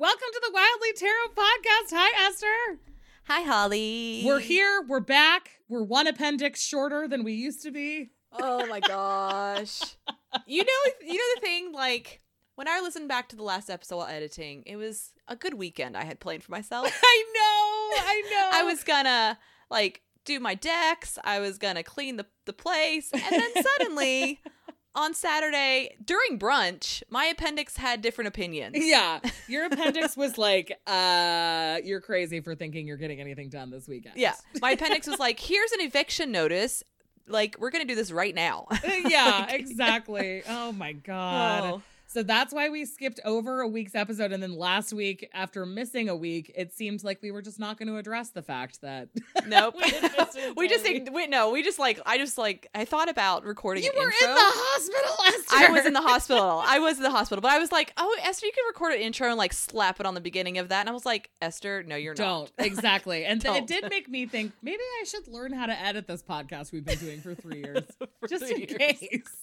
[0.00, 1.94] Welcome to the Wildly Tarot podcast.
[1.94, 2.78] Hi, Esther.
[3.24, 4.22] Hi, Holly.
[4.24, 4.82] We're here.
[4.88, 5.50] We're back.
[5.68, 8.08] We're one appendix shorter than we used to be.
[8.32, 9.78] Oh my gosh.
[10.46, 11.72] you know, you know the thing.
[11.74, 12.22] Like
[12.54, 15.98] when I listened back to the last episode while editing, it was a good weekend
[15.98, 16.86] I had planned for myself.
[17.04, 18.02] I know.
[18.02, 18.50] I know.
[18.54, 19.38] I was gonna
[19.70, 21.18] like do my decks.
[21.24, 24.40] I was gonna clean the the place, and then suddenly.
[24.94, 28.76] on Saturday during brunch, my appendix had different opinions.
[28.90, 29.20] Yeah.
[29.46, 34.16] Your appendix was like, uh, you're crazy for thinking you're getting anything done this weekend.
[34.16, 34.34] Yeah.
[34.60, 36.82] My appendix was like, here's an eviction notice.
[37.28, 38.66] Like, we're going to do this right now.
[39.06, 40.42] yeah, exactly.
[40.48, 41.62] Oh my God.
[41.64, 41.82] Oh.
[42.12, 44.32] So that's why we skipped over a week's episode.
[44.32, 47.78] And then last week, after missing a week, it seemed like we were just not
[47.78, 49.08] going to address the fact that.
[49.46, 49.74] Nope.
[49.76, 52.36] we, didn't miss an we just entire think, wait, no, we just like, I just
[52.36, 54.28] like, I thought about recording You were intro.
[54.28, 55.56] in the hospital, Esther.
[55.56, 56.62] I was in the hospital.
[56.66, 59.00] I was in the hospital, but I was like, "Oh, Esther, you can record an
[59.00, 61.82] intro and like slap it on the beginning of that." And I was like, "Esther,
[61.84, 63.80] no, you're Don't not." exactly, and th- it Don't.
[63.82, 66.98] did make me think maybe I should learn how to edit this podcast we've been
[66.98, 67.84] doing for three years,
[68.20, 68.72] For just in years.
[68.74, 69.36] case.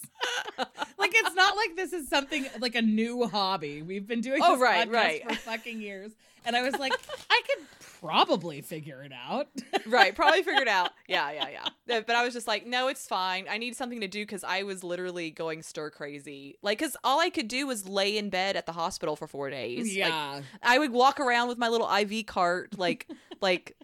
[0.97, 3.81] like it's not like this is something like a new hobby.
[3.81, 5.23] We've been doing Oh, this right, right.
[5.29, 6.11] for fucking years,
[6.45, 6.93] and I was like,
[7.29, 7.65] I could
[7.99, 9.47] probably figure it out.
[9.87, 10.91] right, probably figured out.
[11.07, 11.97] Yeah, yeah, yeah.
[11.97, 13.47] Uh, But I was just like, "No, it's fine.
[13.49, 16.57] I need something to do because I was literally going stir crazy.
[16.61, 19.49] Like, because all I could do was lay in bed at the hospital for four
[19.49, 19.87] days.
[19.87, 23.07] Like, yeah, I would walk around with my little IV cart, like,
[23.41, 23.75] like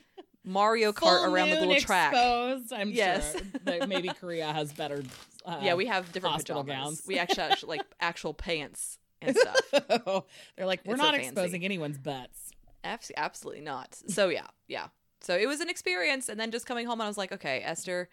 [0.43, 2.11] Mario Kart Full around the little track.
[2.13, 2.73] Exposed.
[2.73, 3.31] I'm Yes.
[3.33, 5.03] sure that maybe Korea has better.
[5.45, 6.83] Uh, Yeah, we have different hospital pajamas.
[6.99, 7.03] gowns.
[7.07, 9.55] We actually have like actual pants and stuff.
[10.55, 11.27] They're like, we're It's so not fancy.
[11.29, 12.51] exposing anyone's butts.
[12.83, 13.95] Abs- absolutely not.
[14.07, 14.87] So yeah, yeah.
[15.21, 18.09] So it was an experience, and then just coming home, I was like, okay, Esther,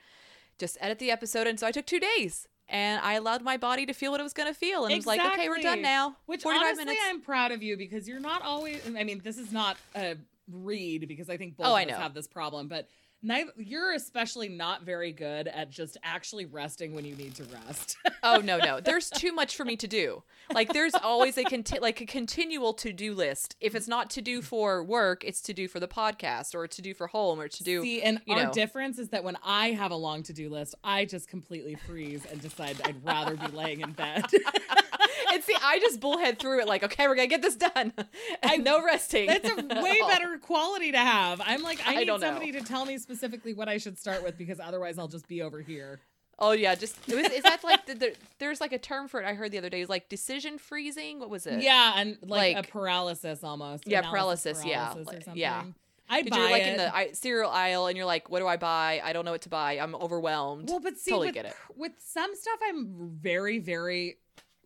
[0.58, 3.84] just edit the episode, and so I took two days, and I allowed my body
[3.86, 5.82] to feel what it was going to feel, and it was like, okay, we're done
[5.82, 6.14] now.
[6.26, 7.00] Which honestly, minutes.
[7.08, 8.80] I'm proud of you because you're not always.
[8.96, 10.14] I mean, this is not a
[10.52, 11.96] read because I think oh, both Oh, of I us know.
[11.96, 12.88] have this problem, but.
[13.22, 17.98] Neither, you're especially not very good at just actually resting when you need to rest.
[18.22, 20.22] oh no, no, there's too much for me to do.
[20.54, 23.56] Like there's always a conti- like a continual to do list.
[23.60, 26.80] If it's not to do for work, it's to do for the podcast, or to
[26.80, 27.82] do for home, or to do.
[27.82, 28.52] See, and our know.
[28.52, 32.25] difference is that when I have a long to do list, I just completely freeze
[32.25, 34.25] and decide I'd rather be laying in bed.
[35.32, 36.66] and see, I just bullhead through it.
[36.68, 37.92] Like, okay, we're gonna get this done,
[38.42, 39.26] and no resting.
[39.26, 41.41] That's a way better quality to have.
[41.44, 42.28] I'm like, I I need don't know.
[42.28, 45.42] somebody to tell me specifically what I should start with because otherwise I'll just be
[45.42, 46.00] over here.
[46.38, 49.20] Oh yeah, just it was, is that like the, the, there's like a term for
[49.20, 49.82] it I heard the other day.
[49.82, 51.20] Is like decision freezing.
[51.20, 51.62] What was it?
[51.62, 53.86] Yeah, and like, Like- a paralysis almost.
[53.86, 55.64] Yeah, Analysis paralysis, yeah, yeah.
[56.12, 56.69] I buy you're like it.
[56.69, 59.00] in the I, cereal aisle and you're like, what do I buy?
[59.04, 59.74] I don't know what to buy.
[59.78, 60.69] I'm overwhelmed.
[60.69, 61.54] well, but see, totally with, get it.
[61.76, 64.16] with some stuff, I'm very, very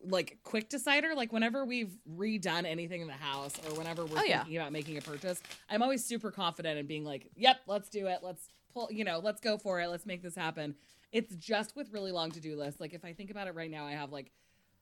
[0.07, 1.15] like quick decider.
[1.15, 4.39] Like whenever we've redone anything in the house or whenever we're Oh, yeah.
[4.41, 8.07] thinking about making a purchase, I'm always super confident in being like, "Yep, let's do
[8.07, 8.19] it.
[8.23, 8.89] Let's pull.
[8.91, 9.89] You know, let's go for it.
[9.89, 10.75] Let's make this happen."
[11.13, 12.81] It's just with really long to do lists.
[12.81, 14.33] Like if I think about it right now, I have like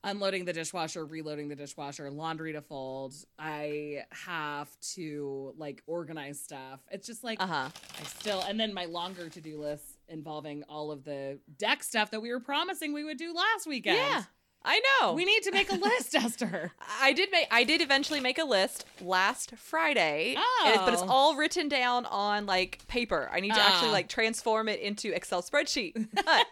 [0.05, 3.13] unloading the dishwasher, reloading the dishwasher, laundry to fold.
[3.39, 6.81] I have to like organize stuff.
[6.91, 7.69] It's just like Uh huh.
[7.99, 12.11] I still and then my longer to do list involving all of the deck stuff
[12.11, 13.97] that we were promising we would do last weekend.
[13.97, 14.23] Yeah,
[14.65, 15.13] I know.
[15.13, 16.71] We need to make a list, Esther.
[17.01, 17.47] I did make.
[17.51, 20.35] I did eventually make a list last Friday,
[20.65, 21.07] and it- but it's Oh.
[21.09, 23.29] all written down on like paper.
[23.33, 23.93] I need to actually Ah.
[23.93, 26.07] like transform it into Excel spreadsheet.
[26.25, 26.47] But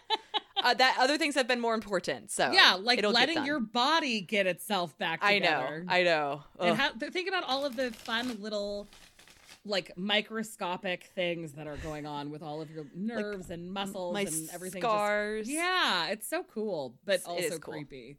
[0.68, 2.30] uh, that other things have been more important.
[2.30, 5.82] So yeah, like letting your body get itself back I know.
[5.88, 6.42] I know.
[6.60, 6.76] And Ugh.
[6.76, 8.86] how, th- think about all of the fun little
[9.64, 14.50] like microscopic things that are going on with all of your nerves and muscles and
[14.52, 14.80] everything.
[14.82, 15.48] just- scars.
[15.50, 17.74] yeah, it's so cool, but It's- also cool.
[17.74, 18.18] creepy.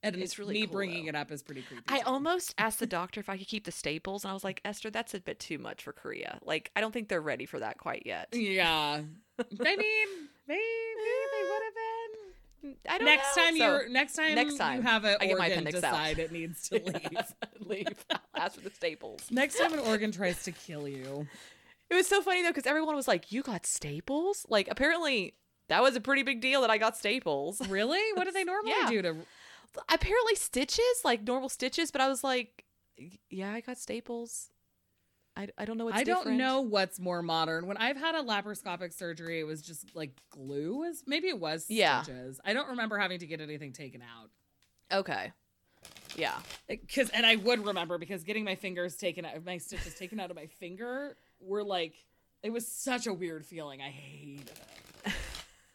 [0.00, 1.08] And It's really me cool, bringing though.
[1.08, 1.82] it up is pretty creepy.
[1.88, 2.04] I too.
[2.06, 4.90] almost asked the doctor if I could keep the staples, and I was like, Esther,
[4.90, 6.38] that's a bit too much for Korea.
[6.44, 8.28] Like, I don't think they're ready for that quite yet.
[8.32, 9.00] Yeah.
[9.40, 10.08] I mean,
[10.46, 10.62] maybe
[10.96, 12.27] they would have been.
[12.88, 13.42] I don't Next know.
[13.44, 15.76] time So, you're next time, next time, you have an I get my organ appendix
[15.84, 15.92] out.
[15.92, 17.34] decide it needs to leave.
[17.60, 18.04] leave.
[18.36, 19.20] Ask for the staples.
[19.30, 21.26] next time an organ tries to kill you.
[21.90, 25.34] It was so funny though because everyone was like, "You got staples?" Like, apparently
[25.68, 27.66] that was a pretty big deal that I got staples.
[27.68, 28.00] Really?
[28.14, 28.90] What do they normally Yeah.
[28.90, 29.16] do to
[29.88, 32.64] apparently stitches, like normal stitches, but I was like,
[33.30, 34.50] "Yeah, I got staples."
[35.38, 37.68] I, I don't know what's I don't know what's more modern.
[37.68, 40.78] When I've had a laparoscopic surgery, it was just like glue.
[40.78, 42.02] Was maybe it was Yeah.
[42.02, 42.40] stitches.
[42.44, 44.30] I don't remember having to get anything taken out.
[44.92, 45.32] Okay.
[46.16, 46.34] Yeah.
[46.66, 50.30] Because and I would remember because getting my fingers taken out, my stitches taken out
[50.30, 51.94] of my finger were like
[52.42, 53.80] it was such a weird feeling.
[53.80, 54.50] I hated
[55.06, 55.12] it.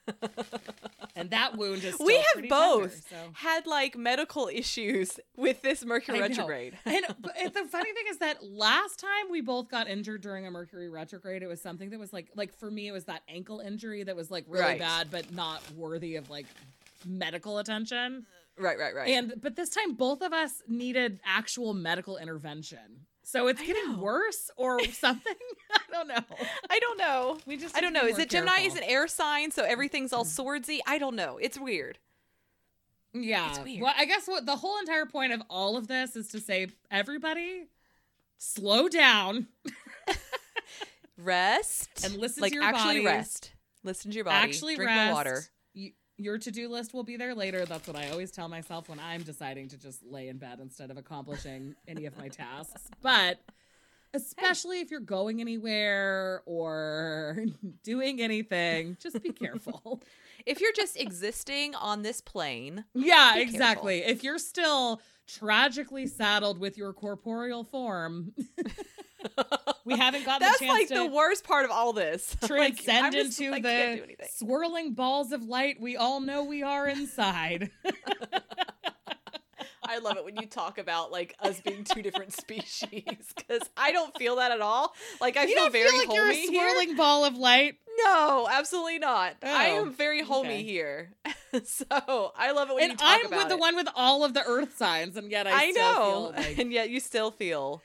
[1.15, 1.95] and that wound is.
[2.03, 3.31] We have both tender, so.
[3.33, 6.77] had like medical issues with this Mercury retrograde.
[6.85, 10.89] and the funny thing is that last time we both got injured during a Mercury
[10.89, 14.03] retrograde, it was something that was like like for me it was that ankle injury
[14.03, 14.79] that was like really Right.
[14.79, 16.45] bad but not worthy of like
[17.05, 18.25] medical attention.
[18.57, 19.09] right, right, right.
[19.09, 23.05] And but this time both of us needed actual medical intervention.
[23.25, 23.99] So it's I getting know.
[23.99, 25.33] worse or something.
[25.71, 26.19] I don't know.
[26.69, 27.37] I don't know.
[27.45, 28.05] We just I don't know.
[28.05, 30.81] Is it Gemini is an air sign, so everything's all swordsy?
[30.85, 31.37] I don't know.
[31.41, 31.97] It's weird.
[33.13, 33.49] Yeah.
[33.49, 33.81] It's weird.
[33.81, 36.67] Well, I guess what the whole entire point of all of this is to say
[36.91, 37.67] everybody
[38.37, 39.47] slow down
[41.17, 43.05] Rest And listen to like your actually body.
[43.05, 43.51] rest.
[43.83, 44.35] Listen to your body.
[44.49, 45.05] actually Drink rest.
[45.05, 45.43] more water.
[46.23, 47.65] Your to-do list will be there later.
[47.65, 50.89] That's what I always tell myself when I'm deciding to just lay in bed instead
[50.89, 52.83] of accomplishing any of my tasks.
[53.01, 53.39] But
[54.13, 57.45] especially if you're going anywhere or
[57.83, 60.01] doing anything, just be careful.
[60.45, 63.99] If you're just existing on this plane, yeah, exactly.
[63.99, 68.33] If you're still tragically saddled with your corporeal form,
[69.85, 72.35] we haven't gotten that's the chance That's like to the worst part of all this.
[72.49, 74.01] Like, transcend just, into like, the
[74.35, 77.71] swirling balls of light we all know we are inside.
[79.85, 83.03] I love it when you talk about like us being two different species
[83.35, 84.93] because I don't feel that at all.
[85.19, 86.69] Like I you feel very feel like you're a homey here.
[86.69, 87.75] swirling ball of light.
[88.05, 89.35] No, absolutely not.
[89.43, 90.63] I Oh, am very homey okay.
[90.63, 91.11] here.
[91.65, 91.85] so
[92.35, 94.23] I love it when you talk about and I'm about with the one with all
[94.23, 96.57] of the earth signs, and yet I, I still know, feel like.
[96.57, 97.83] and yet you still feel.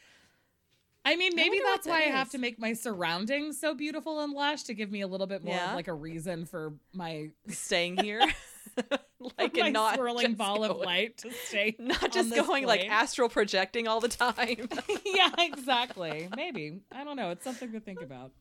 [1.11, 4.21] I mean, maybe what that's why that I have to make my surroundings so beautiful
[4.21, 5.71] and lush to give me a little bit more Yeah.
[5.71, 8.21] of like a reason for my staying here
[9.39, 12.89] like my and not swirling ball of going- light to stay not just going like
[12.89, 14.69] astral projecting all the time
[15.05, 16.29] yeah, exactly.
[16.37, 16.81] Maybe.
[16.93, 17.31] I don't know.
[17.31, 18.33] It's something to think about.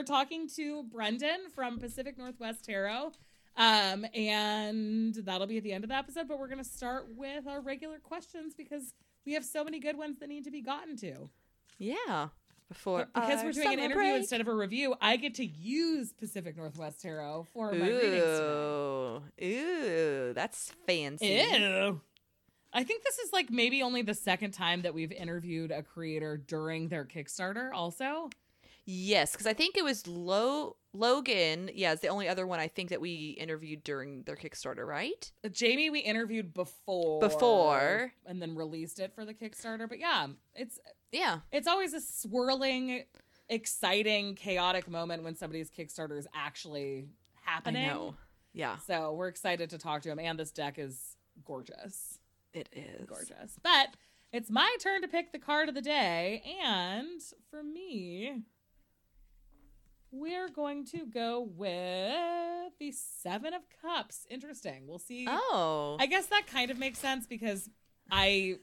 [0.00, 3.12] Are talking to Brendan from Pacific Northwest Tarot.
[3.56, 7.06] Um, and that'll be at the end of the episode, but we're going to start
[7.14, 8.94] with our regular questions because
[9.26, 11.28] we have so many good ones that need to be gotten to.
[11.78, 12.28] yeah
[12.68, 14.20] before But because we're doing an interview break.
[14.20, 18.22] instead of a review, I get to use Pacific Northwest Tarot for my readings.
[18.22, 21.26] Ooh, ooh, that's fancy.
[21.26, 22.00] Ew.
[22.72, 26.36] I think this is like maybe only the second time that we've interviewed a creator
[26.36, 28.30] during their Kickstarter, also.
[28.86, 31.70] Yes, because I think it was Lo- Logan.
[31.74, 35.30] Yeah, it's the only other one I think that we interviewed during their Kickstarter, right?
[35.44, 37.20] Uh, Jamie, we interviewed before.
[37.20, 38.12] Before.
[38.26, 39.88] And then released it for the Kickstarter.
[39.88, 40.78] But yeah, it's
[41.12, 43.04] Yeah, it's always a swirling,
[43.48, 47.08] exciting, chaotic moment when somebody's Kickstarter is actually
[47.42, 47.84] happening.
[47.84, 48.14] I know.
[48.52, 50.18] Yeah, So we're excited to talk to him.
[50.18, 52.18] And this deck is gorgeous.
[52.52, 53.54] it is gorgeous.
[53.62, 53.94] But
[54.32, 58.42] it's my turn to pick the card of the day, and for me,
[60.12, 64.26] we're going to go with the Seven of Cups.
[64.30, 64.86] Interesting.
[64.86, 65.26] We'll see.
[65.28, 67.68] Oh, I guess that kind of makes sense because
[68.10, 68.56] I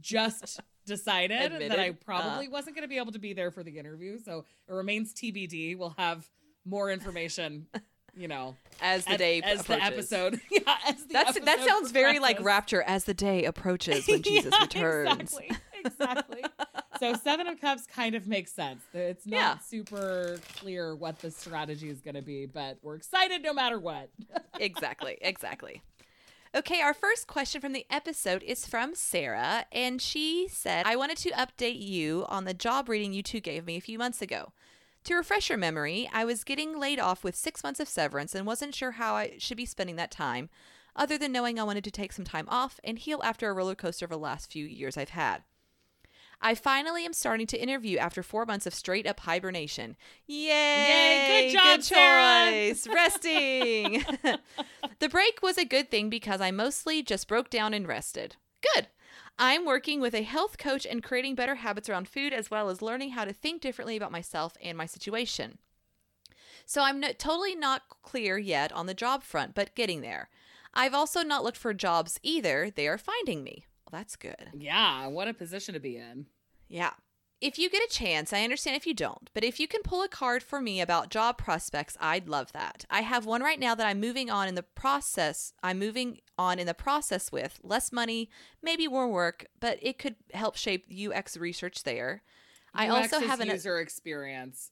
[0.00, 2.50] just decided that I probably Uh.
[2.50, 5.76] wasn't going to be able to be there for the interview, so it remains TBD.
[5.78, 6.28] We'll have
[6.64, 7.66] more information,
[8.16, 10.40] you know, as the as, day as the episode.
[10.50, 14.22] yeah, as the That's that episode sounds very like rapture as the day approaches when
[14.22, 15.20] Jesus Yeah, returns.
[15.38, 15.50] Exactly.
[15.84, 16.44] Exactly.
[17.00, 18.82] So Seven of Cups kind of makes sense.
[18.94, 19.58] It's not Yeah.
[19.58, 24.10] super clear what the strategy is going to be, but we're excited no matter what.
[24.60, 25.82] exactly, exactly.
[26.54, 31.16] Okay, our first question from the episode is from Sarah, and she said, I wanted
[31.18, 34.52] to update you on the job reading you two gave me a few months ago.
[35.04, 38.46] To refresh your memory, I was getting laid off with six months of severance and
[38.46, 40.50] wasn't sure how I should be spending that time,
[40.96, 43.76] other than knowing I wanted to take some time off and heal after a roller
[43.76, 45.44] coaster of the last few years I've had.
[46.42, 49.96] I finally am starting to interview after four months of straight up hibernation.
[50.26, 50.46] Yay!
[50.46, 52.50] Yay, good job, Sarah.
[52.50, 52.86] choice.
[52.86, 54.04] Resting.
[55.00, 58.36] the break was a good thing because I mostly just broke down and rested.
[58.74, 58.88] Good.
[59.38, 62.82] I'm working with a health coach and creating better habits around food as well as
[62.82, 65.58] learning how to think differently about myself and my situation.
[66.66, 70.30] So I'm no- totally not clear yet on the job front, but getting there.
[70.72, 72.70] I've also not looked for jobs either.
[72.70, 73.64] They are finding me.
[73.90, 74.50] That's good.
[74.56, 76.26] yeah, what a position to be in.
[76.68, 76.92] Yeah.
[77.40, 80.02] if you get a chance, I understand if you don't, but if you can pull
[80.02, 82.84] a card for me about job prospects, I'd love that.
[82.90, 85.52] I have one right now that I'm moving on in the process.
[85.62, 88.28] I'm moving on in the process with less money,
[88.62, 92.22] maybe more work, but it could help shape UX research there.
[92.74, 94.70] I also have an user experience.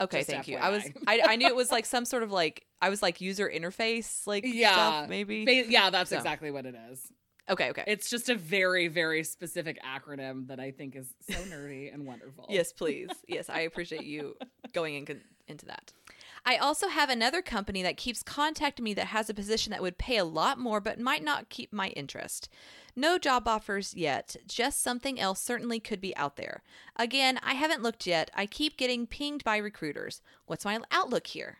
[0.00, 0.56] Okay, Just thank you.
[0.56, 3.20] I was I, I knew it was like some sort of like I was like
[3.20, 5.64] user interface like Yeah, stuff maybe.
[5.68, 6.16] Yeah, that's So.
[6.16, 7.06] exactly what it is.
[7.48, 7.84] Okay, okay.
[7.86, 12.46] It's just a very, very specific acronym that I think is so nerdy and wonderful.
[12.48, 13.10] Yes, please.
[13.28, 14.36] Yes, I appreciate you
[14.72, 15.92] going in, into that.
[16.44, 19.98] I also have another company that keeps contacting me that has a position that would
[19.98, 22.48] pay a lot more but might not keep my interest.
[22.94, 26.62] No job offers yet, just something else certainly could be out there.
[26.94, 28.30] Again, I haven't looked yet.
[28.32, 30.22] I keep getting pinged by recruiters.
[30.46, 31.58] What's my outlook here?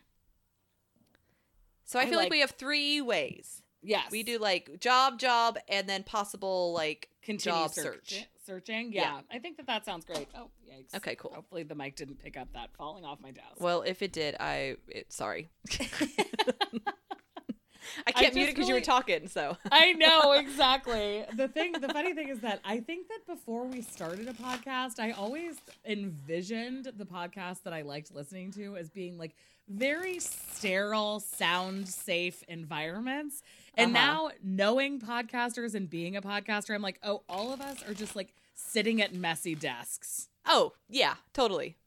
[1.85, 3.61] So I I feel like, like- we have three ways.
[3.87, 4.11] Yes.
[4.11, 8.25] We do like job, job, and then possible like continue job search- search.
[8.45, 8.91] searching.
[8.91, 9.01] Yeah.
[9.01, 9.21] Yeah.
[9.31, 10.27] I think that that sounds great.
[10.35, 10.93] Oh, yikes.
[10.95, 11.31] Okay, cool.
[11.33, 13.59] Hopefully the mic didn't pick up that falling off my desk.
[13.59, 15.49] Well, if it did, I it, sorry.
[15.79, 15.87] I
[18.07, 19.27] I can't mute it because you were talking.
[19.27, 21.23] So I know exactly.
[21.35, 24.99] The thing, the funny thing is that I think that before we started a podcast,
[24.99, 29.35] I always envisioned the podcast that I liked listening to as being like
[29.69, 33.41] very sterile, sound safe environments.
[33.77, 34.05] And Uh-huh.
[34.05, 38.15] now knowing podcasters and being a podcaster, I'm like, oh, all of us are just
[38.15, 40.29] like sitting at messy desks.
[40.45, 41.77] oh yeah, totally.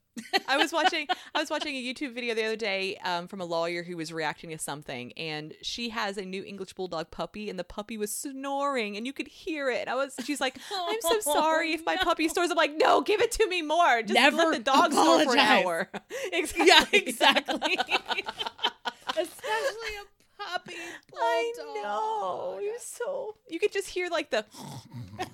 [0.48, 3.44] I was watching I was watching a YouTube video the other day um, from a
[3.44, 7.58] lawyer who was reacting to something, and she has a new English bulldog puppy, and
[7.58, 9.88] the puppy was snoring, and you could hear it.
[9.88, 12.50] I was she's like, I'm so sorry if my puppy snores.
[12.50, 14.02] I'm like, no, give it to me more.
[14.02, 15.64] Just Never let the dog snore for an apologize.
[15.64, 15.88] hour.
[16.32, 16.66] exactly.
[16.66, 17.78] Yeah, exactly.
[19.08, 20.04] Especially a
[20.48, 20.74] puppy
[21.10, 21.76] bulldog.
[21.76, 22.58] I know.
[22.60, 23.36] He was so.
[23.48, 24.44] You could just hear like the.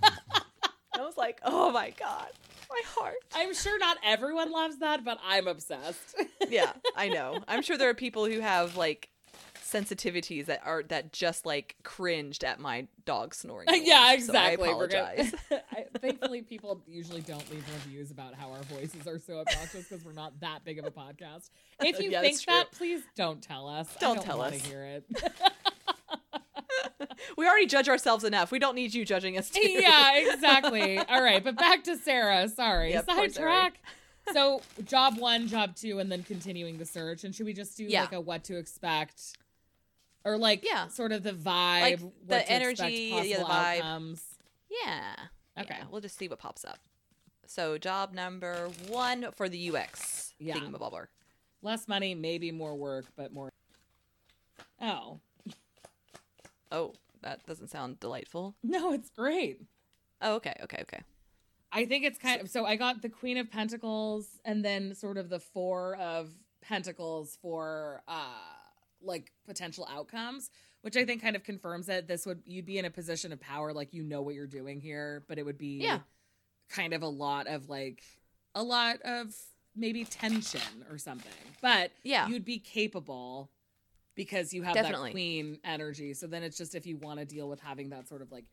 [0.94, 2.28] I was like, oh my god,
[2.70, 3.16] my heart.
[3.34, 6.16] I'm sure not everyone loves that, but I'm obsessed.
[6.48, 7.40] yeah, I know.
[7.46, 9.08] I'm sure there are people who have like
[9.66, 13.68] sensitivities that are that just like cringed at my dog snoring.
[13.84, 14.66] yeah, exactly.
[14.68, 15.34] So I We're gonna- apologize.
[15.72, 20.04] I, thankfully, people usually don't leave reviews about how our voices are so obnoxious because
[20.04, 21.50] we're not that big of a podcast.
[21.80, 23.88] If you Yeah, think that, please don't tell us.
[24.00, 24.54] Don't don't tell us.
[24.54, 25.04] Hear it.
[27.36, 28.50] we already judge ourselves enough.
[28.50, 29.60] We don't need you judging us too.
[29.68, 30.98] yeah, exactly.
[30.98, 32.48] All right, but back to Sarah.
[32.48, 33.74] Sorry, Yeah, sidetrack.
[34.32, 37.22] So, job one, job two, and then continuing the search.
[37.22, 38.02] And should we just do Yeah.
[38.02, 39.36] like a what to expect,
[40.26, 40.88] or like Yeah.
[40.88, 43.76] sort of the vibe, Like, the energy, expect, yeah, the vibe.
[43.78, 44.22] outcomes?
[44.68, 45.14] Yeah.
[45.58, 45.76] Okay.
[45.78, 46.78] Yeah, we'll just see what pops up.
[47.46, 50.56] So job number one for the UX Yeah.
[50.56, 51.06] thingamabobber.
[51.62, 53.50] Less money, maybe more work, but more.
[54.80, 55.20] Oh
[56.72, 56.92] Oh,
[57.22, 58.56] that doesn't sound delightful.
[58.62, 59.60] no, it's great.
[60.20, 61.00] Oh, okay, okay, okay.
[61.72, 62.64] I think it's kind of so.
[62.64, 66.30] I got the Queen of Pentacles and then sort of the Four of
[66.62, 68.24] Pentacles for uh
[69.02, 70.50] like potential outcomes,
[70.82, 73.40] which I think kind of confirms that this would you'd be in a position of
[73.40, 76.00] power, like you know what you're doing here, but it would be Yeah.
[76.68, 78.02] kind of a lot of like
[78.54, 79.34] a lot of
[79.74, 81.30] maybe tension or something.
[81.60, 82.28] But Yeah.
[82.28, 83.50] you'd be capable
[84.14, 85.10] because you have Definitely.
[85.10, 86.14] that queen energy.
[86.14, 88.46] So then it's just if you want to deal with having that sort of like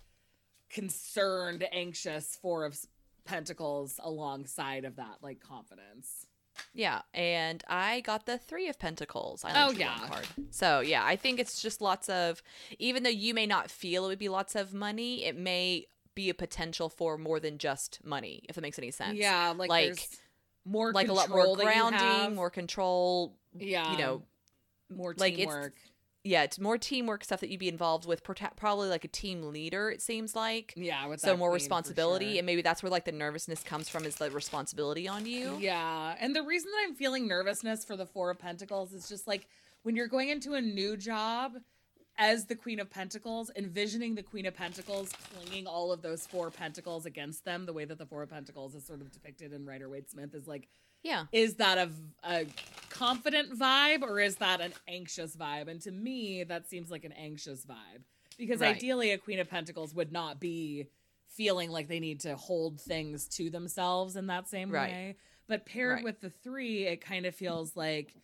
[0.70, 2.78] concerned, anxious four of
[3.26, 6.26] pentacles alongside of that like confidence.
[6.74, 9.44] Yeah, and I got the three of pentacles.
[9.44, 9.98] I Oh, yeah.
[10.08, 10.28] card.
[10.52, 12.42] So yeah, I think it's just lots of.
[12.80, 16.30] Even though you may not feel it would be lots of money, it may be
[16.30, 18.44] a potential for more than just money.
[18.48, 19.18] If that makes any sense.
[19.18, 20.10] Yeah, like, Like-
[20.66, 23.36] more like a lot more grounding, more control.
[23.58, 24.24] yeah, you know,
[24.90, 25.74] more like, teamwork.
[26.24, 28.24] Yeah, it's more teamwork stuff that you'd be involved with.
[28.24, 29.90] Probably like a team leader.
[29.90, 30.74] It seems like.
[30.78, 32.38] yeah, with So more responsibility, sure.
[32.40, 35.58] and maybe that's where like the nervousness comes from is the responsibility on you.
[35.60, 36.16] Yeah.
[36.20, 39.48] And the reason that I'm feeling nervousness for the Four of Pentacles is just like
[39.84, 41.54] when you're going into a new job
[42.18, 46.52] as the Queen of Pentacles, envisioning the Queen of Pentacles clinging all of those four
[46.52, 49.66] pentacles against them, the way that the Four of Pentacles is sort of depicted in
[49.66, 50.68] Rider Waite Smith is like,
[51.04, 51.26] Yeah.
[51.32, 51.90] is that a,
[52.24, 52.46] a
[52.90, 55.68] confident vibe or is that an anxious vibe?
[55.68, 58.04] And to me, that seems like an anxious vibe
[58.38, 58.76] because Right.
[58.76, 60.88] ideally, a Queen of Pentacles would not be
[61.28, 64.92] feeling like they need to hold things to themselves in that same Right.
[64.92, 65.16] way.
[65.48, 66.04] But paired Right.
[66.04, 68.16] with the three, it kind of feels like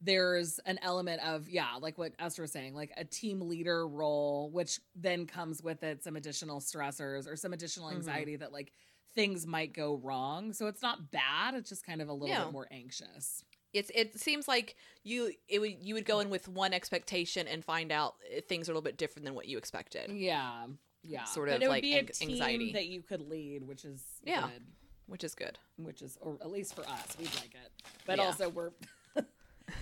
[0.00, 4.50] there's an element of yeah like what esther was saying like a team leader role
[4.50, 7.92] which then comes with it some additional stressors or some additional Mhm.
[7.92, 8.72] anxiety that like
[9.14, 12.44] things might go wrong so it's not bad it's just kind of a little Yeah.
[12.44, 16.48] bit more anxious it's it seems like you it would you would go in with
[16.48, 19.58] one expectation and find out uh, things are a little bit different than what you
[19.58, 20.10] expected.
[20.10, 20.66] yeah
[21.02, 22.72] yeah Sort But of it would like be a team anxiety.
[22.72, 24.42] that you could lead which is Yeah.
[24.42, 24.62] good.
[25.06, 25.58] which is good.
[25.76, 27.70] which is, or at least for us, we'd like it.
[28.06, 28.24] But Yeah.
[28.24, 28.70] also, we're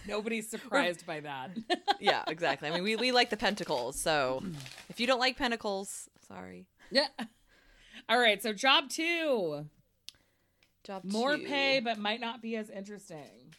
[0.09, 1.51] nobody's surprised by that.
[2.01, 2.69] Yeah, exactly.
[2.69, 4.43] I mean, we, we like the pentacles, so
[4.89, 6.67] if you don't like pentacles, sorry.
[6.91, 7.07] yeah.
[8.09, 8.43] All right.
[8.43, 9.67] So, job two
[10.85, 11.45] Job more two.
[11.45, 13.55] pay, but might not be as interesting.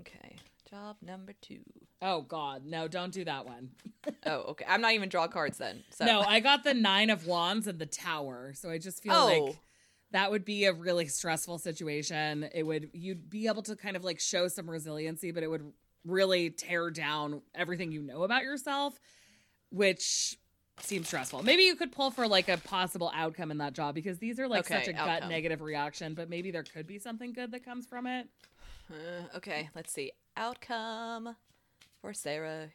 [0.00, 0.36] Okay.
[0.70, 1.60] Job number two.
[2.00, 2.64] Oh, God.
[2.64, 3.70] No, don't do that one.
[4.24, 4.64] Oh, okay.
[4.66, 5.82] I'm not even draw cards then.
[5.90, 8.52] So No, I got the Nine of Wands and the Tower.
[8.54, 9.26] So, I just feel Oh.
[9.26, 9.58] like
[10.12, 12.48] that would be a really stressful situation.
[12.54, 15.70] It would, you'd be able to kind of like show some resiliency, but it would
[16.06, 18.98] really tear down everything you know about yourself,
[19.70, 20.36] which
[20.84, 21.42] seems stressful.
[21.42, 24.48] Maybe you could pull for like a possible outcome in that job because these are
[24.48, 27.64] like Okay, such a gut negative reaction, but maybe there could be something good that
[27.64, 28.28] comes from it.
[28.90, 30.12] Uh, okay, let's see.
[30.36, 31.36] Outcome
[32.00, 32.68] for Sarah.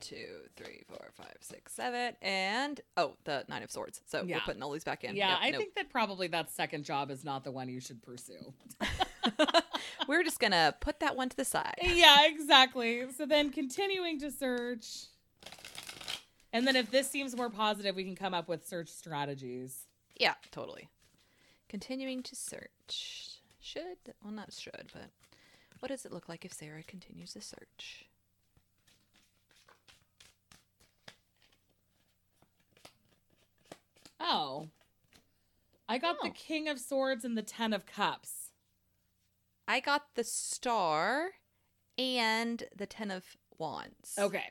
[0.00, 4.00] Two, three, four, five, six, seven, and oh, the nine of swords.
[4.06, 4.36] So Yeah.
[4.36, 5.14] we're putting all these back in.
[5.14, 5.60] Yeah, Yep, I nope.
[5.60, 8.52] think that probably that second job is not the one you should pursue.
[10.08, 11.74] we're just gonna put that one to the side.
[11.82, 13.04] yeah, exactly.
[13.16, 15.06] So then continuing to search.
[16.52, 19.86] And then if this seems more positive, we can come up with search strategies.
[20.18, 20.88] Yeah, totally.
[21.68, 23.38] Continuing to search.
[23.60, 23.82] Should
[24.24, 25.10] well, not should, but
[25.78, 28.06] what does it look like if Sarah continues the search?
[34.18, 34.68] Oh.
[35.88, 36.34] I got the Oh.
[36.34, 38.39] King of Swords and the Ten of Cups.
[39.70, 41.28] I got the star
[41.96, 43.24] and the ten of
[43.56, 44.16] wands.
[44.18, 44.46] Okay.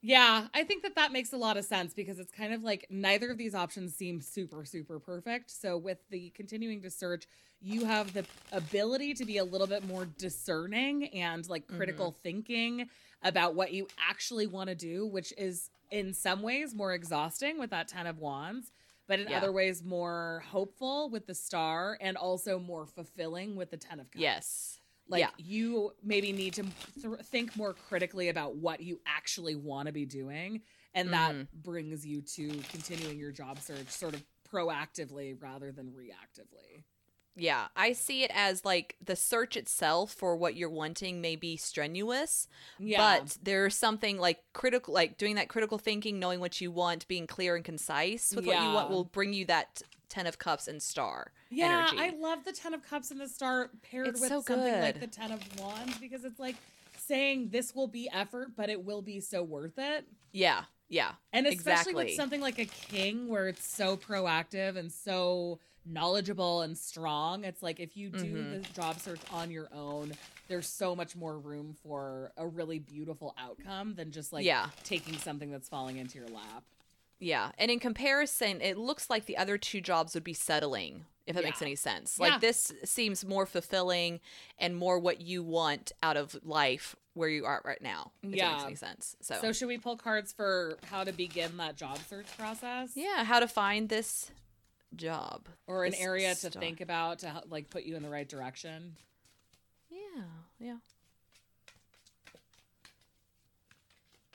[0.00, 2.86] Yeah, I think that that makes a lot of sense because it's kind of like
[2.90, 5.50] neither of these options seem super, super perfect.
[5.50, 7.26] So, with the continuing to search,
[7.60, 11.78] you have the ability to be a little bit more discerning and like mm-hmm.
[11.78, 12.88] critical thinking
[13.24, 17.70] about what you actually want to do, which is in some ways more exhausting with
[17.70, 18.70] that 10 of wands,
[19.08, 19.38] but in Yeah.
[19.38, 24.10] other ways more hopeful with the star and also more fulfilling with the 10 of
[24.10, 24.20] cups.
[24.22, 24.80] Yes.
[25.08, 25.30] Like Yeah.
[25.38, 26.62] you maybe need to
[27.00, 30.62] th- think more critically about what you actually want to be doing,
[30.94, 31.48] and that Mhm.
[31.54, 36.84] brings you to continuing your job search sort of proactively rather than reactively.
[37.36, 41.56] Yeah, I see it as like the search itself for what you're wanting may be
[41.56, 46.70] strenuous, Yeah, but there's something like critical, like doing that critical thinking, knowing what you
[46.72, 50.38] want, being clear and concise with what you want will bring you that Ten of
[50.38, 51.96] Cups and Star yeah, energy.
[51.98, 55.00] I love the Ten of Cups and the Star paired It's with so something like
[55.00, 56.56] the Ten of Wands because it's like
[56.96, 60.06] saying this will be effort, but it will be so worth it.
[60.32, 61.94] yeah, yeah, And especially Exactly.
[62.06, 67.44] with something like a king where it's so proactive and so knowledgeable and strong.
[67.44, 68.50] It's like if you do Mhm.
[68.62, 70.12] the job search on your own,
[70.48, 74.70] there's so much more room for a really beautiful outcome than just like Yeah.
[74.84, 76.64] taking something that's falling into your lap.
[77.20, 77.50] yeah.
[77.58, 81.04] And in comparison, it looks like the other two jobs would be settling.
[81.26, 82.16] If that makes any sense.
[82.18, 82.28] Yeah.
[82.28, 84.20] Like this seems more fulfilling
[84.58, 88.12] and more what you want out of life where you are right now.
[88.22, 88.52] If that Yeah.
[88.52, 89.16] makes any sense.
[89.20, 92.92] So, So should we pull cards for how to begin that job search process?
[92.94, 94.30] yeah, how to find this
[94.98, 95.48] job.
[95.66, 96.60] Or an This area to star.
[96.60, 98.96] think about to help, like put you in the right direction?
[99.90, 100.24] Yeah,
[100.58, 100.76] yeah.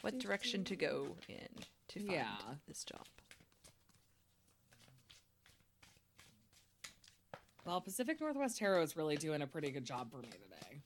[0.01, 1.47] What direction to go in
[1.89, 2.37] to find Yeah.
[2.67, 3.05] this job?
[7.65, 10.81] Well, Pacific Northwest Tarot is really doing a pretty good job for me today.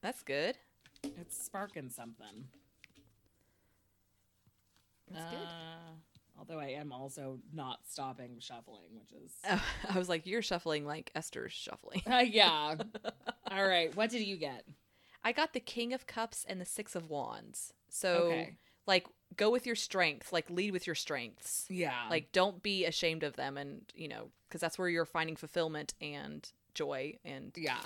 [0.00, 0.56] That's good.
[1.02, 2.48] It's sparking something.
[5.10, 5.46] That's good.
[5.46, 5.92] Uh,
[6.42, 10.84] Although I am also not stopping shuffling, which is Oh, I was like, you're shuffling
[10.84, 12.02] like Esther's shuffling.
[12.10, 12.74] uh, yeah.
[13.50, 14.64] All right, what did you get?
[15.22, 17.72] I got the King of Cups and the Six of Wands.
[17.88, 18.56] So, Okay.
[18.88, 20.32] like, go with your strength.
[20.32, 21.66] Like, lead with your strengths.
[21.70, 25.36] Yeah, Like, don't be ashamed of them, and you know, because that's where you're finding
[25.36, 27.78] fulfillment and joy and yeah.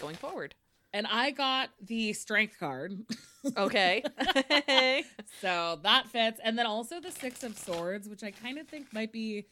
[0.00, 0.54] going forward.
[0.92, 2.94] And I got the strength card,
[3.56, 4.02] Okay.
[5.40, 6.40] so that fits.
[6.42, 9.46] And then also the six of swords, which I kind of think might be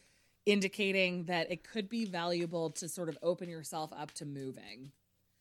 [0.46, 4.92] indicating that it could be valuable to sort of open yourself up to moving.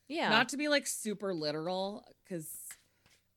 [0.08, 0.29] yeah.
[0.29, 2.49] Not to be like super literal, because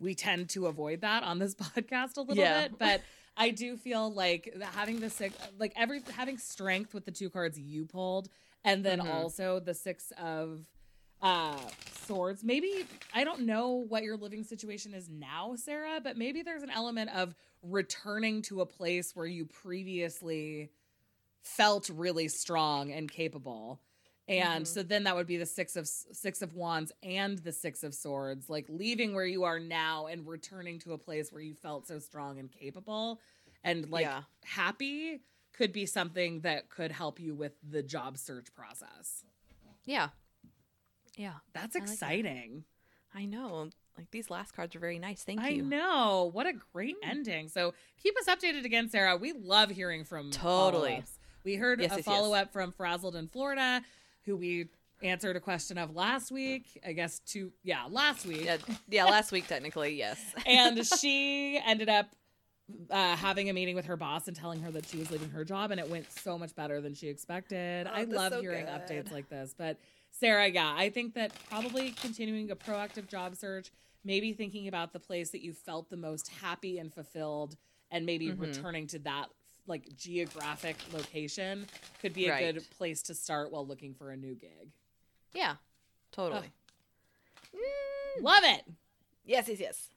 [0.00, 2.62] we tend to avoid that on this podcast a little Yeah.
[2.68, 3.02] bit, but
[3.36, 7.58] I do feel like having the six, like every having strength with the two cards
[7.58, 8.28] you pulled,
[8.64, 9.06] and then Mhm.
[9.08, 10.64] also the six of
[11.22, 11.56] uh
[12.06, 12.42] swords.
[12.44, 16.70] Maybe I don't know what your living situation is now, Sarah, but maybe there's an
[16.70, 20.70] element of returning to a place where you previously
[21.42, 23.80] felt really strong and capable.
[24.28, 24.66] And Mhm.
[24.66, 27.94] so then that would be the six of six of wands and the six of
[27.94, 31.86] swords, like leaving where you are now and returning to a place where you felt
[31.86, 33.20] so strong and capable
[33.64, 34.22] and like Yeah.
[34.44, 35.20] happy
[35.52, 39.24] could be something that could help you with the job search process.
[39.86, 40.08] Yeah.
[41.18, 41.32] Yeah.
[41.52, 41.92] That's I like that.
[41.92, 42.64] exciting.
[43.14, 43.68] I know.
[43.96, 45.24] Like these last cards are very nice.
[45.24, 45.62] Thank I you.
[45.64, 46.30] I know.
[46.32, 47.08] What a great Mm.
[47.10, 47.48] ending.
[47.48, 49.16] So keep us updated again, Sarah.
[49.16, 50.90] We love hearing from Totally.
[50.90, 51.18] follow-ups.
[51.44, 52.14] We heard Yes, a yes, yes.
[52.16, 53.82] follow up from Frazzled in Florida,
[54.24, 54.68] who we
[55.02, 56.80] answered a question of last week.
[56.86, 58.44] I guess two, yeah, last week.
[58.44, 58.56] Yeah,
[58.88, 60.20] yeah, last week technically, yes.
[60.46, 62.06] and she ended up
[62.90, 65.44] uh, having a meeting with her boss and telling her that she was leaving her
[65.44, 67.86] job, and it went so much better than she expected.
[67.88, 68.74] Oh, I love so hearing good.
[68.74, 69.54] updates like this.
[69.56, 69.78] But
[70.18, 73.70] Sarah, yeah, I think that probably continuing a proactive job search,
[74.04, 77.56] maybe thinking about the place that you felt the most happy and fulfilled,
[77.90, 78.40] and maybe Mhm.
[78.40, 79.30] returning to that
[79.66, 81.66] like geographic location
[82.00, 82.54] could be a Right.
[82.54, 84.70] good place to start while looking for a new gig.
[85.34, 85.56] Yeah.
[86.10, 86.50] Totally.
[87.54, 88.22] Mm.
[88.22, 88.64] Love it.
[89.26, 89.90] Yes, yes, yes.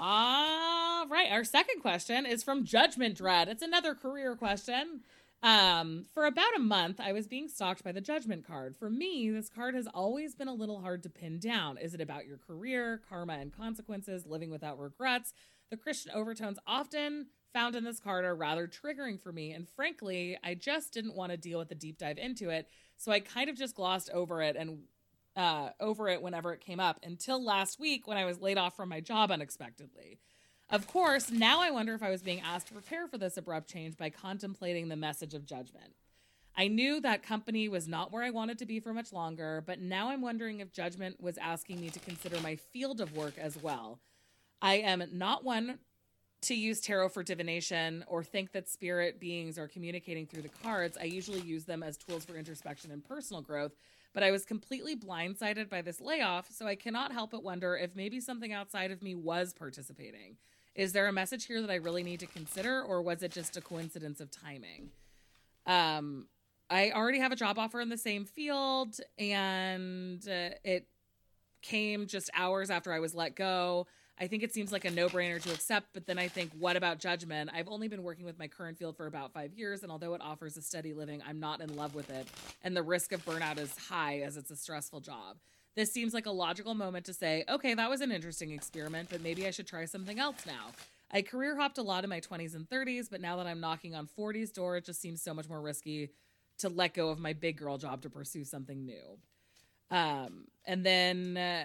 [0.00, 1.30] All right.
[1.30, 3.48] Our second question is from Judgment Dread.
[3.48, 5.04] It's another career question.
[5.42, 8.76] Um, for about a month, I was being stalked by the Judgment card.
[8.76, 11.78] For me, this card has always been a little hard to pin down.
[11.78, 15.34] Is it about your career, karma and consequences, living without regrets?
[15.70, 20.36] The Christian overtones often found in this card are rather triggering for me, and frankly,
[20.44, 23.48] I just didn't want to deal with the deep dive into it, so I kind
[23.48, 24.80] of just glossed over it and
[25.36, 28.76] uh, over it whenever it came up until last week when I was laid off
[28.76, 30.18] from my job unexpectedly.
[30.68, 33.68] Of course, now I wonder if I was being asked to prepare for this abrupt
[33.68, 35.94] change by contemplating the message of judgment.
[36.56, 39.80] I knew that company was not where I wanted to be for much longer, but
[39.80, 43.56] now I'm wondering if judgment was asking me to consider my field of work as
[43.62, 44.00] well.
[44.60, 45.78] I am not one
[46.42, 50.98] to use tarot for divination or think that spirit beings are communicating through the cards.
[51.00, 53.72] I usually use them as tools for introspection and personal growth,
[54.12, 57.94] but I was completely blindsided by this layoff, so I cannot help but wonder if
[57.94, 60.36] maybe something outside of me was participating.
[60.76, 63.56] Is there a message here that I really need to consider, or was it just
[63.56, 64.90] a coincidence of timing?
[65.66, 66.26] Um,
[66.68, 70.86] I already have a job offer in the same field, and uh, it
[71.62, 73.86] came just hours after I was let go.
[74.18, 76.76] I think it seems like a no brainer to accept, but then I think, what
[76.76, 77.50] about judgment?
[77.54, 80.20] I've only been working with my current field for about five years, and although it
[80.20, 82.26] offers a steady living, I'm not in love with it,
[82.62, 85.38] and the risk of burnout is high as it's a stressful job.
[85.76, 89.22] This seems like a logical moment to say, okay, that was an interesting experiment, but
[89.22, 90.72] maybe I should try something else now.
[91.12, 93.94] I career hopped a lot in my 20s and 30s, but now that I'm knocking
[93.94, 96.10] on 40's door, it just seems so much more risky
[96.58, 99.18] to let go of my big girl job to pursue something new.
[99.90, 101.64] Um, and then uh,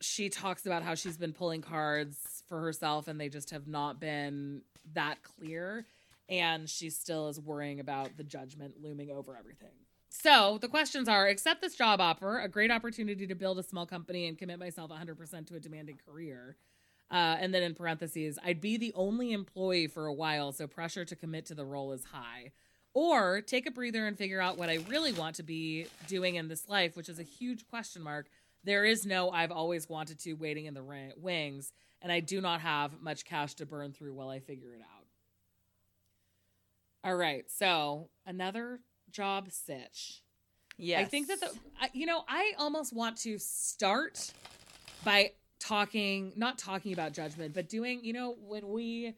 [0.00, 4.00] she talks about how she's been pulling cards for herself and they just have not
[4.00, 4.62] been
[4.94, 5.86] that clear.
[6.28, 9.70] And she still is worrying about the judgment looming over everything.
[10.22, 13.84] So the questions are accept this job offer, a great opportunity to build a small
[13.84, 16.56] company and commit myself 100% to a demanding career.
[17.10, 21.04] Uh, and then in parentheses, I'd be the only employee for a while, so pressure
[21.04, 22.52] to commit to the role is high.
[22.94, 26.46] Or take a breather and figure out what I really want to be doing in
[26.46, 28.28] this life, which is a huge question mark.
[28.62, 32.40] There is no I've always wanted to waiting in the ring- wings, and I do
[32.40, 35.06] not have much cash to burn through while I figure it out.
[37.02, 38.78] All right, so another
[39.14, 40.20] job sitch.
[40.76, 41.00] Yes.
[41.00, 41.50] I think that the
[41.92, 44.32] you know I almost want to start
[45.04, 49.14] by talking not talking about judgment but doing you know when we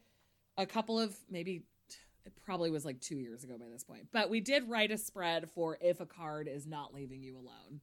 [0.57, 1.63] a couple of maybe
[2.25, 4.97] it probably was like 2 years ago by this point but we did write a
[4.97, 7.81] spread for if a card is not leaving you alone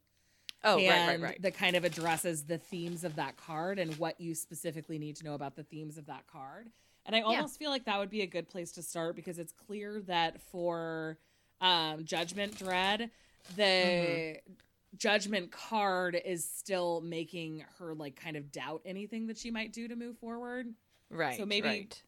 [0.66, 1.42] Oh, right, right, and right.
[1.42, 5.24] that kind of addresses the themes of that card and what you specifically need to
[5.24, 6.70] know about the themes of that card.
[7.04, 9.52] And I almost feel like that would be a good place to start because it's
[9.52, 11.18] clear that for
[11.60, 13.10] um, Judgment Dread,
[13.56, 14.52] the Mm-hmm.
[14.96, 19.88] Judgment card is still making her like kind of doubt anything that she might do
[19.88, 20.68] to move forward.
[21.10, 21.36] right.
[21.36, 22.02] so maybe- right.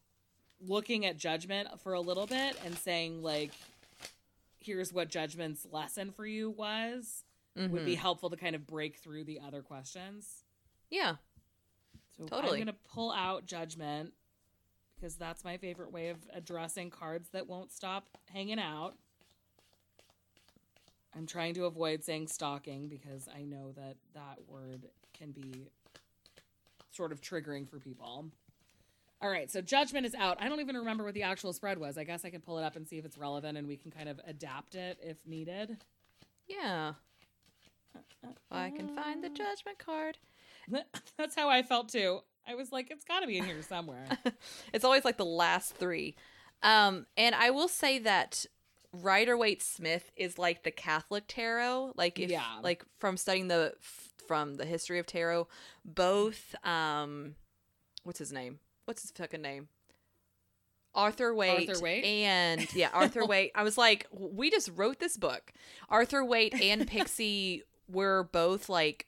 [0.60, 3.50] Looking at Judgment for a little bit and saying, like,
[4.60, 7.24] here's what Judgment's lesson for you was
[7.56, 7.98] would be Mhm.
[7.98, 10.44] helpful to kind of break through the other questions.
[10.90, 11.16] Yeah.
[12.16, 12.60] So Totally.
[12.60, 14.12] I'm going to pull out judgment
[14.94, 18.96] because that's my favorite way of addressing cards that won't stop hanging out.
[21.16, 25.68] I'm trying to avoid saying stalking because I know that that word can be
[26.92, 28.26] sort of triggering for people.
[29.22, 30.36] All right, so judgment is out.
[30.40, 31.96] I don't even remember what the actual spread was.
[31.96, 33.90] I guess I can pull it up and see if it's relevant and we can
[33.90, 35.78] kind of adapt it if needed.
[36.46, 36.92] Yeah.
[38.50, 40.18] I can find the judgment card.
[41.16, 42.20] That's how I felt too.
[42.46, 44.06] I was like, it's got to be in here somewhere.
[44.72, 46.14] It's always like the last three.
[46.62, 48.44] Um, and I will say that
[49.02, 51.92] Rider Waite Smith is like the Catholic tarot.
[51.96, 52.42] Like if Yeah.
[52.62, 53.74] like from studying the
[54.26, 55.48] from the history of tarot,
[55.84, 57.34] both um
[58.04, 58.58] what's his name?
[58.84, 59.68] What's his fucking name?
[60.94, 62.04] Arthur Waite, Arthur Waite?
[62.04, 63.52] and yeah, Arthur Waite.
[63.54, 65.52] I was like, we just wrote this book.
[65.90, 69.06] Arthur Waite and Pixie were both like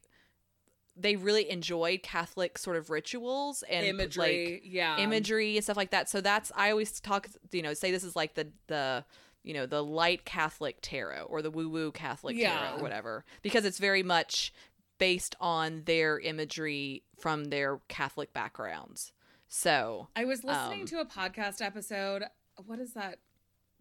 [1.01, 5.91] they really enjoyed Catholic sort of rituals and imagery, like yeah, imagery and stuff like
[5.93, 6.09] that.
[6.11, 9.05] So that's I always talk, you know, say this is like the the
[9.43, 12.57] you know the light Catholic tarot or the woo woo Catholic Yeah.
[12.59, 14.53] tarot or whatever because it's very much
[14.99, 19.13] based on their imagery from their Catholic backgrounds.
[19.49, 22.25] So I was listening Um, to a podcast episode.
[22.67, 23.19] What is that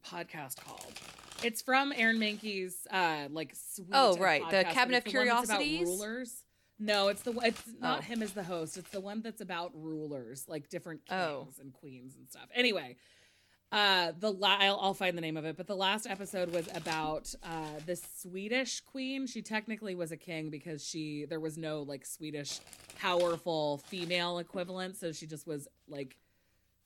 [0.06, 0.93] podcast called?
[1.43, 3.56] It's from Aaron Mahnke's uh like
[3.91, 5.88] Oh, right, the Cabinet of it's the one that's about Curiosities?
[5.88, 6.43] Rulers.
[6.80, 8.02] No, it's the it's not Oh.
[8.02, 8.78] him as the host.
[8.78, 11.48] It's the one that's about rulers, like different kings Oh.
[11.60, 12.48] and queens and stuff.
[12.54, 12.98] Anyway,
[13.72, 16.68] uh the la- I'll, I'll find the name of it, but the last episode was
[16.74, 19.28] about uh the Swedish queen.
[19.28, 22.60] She technically was a king because she there was no like Swedish
[23.00, 26.18] powerful female equivalent, so she just was like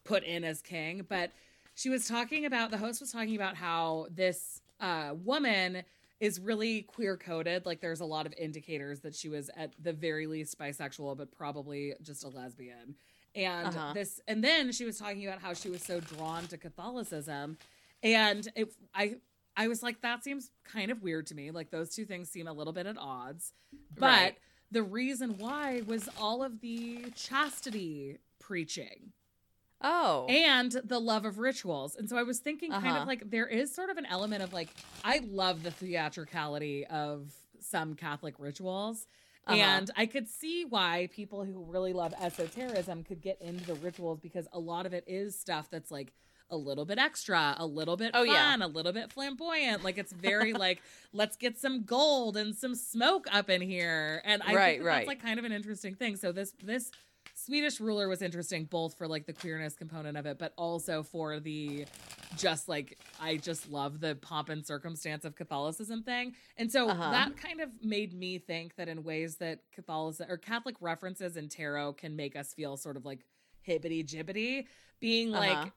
[0.04, 1.06] put in as king.
[1.08, 1.32] But
[1.76, 5.84] she was talking about the host was talking about how this uh, woman
[6.20, 7.65] is really queer coded.
[7.65, 11.32] Like there's a lot of indicators that she was at the very least bisexual, but
[11.32, 12.96] probably just a lesbian.
[13.36, 13.94] And Uh-huh.
[13.94, 17.58] this, and then she was talking about how she was so drawn to Catholicism,
[18.04, 19.15] and it, I,
[19.56, 21.52] I was like, that seems kind of weird to me.
[21.52, 23.54] Like those two things seem a little bit at odds,
[23.98, 24.36] but Right.
[24.72, 29.12] the reason why was all of the chastity preaching
[29.82, 31.96] oh and the love of rituals.
[31.96, 33.02] And so I was thinking kind Uh-huh.
[33.02, 37.34] of like there is sort of an element of like I love the theatricality of
[37.60, 39.08] some Catholic rituals.
[39.47, 39.58] Uh-huh.
[39.58, 44.19] And I could see why people who really love esotericism could get into the rituals
[44.19, 46.13] because a lot of it is stuff that's like
[46.49, 48.65] a little bit extra, a little bit Oh, fun, yeah.
[48.65, 49.84] a little bit flamboyant.
[49.84, 50.82] Like it's very like
[51.13, 54.21] let's get some gold and some smoke up in here.
[54.25, 54.95] And I Right, think that right.
[54.97, 56.17] that's like kind of an interesting thing.
[56.17, 56.91] So this this
[57.36, 61.39] Swedish ruler was interesting both for like the queerness component of it, but also for
[61.39, 61.86] the
[62.38, 66.34] just like I just love the pomp and circumstance of Catholicism thing.
[66.57, 67.12] And so Uh-huh.
[67.12, 71.49] that kind of made me think that in ways that Catholicism or Catholic references in
[71.49, 73.19] tarot can make us feel sort of like
[73.67, 74.65] hibbity jibbity,
[74.99, 75.69] being like Uh-huh.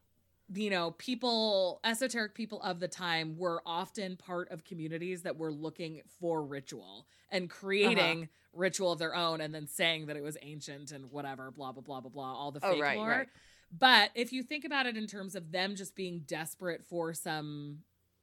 [0.52, 5.52] You know, people, esoteric people of the time were often part of communities that were
[5.52, 8.26] looking for ritual and creating Uh-huh.
[8.52, 11.82] ritual of their own and then saying that it was ancient and whatever, blah, blah,
[11.82, 13.08] blah, blah, blah, all the Oh, fake right, lore.
[13.08, 13.28] right.
[13.76, 17.78] But if you think about it in terms of them just being desperate for some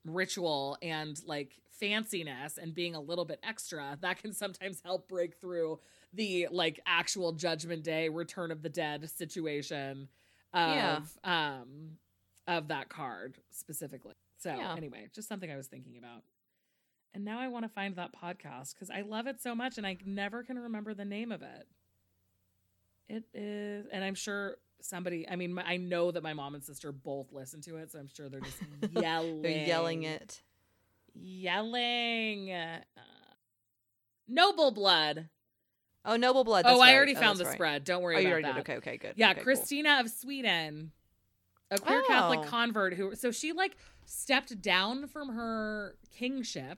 [0.06, 5.36] ritual and like fanciness and being a little bit extra, that can sometimes help break
[5.42, 5.80] through
[6.14, 10.08] the like actual judgment day, return of the dead situation
[10.54, 11.00] Yeah.
[11.00, 11.98] of um
[12.48, 14.14] of that card specifically.
[14.38, 14.76] So Yeah.
[14.76, 16.24] anyway, just something I was thinking about.
[17.14, 19.86] And now I want to find that podcast because I love it so much and
[19.86, 21.68] I never can remember the name of it.
[23.10, 26.64] It is, and I'm sure somebody, I mean, my, I know that my mom and
[26.64, 28.58] sister both listen to it, so I'm sure they're just
[28.94, 29.42] yelling.
[29.42, 30.42] they're yelling it.
[31.14, 32.52] Yelling.
[32.52, 32.80] Uh,
[34.28, 35.28] Noble Blood.
[36.06, 36.66] Oh, Noble Blood.
[36.68, 36.96] oh, I right.
[36.96, 37.54] already Oh, found the right.
[37.54, 37.84] spread.
[37.84, 38.56] Don't worry Oh, you already that.
[38.56, 38.62] did.
[38.62, 39.14] Okay, okay, good.
[39.18, 39.44] Yeah, Okay, cool.
[39.44, 40.92] Christina of Sweden,
[41.72, 42.44] a queer Catholic Oh.
[42.44, 46.78] convert who, so she like stepped down from her kingship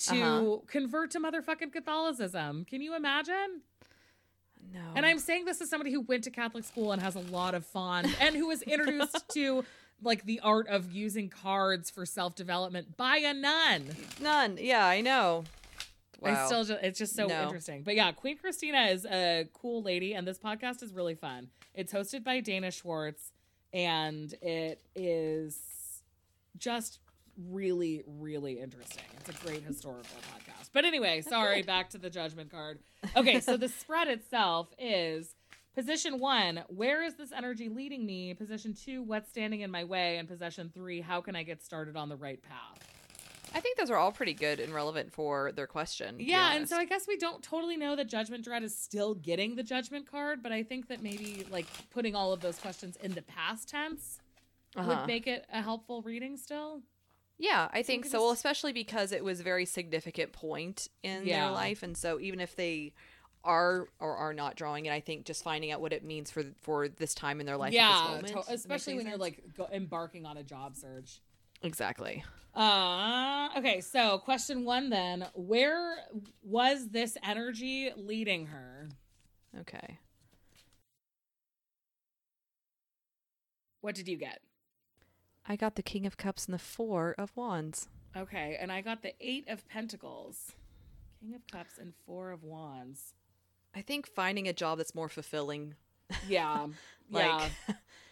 [0.00, 0.56] to Uh-huh.
[0.66, 2.64] convert to motherfucking Catholicism.
[2.64, 3.62] Can you imagine?
[4.72, 4.80] No.
[4.94, 7.54] And I'm saying this as somebody who went to Catholic school and has a lot
[7.54, 9.64] of fond, and who was introduced to
[10.02, 13.96] like the art of using cards for self development by a nun.
[14.20, 14.56] none.
[14.60, 15.44] Yeah, I know.
[16.22, 16.46] I Wow.
[16.46, 17.44] still just it's just so No.
[17.44, 17.82] interesting.
[17.82, 21.48] But yeah, Queen Christina is a cool lady and this podcast is really fun.
[21.74, 23.32] It's hosted by Dana Schwartz
[23.72, 25.58] and it is
[26.58, 27.00] just
[27.50, 29.04] really really interesting.
[29.16, 30.70] It's a great historical podcast.
[30.72, 32.80] But anyway, sorry, back to the judgment card.
[33.16, 35.34] Okay, so the spread itself is
[35.78, 38.34] Position one, where is this energy leading me?
[38.34, 40.16] Position two, what's standing in my way?
[40.16, 42.97] And position three, how can I get started on the right path?
[43.54, 46.16] I think those are all pretty good and relevant for their question.
[46.18, 49.56] Yeah, and so I guess we don't totally know that Judgment Dread is still getting
[49.56, 53.12] the Judgment card, but I think that maybe like putting all of those questions in
[53.12, 54.20] the past tense
[54.76, 54.86] Uh-huh.
[54.88, 56.82] would make it a helpful reading still.
[57.38, 58.20] Yeah, I think could so.
[58.20, 61.44] Well, especially because it was a very significant point in Yeah.
[61.44, 62.92] their life, and so even if they
[63.44, 66.42] are or are not drawing it, I think just finding out what it means for
[66.60, 67.68] for this time in their life.
[67.68, 71.20] at yeah, this to- especially when you're like go- embarking on a job search.
[71.62, 72.24] Exactly.
[72.54, 75.26] Uh, okay, so question one then.
[75.34, 75.96] Where
[76.42, 78.88] was this energy leading her?
[79.60, 79.98] Okay.
[83.80, 84.40] What did you get?
[85.46, 87.88] I got the King of Cups and the Four of Wands.
[88.16, 90.52] Okay, and I got the Eight of Pentacles,
[91.20, 93.14] King of Cups, and Four of Wands.
[93.74, 95.74] I think finding a job that's more fulfilling.
[96.26, 96.66] Yeah,
[97.10, 97.74] Like, yeah.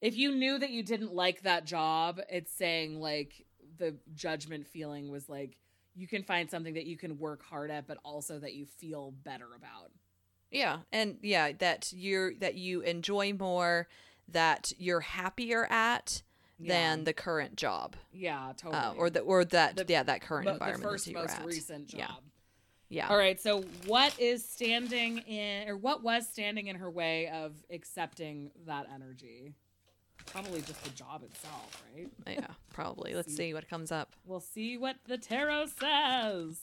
[0.00, 3.46] if you knew that you didn't like that job, it's saying like
[3.78, 5.56] the judgment feeling was like
[5.94, 9.12] you can find something that you can work hard at, but also that you feel
[9.24, 9.90] better about.
[10.50, 13.88] Yeah, and yeah, that you're that you enjoy more,
[14.28, 16.22] that you're happier at
[16.58, 17.96] than the current job.
[18.12, 18.80] Yeah, totally.
[18.82, 21.44] Uh, or the or that The- yeah that current environment the first most at.
[21.44, 21.98] recent job.
[22.00, 22.10] Yeah.
[22.88, 23.08] Yeah.
[23.08, 23.40] All right.
[23.40, 28.86] So, what is standing in, or what was standing in her way of accepting that
[28.94, 29.54] energy?
[30.26, 32.08] Probably just the job itself, right?
[32.26, 33.14] Yeah, probably.
[33.14, 34.14] Let's see what comes up.
[34.26, 36.58] We'll see what the tarot says.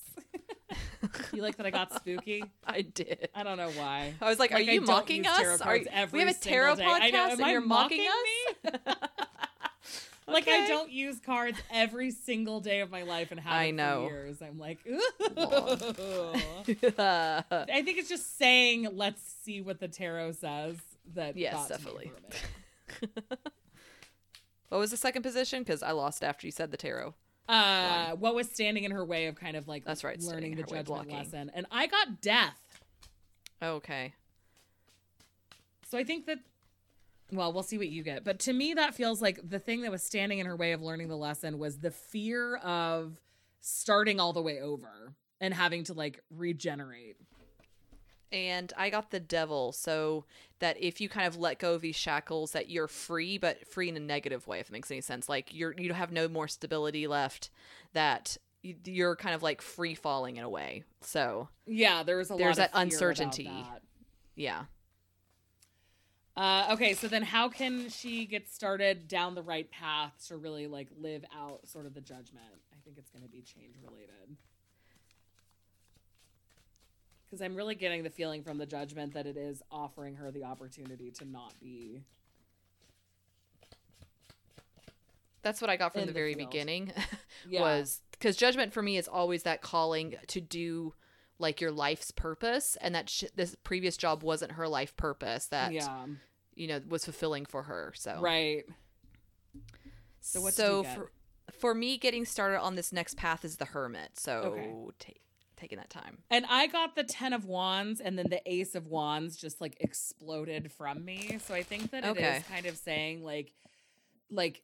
[1.33, 2.43] you like that I got spooky?
[2.65, 3.29] I did.
[3.33, 4.13] I don't know why.
[4.21, 5.61] I was like, "Are Like, I you mocking us?
[5.61, 7.29] Are you, we have a tarot podcast I know.
[7.31, 8.05] And I you're mocking,
[8.63, 9.09] mocking us?
[10.27, 13.75] Like I don't use cards every single day of my life and have I for
[13.75, 14.07] know.
[14.07, 14.41] years.
[14.41, 14.79] I'm like.
[16.97, 20.77] I think it's just saying, let's see what the tarot says.
[21.15, 22.11] That Yes, got to me definitely.
[22.87, 23.53] For a minute.
[24.69, 25.63] what was the second position?
[25.63, 27.13] Because I lost after you said the tarot.
[27.47, 30.63] Uh, what was standing in her way of kind of like That's right, learning the
[30.63, 31.51] judgment lesson?
[31.53, 32.57] And I got death.
[33.61, 34.13] Okay.
[35.89, 36.39] So I think that,
[37.31, 38.23] well, we'll see what you get.
[38.23, 40.81] But to me, that feels like the thing that was standing in her way of
[40.81, 43.19] learning the lesson was the fear of
[43.61, 47.17] starting all the way over and having to like regenerate.
[48.33, 50.25] And I got the devil, so
[50.59, 53.87] that if you kind of let go of these shackles, that you're free, but free
[53.89, 55.29] in a negative way, if it makes any sense.
[55.29, 57.49] Like you're you have no more stability left.
[57.93, 60.83] That you're kind of like free falling in a way.
[61.01, 63.43] So Yeah, there was a There's lot that uncertainty.
[63.43, 63.81] that.
[64.35, 64.63] yeah,
[66.35, 70.65] Uh, okay, so then how can she get started down the right path to really
[70.65, 72.45] like live out sort of the judgment?
[72.73, 74.35] I think it's going to be change related.
[77.33, 80.43] Because I'm really getting the feeling from the judgment that it is offering her the
[80.43, 82.03] opportunity to not be.
[85.41, 86.51] that's what I got from the the very field.
[86.51, 86.93] beginning.
[87.49, 87.61] Yeah.
[87.61, 90.93] was because judgment for me is always that calling to do
[91.39, 95.47] like your life's purpose, and that sh- this previous job wasn't her life purpose.
[95.47, 96.05] That yeah.
[96.53, 97.93] you know was fulfilling for her.
[97.95, 98.63] So Right.
[100.21, 101.11] So what did you so for
[101.51, 104.19] for me getting started on this next path is the hermit.
[104.19, 104.73] So Okay.
[104.99, 105.19] ta-
[105.63, 106.17] taking that time.
[106.29, 109.77] And I got the Ten of Wands, and then the Ace of Wands just like
[109.79, 111.39] exploded from me.
[111.45, 112.43] So I think that it is Okay.
[112.49, 113.53] kind of saying like,
[114.29, 114.61] like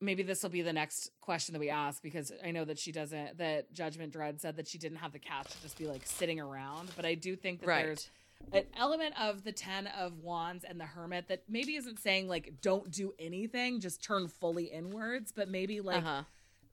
[0.00, 2.92] maybe this will be the next question that we ask because I know that she
[2.92, 3.38] doesn't.
[3.38, 6.38] That Judgment Dread said that she didn't have the cash to just be like sitting
[6.38, 7.84] around, but I do think that Right.
[7.84, 8.10] there's
[8.52, 12.60] an element of the Ten of Wands and the Hermit that maybe isn't saying like
[12.62, 16.22] don't do anything, just turn fully inwards, but maybe like uh-huh.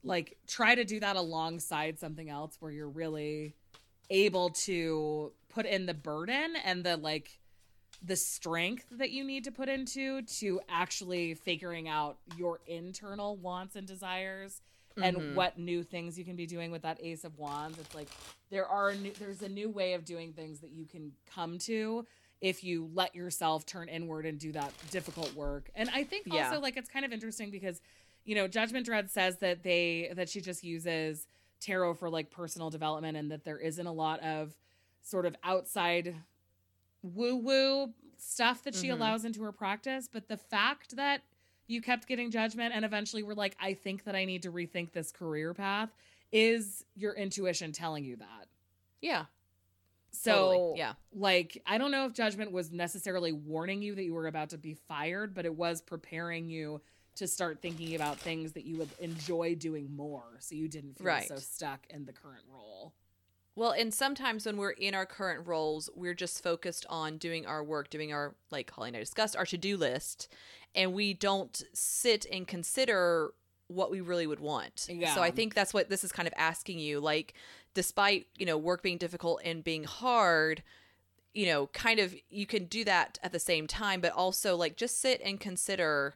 [0.04, 3.56] Like try to do that alongside something else where you're really
[4.10, 7.40] able to put in the burden and the like
[8.06, 13.76] the strength that you need to put into to actually figuring out your internal wants
[13.78, 14.62] and desires
[15.02, 15.34] and Mhm.
[15.36, 18.10] what new things you can be doing with that ace of wands it's like
[18.52, 22.06] there are new, there's a new way of doing things that you can come to
[22.42, 26.56] if you let yourself turn inward and do that difficult work and i think also
[26.56, 26.58] Yeah.
[26.58, 27.82] like it's kind of interesting because
[28.26, 31.28] you know judgment dread says that they that she just uses
[31.60, 34.56] tarot for like personal development and that there isn't a lot of
[35.02, 36.16] sort of outside
[37.02, 38.94] woo woo stuff that she Mhm.
[38.94, 41.22] allows into her practice but the fact that
[41.68, 44.92] you kept getting judgment and eventually were like i think that i need to rethink
[44.94, 45.90] this career path
[46.32, 48.48] is your intuition telling you that
[49.02, 49.26] Yeah.
[50.12, 50.80] so totally.
[50.80, 50.94] Yeah.
[51.14, 54.58] like i don't know if judgment was necessarily warning you that you were about to
[54.58, 56.82] be fired but it was preparing you
[57.16, 61.08] to start thinking about things that you would enjoy doing more so you didn't feel
[61.08, 61.28] Right.
[61.28, 62.94] so stuck in the current role
[63.56, 67.64] Well, and sometimes when we're in our current roles, we're just focused on doing our
[67.64, 70.28] work, doing our, like Holly and I discussed, our to do list,
[70.74, 73.32] and we don't sit and consider
[73.68, 74.88] what we really would want.
[74.90, 75.14] Yeah.
[75.14, 77.00] So I think that's what this is kind of asking you.
[77.00, 77.36] Like,
[77.76, 80.64] despite, you know, work being difficult and being hard,
[81.36, 84.78] you know, kind of you can do that at the same time, but also like
[84.78, 86.16] just sit and consider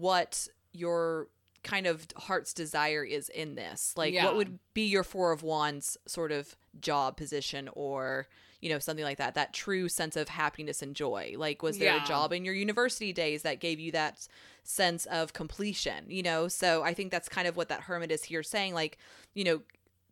[0.00, 1.28] what your
[1.62, 3.94] kind of heart's desire is in this.
[3.96, 4.26] Like Yeah.
[4.26, 8.28] what would be your four of wands sort of job position or
[8.60, 11.94] you know something like that that true sense of happiness and joy like was there
[11.94, 12.02] Yeah.
[12.02, 14.26] a job in your university days that gave you that
[14.64, 18.24] sense of completion you know so i think that's kind of what that hermit is
[18.24, 18.96] here saying like
[19.34, 19.60] you know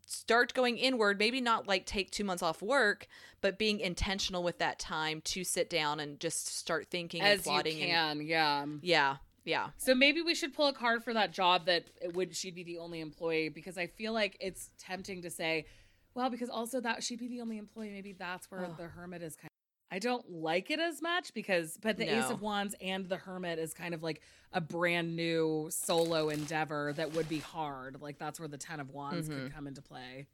[0.06, 3.08] start going inward maybe not like take two months off work
[3.40, 7.46] but being intentional with that time to sit down and just start thinking and as
[7.46, 11.12] you plotting and can yeah yeah yeah So maybe we should pull a card for
[11.14, 14.70] that job that it would she'd be the only employee because I feel like it's
[14.78, 15.66] tempting to say,
[16.14, 17.90] well, because also that she'd be the only employee.
[17.90, 18.74] Maybe that's where Oh.
[18.76, 19.48] the hermit is kind.
[19.90, 23.58] I don't like it as much because, but the Ace of Wands and the Hermit
[23.58, 24.22] is kind of like
[24.54, 28.00] a brand new solo endeavor that would be hard.
[28.00, 29.42] Like that's where the Ten of Wands Mm-hmm.
[29.44, 30.28] could come into play.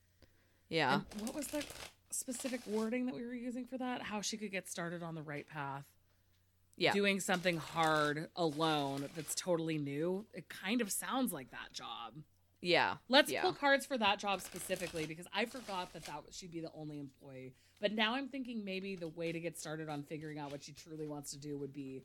[0.69, 1.01] Yeah.
[1.13, 1.65] And what was the
[2.11, 4.01] specific wording that we were using for that?
[4.03, 5.85] How she could get started on the right path.
[6.79, 6.93] Yeah.
[6.93, 10.27] Doing something hard alone that's totally new.
[10.33, 12.15] It kind of sounds like that job.
[12.61, 12.95] Yeah.
[13.09, 13.43] Let's yeah.
[13.43, 17.01] pull cards for that job specifically because I forgot that that she'd be the only
[17.01, 17.55] employee.
[17.81, 20.73] But now I'm thinking maybe the way to get started on figuring out what she
[20.73, 22.05] truly wants to do would be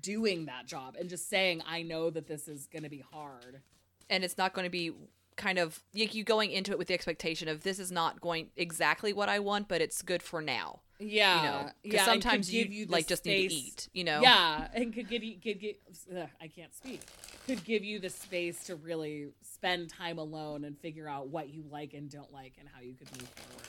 [0.00, 3.62] doing that job and just saying, "I know that this is going to be hard."
[4.10, 4.92] and it's not going to be
[5.36, 8.50] kind of like you going into it with the expectation of this is not going
[8.56, 10.80] exactly what I want, but it's good for now.
[11.00, 13.88] Yeah, You know, yeah, sometimes you, you like just need to eat.
[13.92, 14.20] You know.
[14.22, 15.80] Yeah, and could give you could get
[16.16, 17.00] ugh, I can't speak.
[17.46, 21.64] Could give you the space to really spend time alone and figure out what you
[21.70, 23.66] like and don't like and how you could move forward.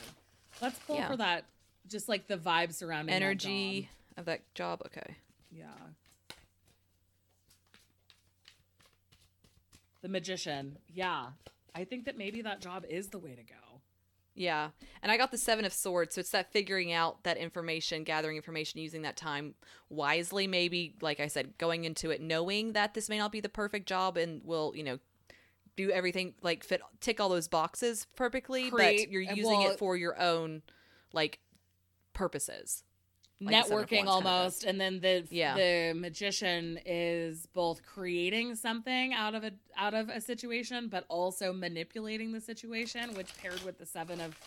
[0.62, 1.08] Let's pull Yeah.
[1.10, 1.46] for that.
[1.88, 4.20] Just like the vibe surrounding Energy job.
[4.20, 4.82] of that job.
[4.86, 5.16] Okay.
[5.52, 5.66] Yeah.
[10.02, 10.78] The magician.
[10.94, 11.28] Yeah.
[11.76, 13.82] I think that maybe that job is the way to go.
[14.34, 14.70] Yeah.
[15.02, 16.16] And I got the Seven of Swords.
[16.16, 19.56] So it's that figuring out that information, gathering information, using that time
[19.90, 20.48] wisely.
[20.48, 23.88] Maybe, like I said, going into it knowing that this may not be the perfect
[23.88, 25.00] job and will, you know,
[25.78, 29.80] do everything like fit, tick all those boxes perfectly, Create- but you're using well- it
[29.80, 30.64] for your own,
[31.14, 31.40] like,
[32.14, 32.84] purposes.
[33.42, 35.56] Like the Seven of Networking Wands kind of almost, and then the Yeah.
[35.56, 41.52] the magician is both creating something out of a out of a situation, but also
[41.52, 44.38] manipulating the situation, which paired with the seven of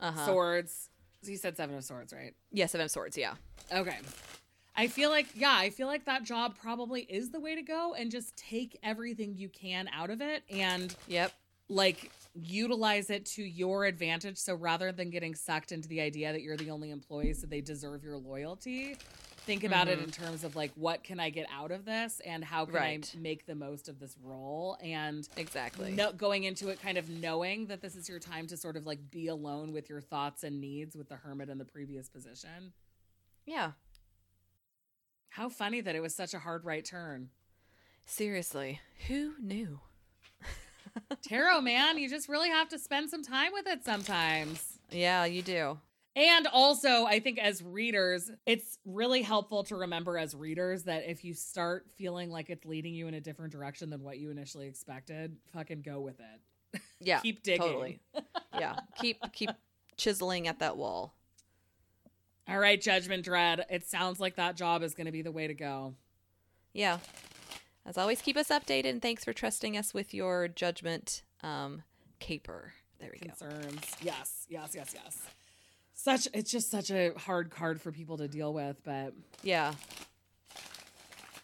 [0.00, 0.26] Uh-huh.
[0.26, 0.90] swords.
[1.22, 2.34] You said seven of swords, right?
[2.50, 3.16] Yeah, Seven of Swords.
[3.16, 3.34] Yeah.
[3.72, 3.96] Okay.
[4.76, 7.94] I feel like, yeah, I feel like that job probably is the way to go
[7.94, 11.32] and just take everything you can out of it and Yep.
[11.68, 14.36] Like utilize it to your advantage.
[14.38, 17.60] So rather than getting sucked into the idea that you're the only employee, so they
[17.60, 18.96] deserve your loyalty,
[19.46, 20.04] think about it mm-hmm.
[20.04, 23.14] in terms of like, what can I get out of this and how can Right.
[23.14, 24.76] I make the most of this role?
[24.82, 25.92] And Exactly.
[25.92, 28.84] no, going into it kind of knowing that this is your time to sort of
[28.86, 32.72] like be alone with your thoughts and needs with the hermit in the previous position.
[33.46, 33.72] Yeah.
[35.28, 37.30] How funny that it was such a hard right turn.
[38.06, 38.80] Seriously.
[39.08, 39.80] Who knew?
[41.22, 44.78] Tarot, man, you just really have to spend some time with it sometimes.
[44.90, 45.78] Yeah, you do.
[46.16, 51.24] And also, I think as readers, it's really helpful to remember as readers that if
[51.24, 54.68] you start feeling like it's leading you in a different direction than what you initially
[54.68, 56.80] expected, fucking go with it.
[57.00, 57.18] Yeah.
[57.22, 57.60] Keep digging.
[57.60, 58.00] Totally.
[58.56, 58.76] Yeah.
[59.00, 59.50] Keep keep
[59.96, 61.14] chiseling at that wall.
[62.46, 63.64] All right, Judgment Dread.
[63.68, 65.94] It sounds like that job is going to be the way to go.
[66.72, 66.98] Yeah.
[67.86, 71.82] As always, keep us updated and thanks for trusting us with your judgment um
[72.18, 72.72] caper.
[72.98, 73.34] There we go.
[73.34, 73.80] Concerns.
[74.00, 75.22] Yes, yes, yes, yes.
[75.92, 79.12] Such it's just such a hard card for people to deal with, but
[79.42, 79.74] Yeah.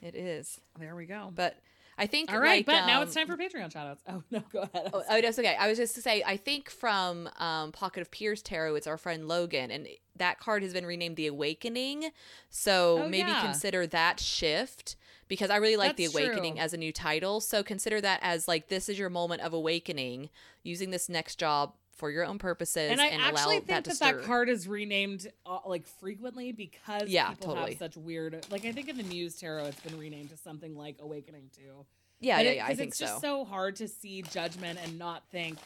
[0.02, 0.58] It is.
[0.78, 1.30] there we go.
[1.34, 1.56] But
[2.00, 3.98] I think All right, like, but now um, it's time for Patreon shoutouts.
[4.08, 4.90] Oh no, go ahead.
[4.94, 5.54] Oh, oh, that's okay.
[5.54, 8.96] I was just to say, I think from um, Pocket of Peers Tarot, it's our
[8.96, 9.86] friend Logan, and
[10.16, 12.10] that card has been renamed the Awakening.
[12.48, 13.42] So Oh, maybe yeah.
[13.42, 14.96] consider that shift
[15.28, 16.62] because I really like That's the Awakening true.
[16.62, 17.40] as a new title.
[17.40, 20.30] So consider that as like this is your moment of awakening,
[20.62, 23.98] using this next job for your own purposes, and I and actually think that that
[24.00, 27.70] that, card is renamed uh, like frequently because Yeah, people totally.
[27.72, 28.44] have such weird.
[28.50, 31.84] Like I think in the Muse Tarot, it's been renamed to something like Awakening too.
[32.18, 32.66] yeah, But yeah, it- yeah.
[32.66, 33.04] I think it's so.
[33.06, 35.58] just so hard to see judgment and not think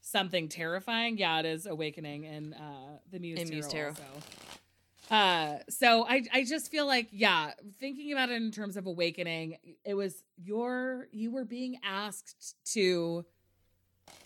[0.00, 1.18] something terrifying.
[1.18, 3.54] Yeah, it is Awakening in uh, the Muse In Tarot.
[3.54, 3.88] Muse Tarot.
[3.90, 4.02] Also.
[5.10, 9.58] Uh, so I I just feel like yeah, thinking about it in terms of awakening,
[9.84, 13.24] it was your you were being asked to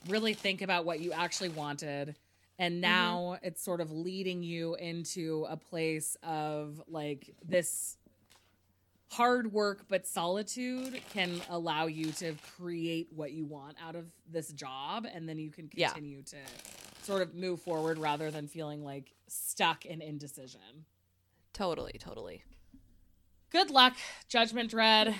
[0.08, 2.16] really think about what you actually wanted.
[2.58, 2.80] And mm-hmm.
[2.80, 7.96] now it's sort of leading you into a place of like this
[9.10, 14.52] hard work but solitude can allow you to create what you want out of this
[14.52, 15.06] job.
[15.12, 15.88] And then you can Yeah.
[15.88, 16.36] continue to
[17.02, 20.84] sort of move forward rather than feeling like stuck in indecision.
[21.52, 22.42] Totally, totally.
[23.50, 23.96] good luck
[24.28, 25.14] judgment dread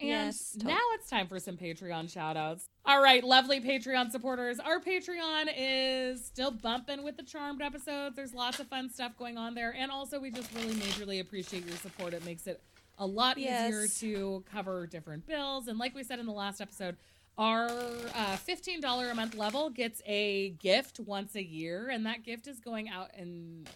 [0.00, 2.68] and Yes, tot- now it's time for some Patreon shout outs.
[2.84, 4.58] All right, lovely Patreon supporters.
[4.60, 8.14] Our Patreon is still bumping with the charmed episodes.
[8.16, 9.74] There's lots of fun stuff going on there.
[9.76, 12.14] And also, we just really majorly appreciate your support.
[12.14, 12.62] It makes it
[12.98, 15.68] a lot easier to cover different bills.
[15.68, 16.96] And like we said in the last episode,
[17.38, 21.88] our uh, $15 a month level gets a gift once a year.
[21.88, 23.66] And that gift is going out in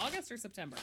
[0.00, 0.76] August or September.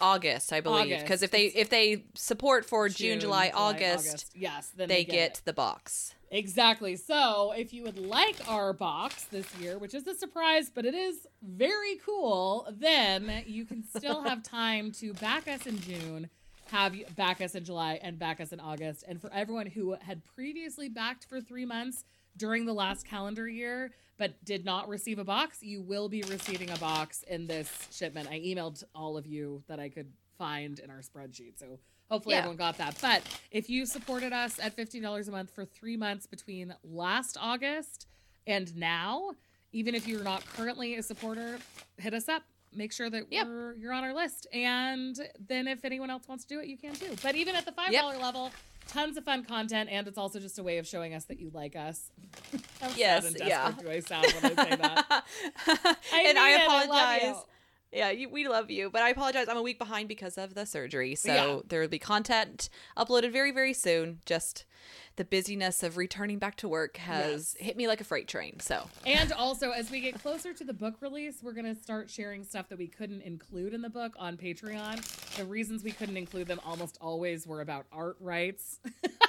[0.00, 4.88] August, I believe, because if they if they support for June, July, August, Yes, then
[4.88, 6.14] they, get get the box.
[6.30, 6.96] Exactly.
[6.96, 10.94] So, if you would like our box this year, which is a surprise, but it
[10.94, 16.28] is very cool, then you can still have time to back us in June,
[16.70, 19.04] have back us in July, and back us in August.
[19.06, 22.04] And for everyone who had previously backed for three months
[22.36, 26.70] during the last calendar year, but did not receive a box, you will be receiving
[26.70, 28.28] a box in this shipment.
[28.28, 31.58] I emailed all of you that I could find in our spreadsheet.
[31.58, 31.78] So
[32.10, 32.40] hopefully Yeah.
[32.40, 32.98] everyone got that.
[33.00, 38.06] But if you supported us at $15 a month for three months between last August
[38.46, 39.32] and now,
[39.72, 41.58] even if you're not currently a supporter,
[41.98, 42.42] hit us up.
[42.74, 43.46] Make sure that Yep.
[43.46, 44.46] we're, you're on our list.
[44.52, 45.18] And
[45.48, 47.14] then if anyone else wants to do it, you can too.
[47.22, 48.20] But even at the $5 Yep.
[48.20, 48.50] level,
[48.88, 49.88] tons of fun content.
[49.90, 52.10] And it's also just a way of showing us that you like us.
[52.80, 53.72] How sad Yes, and yeah.
[53.72, 55.24] do I sound when I say that?
[56.12, 57.22] and I it, love apologize.
[57.22, 57.34] you.
[57.92, 59.46] Yeah, you, we love you, but I apologize.
[59.48, 61.60] I'm a week behind because of the surgery, so Yeah.
[61.68, 64.18] there will be content uploaded very, very soon.
[64.26, 64.64] Just
[65.16, 67.66] the busyness of returning back to work has Yes.
[67.66, 68.58] hit me like a freight train.
[68.60, 72.10] So And also, as we get closer to the book release, we're going to start
[72.10, 75.36] sharing stuff that we couldn't include in the book on Patreon.
[75.36, 78.80] The reasons we couldn't include them almost always were about art rights.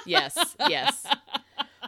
[0.06, 0.36] yes,
[0.68, 1.06] yes.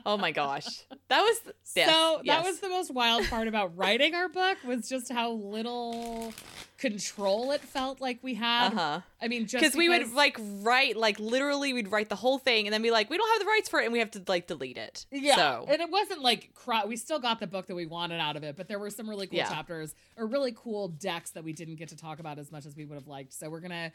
[0.09, 0.65] Oh my gosh,
[1.09, 1.41] that was
[1.77, 2.45] yes, so that yes.
[2.47, 6.33] was the most wild part about writing our book was just how little
[6.79, 8.69] control it felt like we had.
[8.73, 9.01] uh huh.
[9.21, 12.67] I mean, just Because we would like write like literally we'd write the whole thing
[12.67, 14.23] and then be like we don't have the rights for it and we have to
[14.27, 15.05] like delete it.
[15.11, 18.21] Yeah, So and it wasn't like cry- we still got the book that we wanted
[18.21, 19.49] out of it, but there were some really cool Yeah.
[19.49, 22.77] chapters or really cool decks that we didn't get to talk about as much as
[22.77, 23.33] we would have liked.
[23.35, 23.93] So we're gonna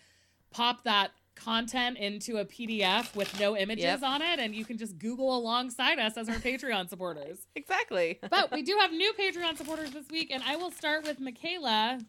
[0.52, 4.04] pop that content into a PDF with no images Yep.
[4.04, 7.48] on it, and you can just Google alongside us as our Patreon supporters.
[7.56, 8.20] exactly.
[8.30, 12.00] But we do have new Patreon supporters this week, and I will start with Michaela.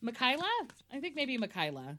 [0.00, 0.50] Michaela?
[0.92, 1.98] I think maybe Michaela.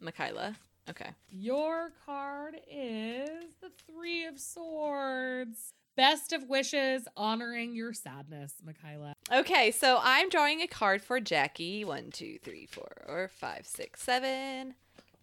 [0.00, 0.54] Michaela.
[0.88, 1.10] Okay.
[1.30, 3.28] Your card is
[3.60, 5.72] the Three of Swords.
[5.96, 9.14] Best of wishes, honoring your sadness, Michaela.
[9.32, 11.84] Okay, so I'm drawing a card for Jackie.
[11.84, 14.74] One, two, three, four, five, six, seven.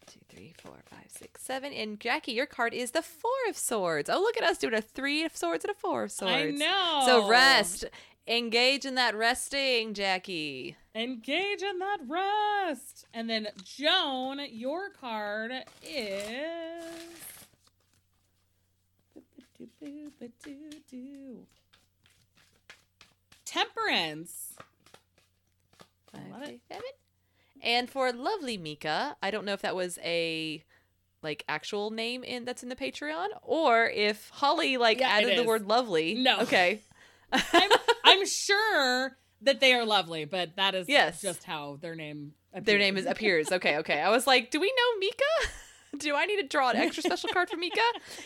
[0.08, 1.72] Two, three, four, five, six, seven.
[1.74, 4.10] And Jackie, your card is the Four of Swords.
[4.10, 6.34] Oh, look at us doing a Three of Swords and a Four of Swords.
[6.34, 7.04] I know.
[7.06, 7.86] So rest.
[8.28, 10.78] Engage in that resting, Jackie.
[10.94, 13.06] Engage in that rest.
[13.14, 15.52] And then Joan, your card
[15.84, 16.84] is.
[23.46, 24.54] Temperance.
[26.12, 26.60] Five, love it.
[26.68, 26.84] seven.
[27.62, 30.64] And for lovely Mika, I don't know if that was a
[31.24, 35.44] like actual name in that's in the Patreon or if Holly like Yeah, added the
[35.44, 36.16] word lovely.
[36.16, 36.40] No.
[36.42, 36.82] Okay.
[37.32, 37.70] I'm,
[38.04, 41.22] I'm sure that they are lovely, but that is Yes.
[41.22, 43.06] just how their name Their name appears.
[43.06, 43.52] is appears.
[43.52, 44.02] Okay, okay.
[44.02, 45.24] I was like, do we know Mika?
[45.98, 47.82] Do I need to draw an extra special card for Mika?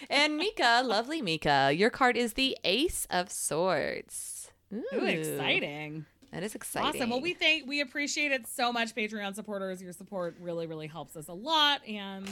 [0.10, 4.52] And Mika, lovely Mika, your card is the Ace of Swords.
[4.72, 6.06] Ooh, exciting.
[6.36, 6.90] That is exciting.
[6.90, 7.10] Awesome.
[7.12, 9.82] Well, we thank we appreciate it so much, Patreon supporters.
[9.82, 12.28] Your support really, really helps us a lot, and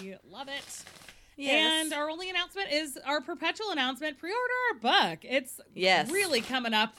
[0.00, 0.84] we love it.
[1.36, 1.84] yes.
[1.86, 4.38] And our only announcement is our perpetual announcement: pre-order
[4.74, 5.18] our book.
[5.24, 6.08] It's Yes.
[6.08, 6.94] really coming up.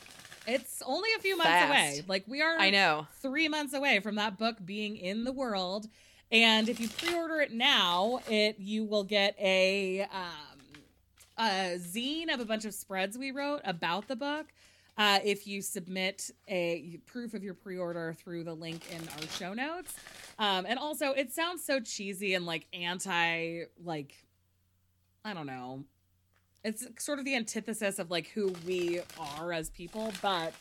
[0.48, 1.70] It's only a few months Fast.
[1.70, 2.04] away.
[2.10, 3.08] Like we are, I know.
[3.22, 5.88] three months away from that book being in the world.
[6.30, 10.84] And if you pre-order it now, it you will get a um,
[11.38, 14.48] a zine of a bunch of spreads we wrote about the book.
[15.00, 19.54] Uh, if you submit a proof of your pre-order through the link in our show
[19.54, 19.94] notes,
[20.38, 24.14] um, and also it sounds so cheesy and like anti like
[25.24, 25.86] I don't know.
[26.66, 29.00] It's sort of the antithesis of like who we
[29.38, 30.54] are as people, but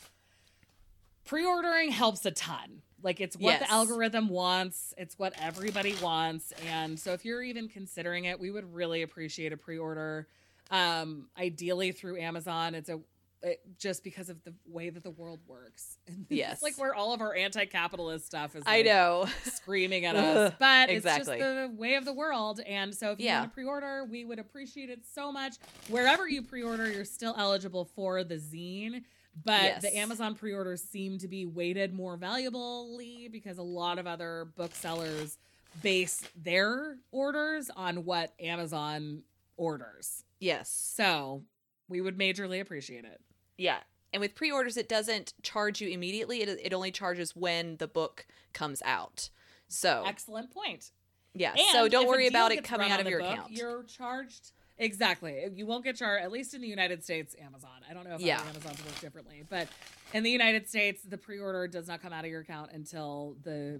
[1.24, 2.82] pre-ordering helps a ton.
[3.02, 3.62] Like it's what Yes.
[3.62, 8.52] the algorithm wants, it's what everybody wants, and so if you're even considering it, we
[8.52, 10.28] would really appreciate a pre-order.
[10.70, 12.74] Um, ideally through Amazon.
[12.74, 13.00] It's a
[13.42, 15.96] it, just because of the way that the world works.
[16.08, 16.62] And Yes.
[16.62, 18.62] like where all of our anti-capitalist stuff is.
[18.66, 19.26] I know.
[19.44, 20.54] screaming at us.
[20.58, 21.36] But Exactly.
[21.36, 22.60] it's just the way of the world.
[22.66, 23.40] And so if you Yeah.
[23.40, 25.56] want to pre-order, we would appreciate it so much.
[25.88, 29.04] Wherever you pre-order, you're still eligible for the zine.
[29.44, 29.82] But Yes.
[29.82, 35.38] the Amazon pre-orders seem to be weighted more valuably because a lot of other booksellers
[35.82, 39.22] base their orders on what Amazon
[39.56, 40.24] orders.
[40.40, 40.70] Yes.
[40.70, 41.44] So
[41.88, 43.20] we would majorly appreciate it.
[43.58, 43.80] Yeah.
[44.14, 46.40] And with pre-orders, it doesn't charge you immediately.
[46.40, 49.28] It, it only charges when the book comes out.
[49.68, 50.92] So Excellent point.
[51.34, 51.50] yeah.
[51.50, 53.52] And so don't worry about it coming out of your book, account.
[53.52, 55.44] You're charged exactly.
[55.54, 57.36] You won't get charged at least in the United States.
[57.44, 57.70] Amazon.
[57.90, 58.40] I don't know if Yeah.
[58.40, 59.68] Amazons work differently, but
[60.14, 63.78] in the United States, the pre-order does not come out of your account until the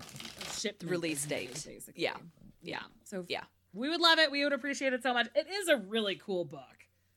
[0.58, 1.54] shipment Release date.
[1.64, 1.94] Basically.
[2.02, 2.16] Yeah.
[2.60, 2.82] Yeah.
[3.04, 3.44] So Yeah.
[3.72, 4.30] we would love it.
[4.30, 5.28] We would appreciate it so much.
[5.34, 6.62] It is a really cool book.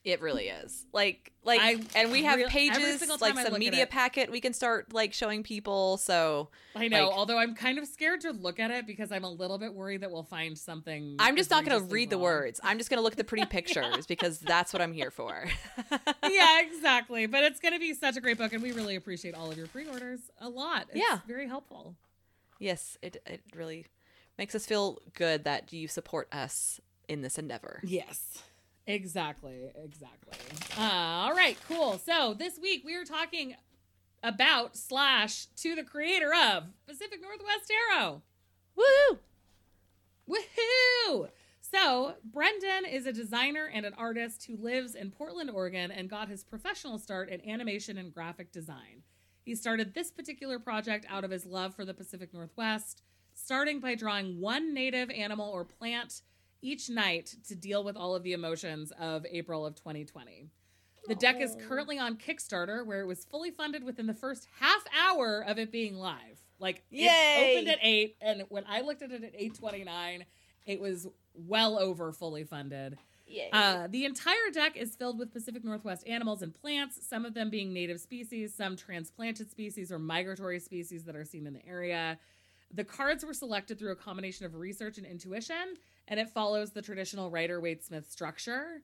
[0.03, 0.85] It really is.
[0.93, 4.91] Like like I and we have real- pages like some media packet we can start
[4.93, 5.97] like showing people.
[5.97, 9.23] So I know, Like- although I'm kind of scared to look at it because I'm
[9.23, 11.17] a little bit worried that we'll find something.
[11.19, 12.59] I'm just not going to read the words.
[12.63, 15.45] I'm just going to look at the pretty pictures because that's what I'm here for.
[16.27, 17.27] yeah, exactly.
[17.27, 19.57] But it's going to be such a great book, and we really appreciate all of
[19.57, 20.87] your pre-orders a lot.
[20.89, 21.19] It's Yeah.
[21.27, 21.95] very helpful.
[22.59, 23.85] yes, it it really
[24.37, 27.81] makes us feel good that you support us in this endeavor.
[27.83, 28.41] Yes,
[28.87, 30.33] exactly, exactly.
[30.77, 31.97] Uh, all right, cool.
[31.97, 33.55] So this week we are talking
[34.23, 38.21] about slash to the creator of Pacific Northwest Tarot.
[38.75, 39.19] Woo!
[40.29, 41.29] Woohoo!
[41.59, 46.27] So, Brendan is a designer and an artist who lives in Portland, Oregon, and got
[46.27, 49.03] his professional start in animation and graphic design.
[49.43, 53.01] He started this particular project out of his love for the Pacific Northwest,
[53.33, 56.21] starting by drawing one native animal or plant
[56.61, 60.47] each night to deal with all of the emotions of April of 2020.
[61.07, 64.83] The deck is currently on Kickstarter, where it was fully funded within the first half
[64.97, 66.39] hour of it being live.
[66.59, 67.07] Like Yay!
[67.07, 70.25] it opened at eight, and when I looked at it at eight twenty nine,
[70.65, 72.97] it was well over fully funded.
[73.25, 73.49] Yay.
[73.51, 77.49] Uh, the entire deck is filled with Pacific Northwest animals and plants, some of them
[77.49, 82.19] being native species, some transplanted species or migratory species that are seen in the area.
[82.73, 85.75] The cards were selected through a combination of research and intuition,
[86.11, 88.83] and it follows the traditional Rider Waite Smith structure.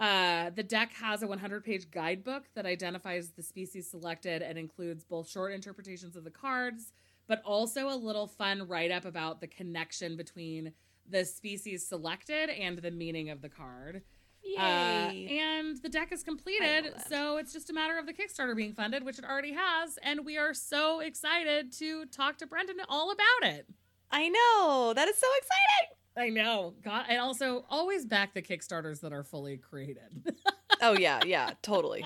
[0.00, 5.04] Uh, the deck has a 100 page guidebook that identifies the species selected and includes
[5.04, 6.92] both short interpretations of the cards,
[7.28, 10.72] but also a little fun write up about the connection between
[11.08, 14.02] the species selected and the meaning of the card.
[14.42, 14.58] Yay.
[14.58, 18.74] Uh, and the deck is completed, so it's just a matter of the Kickstarter being
[18.74, 19.96] funded, which it already has.
[20.02, 23.68] And we are so excited to talk to Brendan all about it.
[24.10, 24.92] I know.
[24.92, 25.96] That is so exciting.
[26.16, 26.74] I know.
[26.84, 30.32] God, and also always back the Kickstarters that are fully created.
[30.80, 32.04] Oh yeah, yeah, totally.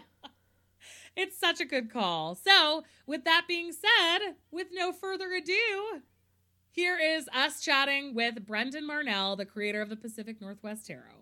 [1.16, 2.34] it's such a good call.
[2.34, 6.02] So, with that being said, with no further ado,
[6.70, 11.17] here is us chatting with Brendan Marnell, the creator of the Pacific Northwest Tarot.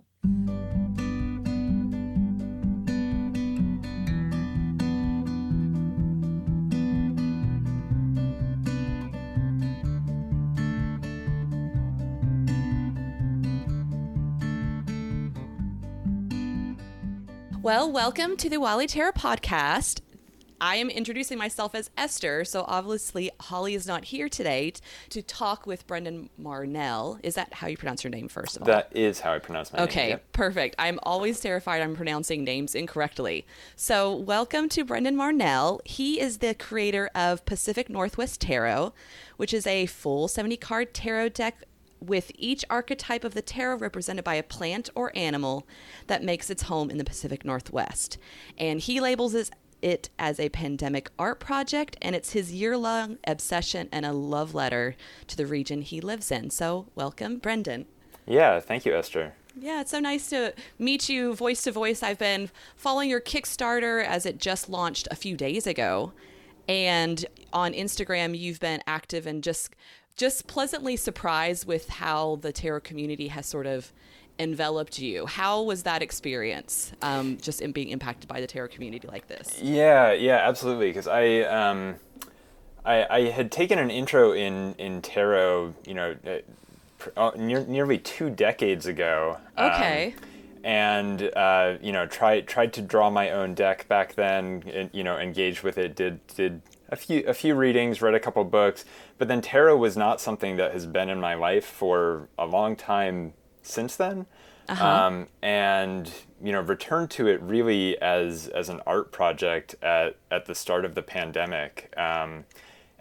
[17.66, 20.00] Well, welcome to the Wally Terror podcast.
[20.60, 25.20] I am introducing myself as Esther, so obviously Holly is not here today t- to
[25.20, 27.18] talk with Brendan Marnell.
[27.24, 28.66] Is that how you pronounce your name, first of all?
[28.66, 30.08] That is how I pronounce my Okay, name.
[30.10, 30.30] yep.
[30.30, 30.76] perfect.
[30.78, 33.44] I'm always terrified I'm pronouncing names incorrectly.
[33.74, 35.80] So, welcome to Brendan Marnell.
[35.84, 38.92] He is the creator of Pacific Northwest Tarot,
[39.38, 41.64] which is a full 70 card tarot deck
[42.00, 45.66] with each archetype of the tarot represented by a plant or animal
[46.06, 48.18] that makes its home in the Pacific Northwest.
[48.58, 49.50] And he labels it
[49.82, 54.54] it as a pandemic art project, and it's his year long obsession and a love
[54.54, 56.50] letter to the region he lives in.
[56.50, 57.86] So, welcome, Brendan.
[58.26, 59.34] Yeah, thank you, Esther.
[59.58, 62.02] Yeah, it's so nice to meet you voice to voice.
[62.02, 66.12] I've been following your Kickstarter as it just launched a few days ago.
[66.68, 69.74] And on Instagram, you've been active and just
[70.16, 73.92] just pleasantly surprised with how the tarot community has sort of
[74.38, 75.26] enveloped you.
[75.26, 79.60] How was that experience, um, just in being impacted by the tarot community like this?
[79.62, 80.88] Yeah, yeah, absolutely.
[80.88, 81.96] Because I, um,
[82.84, 86.38] I, I had taken an intro in in tarot, you know, uh,
[86.98, 89.38] pr- uh, near, nearly two decades ago.
[89.56, 90.14] um, Okay.
[90.64, 94.62] and uh, you know, tried tried to draw my own deck back then.
[94.72, 95.94] And, you know, engaged with it.
[95.96, 98.84] Did did a few a few readings, read a couple books,
[99.18, 102.76] but then tarot was not something that has been in my life for a long
[102.76, 103.32] time
[103.62, 104.26] since then.
[104.68, 106.12] Um, and
[106.42, 110.84] you know, returned to it really as as an art project at at the start
[110.84, 111.92] of the pandemic.
[111.96, 112.44] Um,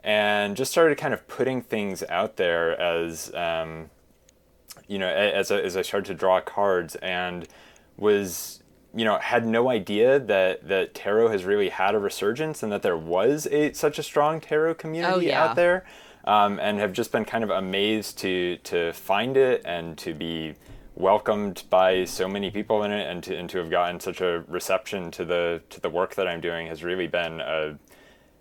[0.03, 3.89] and just started kind of putting things out there as um,
[4.87, 7.47] you know, as, as I started to draw cards and
[7.97, 8.61] was,
[8.95, 12.81] you know, had no idea that, that tarot has really had a resurgence and that
[12.81, 15.43] there was a such a strong tarot community yeah.
[15.43, 15.85] out there.
[16.23, 20.55] Um, and have just been kind of amazed to to find it and to be
[20.95, 24.43] welcomed by so many people in it and to, and to have gotten such a
[24.47, 27.77] reception to the to the work that I'm doing has really been a,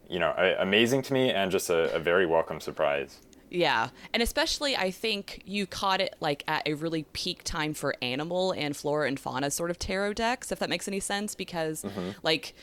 [0.08, 3.18] you know a, amazing to me and just a, a very welcome surprise.
[3.54, 3.90] Yeah.
[4.12, 8.52] And especially, I think you caught it like at a really peak time for animal
[8.52, 11.34] and flora and fauna sort of tarot decks, if that makes any sense.
[11.36, 11.86] Because,
[12.24, 12.54] like,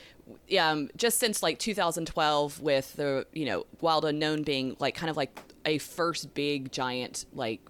[0.59, 5.15] um, just since like 2012, with the, you know, Wild Unknown being like kind of
[5.15, 7.61] like a first big giant, like,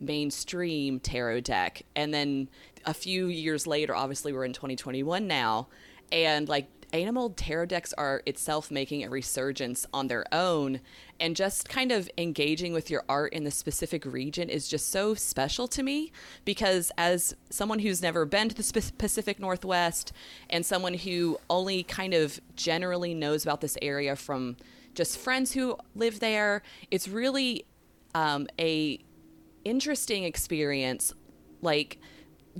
[0.00, 1.82] mainstream tarot deck.
[1.96, 2.48] And then
[2.86, 5.66] a few years later, obviously we're in 2021 now,
[6.12, 10.80] and like animal tarot decks are itself making a resurgence on their own
[11.20, 15.14] and just kind of engaging with your art in the specific region is just so
[15.14, 16.12] special to me
[16.44, 20.12] because as someone who's never been to the Pacific Northwest
[20.48, 24.56] and someone who only kind of generally knows about this area from
[24.94, 27.64] just friends who live there it's really
[28.14, 28.98] um, a
[29.64, 31.12] interesting experience.
[31.60, 31.98] Like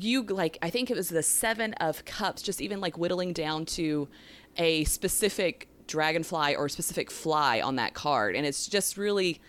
[0.05, 3.65] you like i think it was the seven of cups just even like whittling down
[3.65, 4.09] to
[4.57, 8.37] a specific dragonfly or a specific fly on that card.
[8.37, 9.41] And it's just really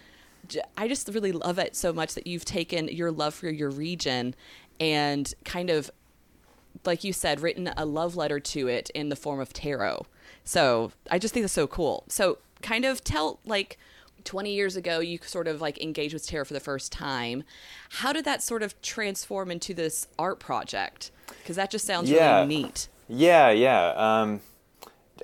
[0.78, 4.34] i just really love it so much that you've taken your love for your region
[4.80, 5.92] and kind of
[6.86, 10.08] like you said written a love letter to it in the form of tarot.
[10.46, 12.06] So i just think that's so cool.
[12.08, 13.78] So kind of tell like
[14.24, 17.44] 20 years ago you sort of like engaged with tarot for the first time
[17.90, 22.38] how did that sort of transform into this art project because that just sounds yeah.
[22.38, 24.42] really neat yeah yeah um,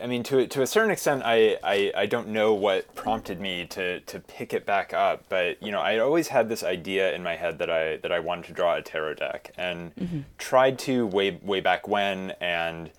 [0.02, 3.66] I mean, to to a certain extent, I, I, I don't know what prompted me
[3.68, 7.24] to, to pick it back up, but you know, I always had this idea in
[7.24, 10.20] my head that I that I wanted to draw a tarot deck, and mm-hmm.
[10.38, 12.91] tried to way way back when, and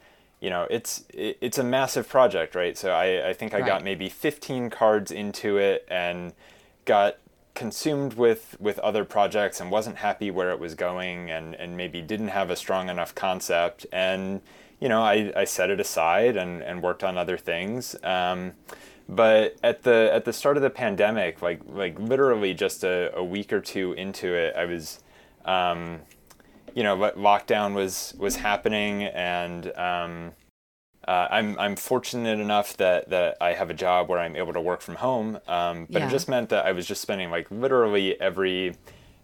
[0.46, 2.78] you know, it's it, it's a massive project, right?
[2.78, 3.66] So I, I think I right.
[3.66, 6.32] got maybe 15 cards into it and
[6.84, 7.16] got
[7.54, 12.00] consumed with with other projects and wasn't happy where it was going and and maybe
[12.00, 14.40] didn't have a strong enough concept and
[14.78, 18.52] you know I, I set it aside and, and worked on other things um,
[19.08, 23.24] but at the at the start of the pandemic like like literally just a, a
[23.24, 25.00] week or two into it I was
[25.44, 26.02] um,
[26.76, 30.32] you know, lockdown was was happening, and um,
[31.08, 34.60] uh, I'm I'm fortunate enough that that I have a job where I'm able to
[34.60, 35.38] work from home.
[35.48, 36.06] Um, but yeah.
[36.06, 38.76] it just meant that I was just spending like literally every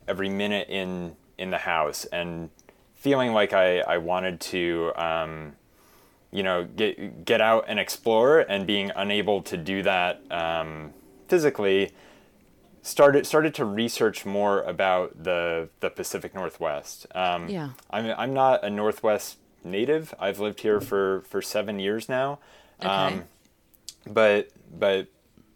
[0.08, 2.48] every minute in in the house and
[2.94, 4.92] feeling like I I wanted to.
[4.96, 5.52] Um,
[6.34, 10.94] you know, get get out and explore, and being unable to do that um,
[11.28, 11.92] physically,
[12.82, 17.06] started started to research more about the the Pacific Northwest.
[17.14, 20.12] Um, yeah, I'm I'm not a Northwest native.
[20.18, 22.40] I've lived here for for seven years now.
[22.80, 22.88] Okay.
[22.88, 23.24] Um,
[24.06, 25.06] but but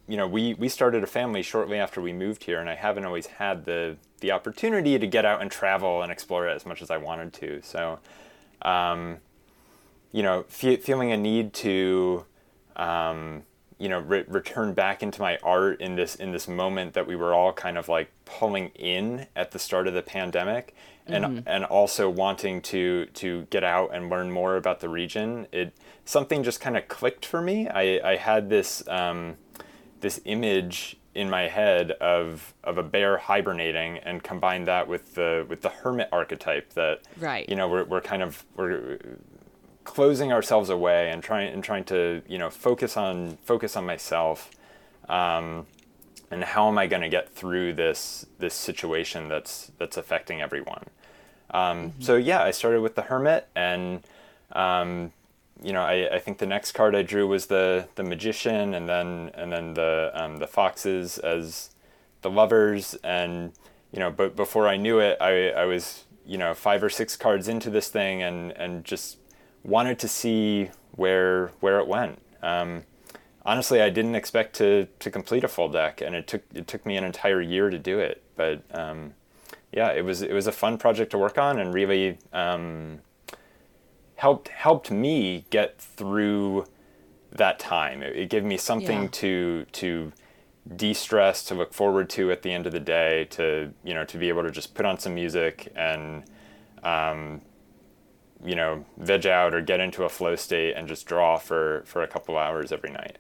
[0.07, 3.05] you know we we started a family shortly after we moved here, and I haven't
[3.05, 6.81] always had the the opportunity to get out and travel and explore it as much
[6.81, 7.61] as I wanted to.
[7.63, 7.99] So,
[8.63, 9.19] um,
[10.11, 12.25] you know, fe- feeling a need to
[12.77, 13.43] um,
[13.79, 17.17] you know re- return back into my art in this in this moment that we
[17.17, 20.75] were all kind of like pulling in at the start of the pandemic
[21.07, 21.39] and mm-hmm.
[21.47, 25.47] and also wanting to to get out and learn more about the region.
[25.53, 27.69] It something just kind of clicked for me.
[27.69, 29.37] I i had this um,
[30.01, 35.47] this image in my head of of a bear hibernating and combine that with the
[35.49, 37.49] with the hermit archetype that right.
[37.49, 38.99] you know we're, we're kind of we're
[39.87, 44.51] closing ourselves away and trying and trying to you know focus on focus on myself
[45.09, 45.67] um,
[46.31, 50.85] and how am I going to get through this this situation that's that's affecting everyone
[51.53, 52.03] um, mm-hmm.
[52.03, 54.03] so yeah I started with the hermit and
[54.53, 55.13] um,
[55.63, 58.89] you know I, I think the next card I drew was the the magician and
[58.89, 61.71] then and then the um, the foxes as
[62.23, 63.53] the lovers and
[63.93, 67.17] you know but before I knew it I, I was you know five or six
[67.17, 69.19] cards into this thing and and just
[69.67, 72.21] wanted to see where where it went.
[72.43, 72.85] Um,
[73.45, 76.87] honestly, I didn't expect to to complete a full deck, and it took it took
[76.87, 78.23] me an entire year to do it.
[78.37, 79.15] But um,
[79.73, 83.01] yeah, it was it was a fun project to work on, and really um,
[84.17, 86.67] helped helped me get through
[87.33, 88.03] that time.
[88.03, 89.09] It, it gave me something yeah.
[89.13, 90.13] to to
[90.75, 94.19] de-stress to look forward to at the end of the day to you know to
[94.19, 96.25] be able to just put on some music and
[96.83, 97.41] um,
[98.45, 102.03] you know, veg out or get into a flow state and just draw for for
[102.03, 103.19] a couple hours every night.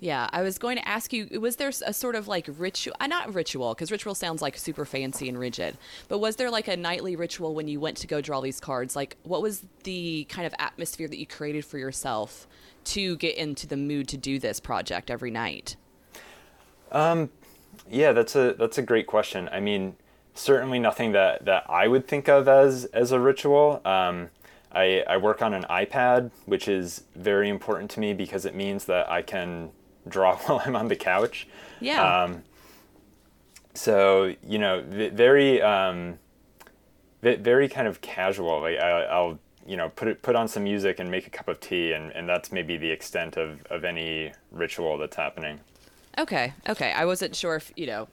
[0.00, 3.08] Yeah, I was going to ask you was there a sort of like ritual, uh,
[3.08, 6.76] not ritual, because ritual sounds like super fancy and rigid, but was there like a
[6.76, 8.94] nightly ritual when you went to go draw these cards?
[8.94, 12.46] Like, what was the kind of atmosphere that you created for yourself
[12.84, 15.74] to get into the mood to do this project every night?
[16.92, 17.30] Um,
[17.90, 19.48] yeah, that's a that's a great question.
[19.50, 19.96] I mean,
[20.32, 23.80] certainly nothing that that I would think of as as a ritual.
[23.84, 24.30] Um,
[24.72, 28.84] I, I work on an iPad, which is very important to me because it means
[28.86, 29.70] that I can
[30.06, 31.46] draw while I'm on the couch.
[31.80, 32.24] Yeah.
[32.24, 32.42] Um,
[33.74, 36.18] so you know, very um,
[37.22, 38.60] very kind of casual.
[38.60, 41.48] Like I, will you know put it put on some music and make a cup
[41.48, 45.60] of tea, and, and that's maybe the extent of, of any ritual that's happening.
[46.18, 46.92] Okay, okay.
[46.92, 48.08] I wasn't sure if you know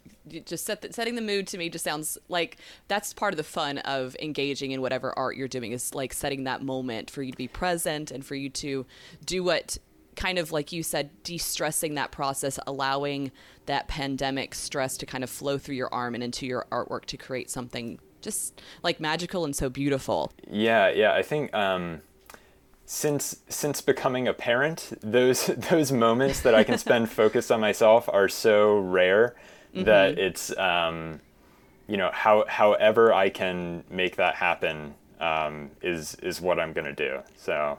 [0.46, 2.58] just set the, setting the mood to me just sounds like
[2.88, 6.44] that's part of the fun of engaging in whatever art you're doing is like setting
[6.46, 8.86] that moment for you to be present and for you to
[9.26, 9.78] do what
[10.16, 13.32] kind of like you said de-stressing that process allowing
[13.66, 17.18] that pandemic stress to kind of flow through your arm and into your artwork to
[17.18, 20.32] create something just like magical and so beautiful.
[20.50, 22.02] Yeah yeah i think um
[22.86, 28.10] since since becoming a parent those those moments that i can spend focused on myself
[28.12, 29.36] are so rare
[29.76, 29.86] mm-hmm.
[29.86, 31.20] that it's um
[31.88, 36.86] you know how however i can make that happen um, is is what i'm going
[36.86, 37.78] to do so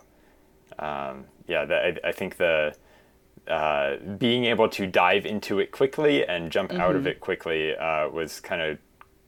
[0.79, 2.75] um, yeah, the, I, I, think the
[3.49, 6.81] uh, being able to dive into it quickly and jump mm-hmm.
[6.81, 7.09] out of mm-hmm.
[7.09, 8.79] it quickly uh, was kind of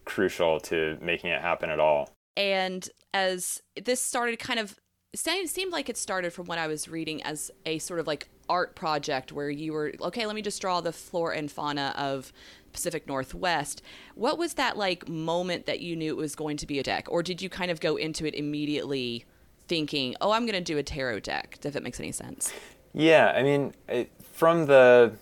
[0.05, 2.11] crucial to making it happen at all.
[2.37, 4.79] And as this started kind of
[5.15, 8.75] seemed like it started from what I was reading as a sort of like art
[8.75, 12.33] project where you were okay, let me just draw the flora and fauna of
[12.73, 13.83] Pacific Northwest.
[14.15, 17.07] What was that like moment that you knew it was going to be a deck
[17.11, 19.25] or did you kind of go into it immediately
[19.69, 22.53] thinking, oh, I'm going to do a tarot deck, if it makes any sense.
[22.95, 25.13] Yeah, I mean, it, from the.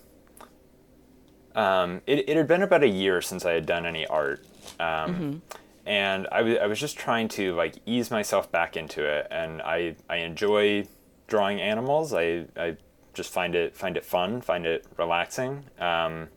[1.54, 4.44] Um, it, it had been about a year since I had done any art.
[4.78, 5.36] Um, mm-hmm.
[5.86, 9.28] And I, w- I was just trying to like ease myself back into it.
[9.30, 10.86] And I, I enjoy
[11.28, 12.12] drawing animals.
[12.12, 12.76] I, I
[13.14, 15.64] just find it find it fun, find it relaxing.
[15.78, 16.28] Um,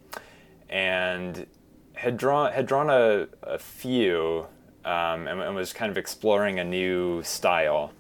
[0.70, 1.46] and
[1.94, 4.46] had drawn had drawn a, a few
[4.86, 7.92] um, and, and, was kind of exploring a new style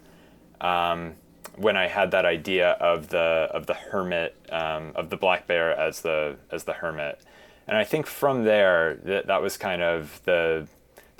[0.61, 1.13] um,
[1.57, 5.77] when I had that idea of the of the hermit um, of the black bear
[5.77, 7.19] as the as the hermit,
[7.67, 10.67] and I think from there that that was kind of the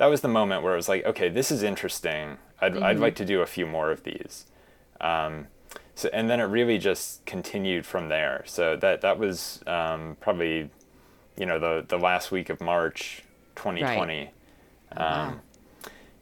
[0.00, 2.38] that was the moment where I was like, okay, this is interesting.
[2.58, 2.82] I'd mm-hmm.
[2.82, 4.46] I'd like to do a few more of these.
[4.98, 5.48] Um,
[5.94, 8.42] so and then it really just continued from there.
[8.46, 10.70] So that that was um, probably,
[11.36, 13.24] you know, the the last week of March,
[13.56, 14.18] 2020.
[14.18, 14.32] Right.
[14.96, 15.28] Oh, wow.
[15.28, 15.40] Um,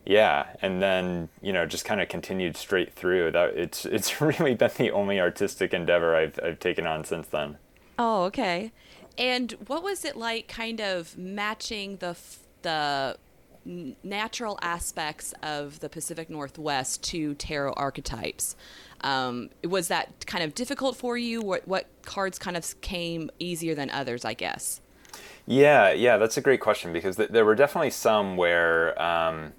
[0.04, 4.54] yeah and then you know just kind of continued straight through that it's it's really
[4.54, 7.58] been the only artistic endeavor I've I've taken on since then
[7.98, 8.72] oh okay
[9.18, 12.16] and what was it like kind of matching the
[12.62, 13.18] the
[13.64, 18.56] natural aspects of the Pacific Northwest to tarot archetypes.
[19.02, 21.40] Um, was that kind of difficult for you?
[21.40, 24.80] What what cards kind of came easier than others I guess?
[25.46, 29.52] Yeah yeah that's a great question because th- there were definitely some where um,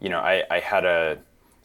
[0.00, 1.18] you know, I, I had a,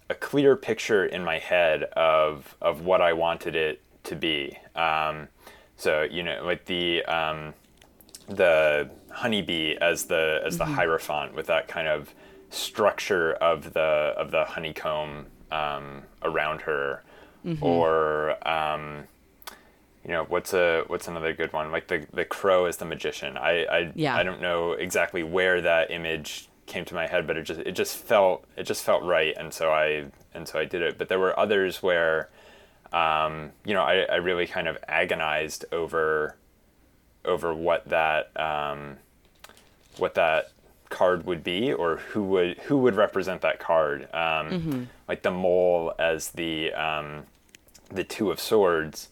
[0.10, 4.58] a clear picture in my head of, of what I wanted it to be.
[4.76, 5.28] Um,
[5.78, 7.54] so, you know, like the, um,
[8.28, 10.74] the honeybee as the, as the mm-hmm.
[10.74, 12.14] hierophant with that kind of
[12.50, 17.04] structure of the, of the honeycomb, um, around her
[17.46, 17.64] mm-hmm.
[17.64, 19.06] or, um,
[20.06, 23.38] you know what's a what's another good one like the the crow as the magician
[23.38, 24.18] i i, yeah.
[24.18, 27.74] I don't know exactly where that image came to my head, but it just it
[27.74, 30.98] just felt it just felt right, and so I and so I did it.
[30.98, 32.30] But there were others where,
[32.92, 36.36] um, you know, I, I really kind of agonized over
[37.26, 38.98] over what that um,
[39.98, 40.52] what that
[40.90, 44.04] card would be or who would who would represent that card.
[44.14, 44.84] Um, mm-hmm.
[45.08, 47.24] Like the mole as the um,
[47.90, 49.10] the two of swords.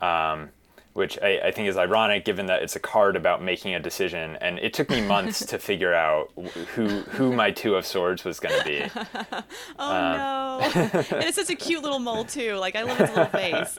[0.00, 0.50] Um,
[0.92, 4.36] which I, I, think is ironic given that it's a card about making a decision.
[4.40, 6.30] And it took me months to figure out
[6.74, 8.90] who who my two of swords was going to be.
[9.78, 10.60] Oh um, no.
[11.16, 12.54] And it's such a cute little mole too.
[12.54, 13.78] Like i love his little face.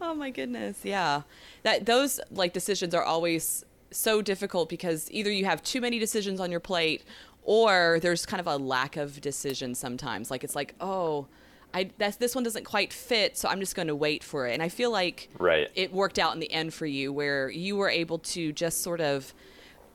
[0.00, 0.78] Oh my goodness.
[0.82, 1.22] Yeah.
[1.62, 6.40] That those like decisions are always so difficult because either you have too many decisions
[6.40, 7.04] on your plate
[7.42, 10.30] or there's kind of a lack of decision sometimes.
[10.30, 11.26] Like it's like oh
[11.72, 14.54] I that's this one doesn't quite fit, so I'm just going to wait for it.
[14.54, 15.68] And I feel like right.
[15.74, 19.00] it worked out in the end for you, where you were able to just sort
[19.00, 19.32] of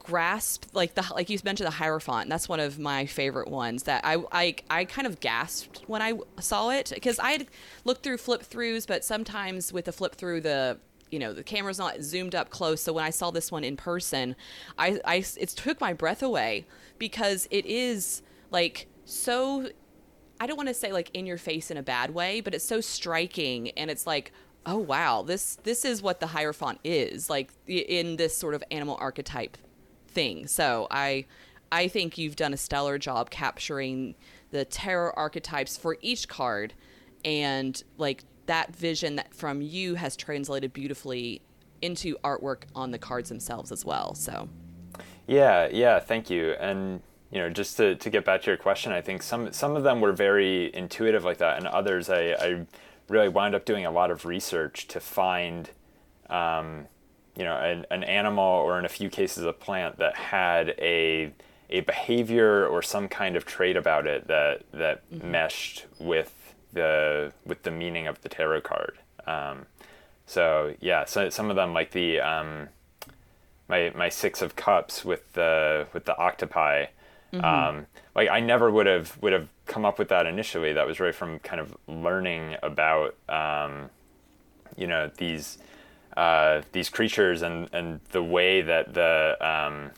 [0.05, 4.05] grasp like the like you mentioned the hierophant that's one of my favorite ones that
[4.05, 7.47] i i, I kind of gasped when i saw it because i had
[7.86, 10.78] looked through flip throughs but sometimes with the flip through the
[11.09, 13.76] you know the camera's not zoomed up close so when i saw this one in
[13.76, 14.36] person
[14.78, 16.67] i i it took my breath away
[16.99, 18.21] because it is
[18.51, 19.69] like so
[20.39, 22.65] I don't want to say like in your face in a bad way, but it's
[22.65, 24.31] so striking and it's like,
[24.65, 28.97] oh wow, this this is what the hierophant is like in this sort of animal
[28.99, 29.57] archetype
[30.07, 30.47] thing.
[30.47, 31.25] So I
[31.71, 34.15] I think you've done a stellar job capturing
[34.51, 36.73] the tarot archetypes for each card
[37.23, 41.41] and like that vision that from you has translated beautifully
[41.81, 44.15] into artwork on the cards themselves as well.
[44.15, 44.47] So
[45.27, 46.51] yeah, yeah, thank you.
[46.53, 47.01] And
[47.36, 49.83] you know, just to, to get back to your question, I think some some of
[49.83, 52.65] them were very intuitive like that, and others I, I
[53.09, 55.69] really wound up doing a lot of research to find,
[56.29, 56.88] um,
[57.36, 61.33] you know an, an animal or in a few cases a plant that had a
[61.69, 65.29] a behavior or some kind of trait about it that that mm-hmm.
[65.29, 68.97] meshed with the with the meaning of the tarot card.
[69.27, 69.65] Um,
[70.25, 72.69] so yeah, so some of them like the um,
[73.67, 76.86] my my six of cups with the with the octopi.
[77.34, 77.43] Mm-hmm.
[77.43, 80.73] Um, like I never would have would have come up with that initially.
[80.73, 83.89] That was right from kind of learning about um,
[84.78, 85.57] you know these
[86.15, 89.91] uh, these creatures and and the way that the um,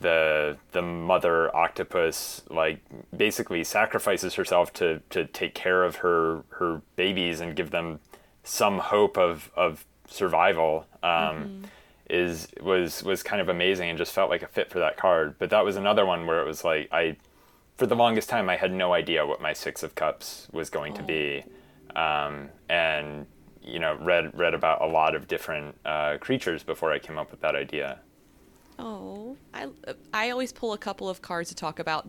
[0.00, 2.80] the the mother octopus like
[3.16, 8.00] basically sacrifices herself to to take care of her her babies and give them
[8.44, 11.64] some hope of of survival um, mm-hmm.
[12.08, 15.34] Is was was kind of amazing and just felt like a fit for that card.
[15.38, 17.16] But that was another one where it was like I
[17.76, 20.94] for the longest time I had no idea what my six of cups was going
[20.94, 20.96] oh.
[20.96, 21.44] to be,
[21.94, 23.26] um, and
[23.62, 27.30] you know read read about a lot of different uh, creatures before I came up
[27.30, 28.00] with that idea.
[28.78, 29.68] Oh, I
[30.12, 32.08] I always pull a couple of cards to talk about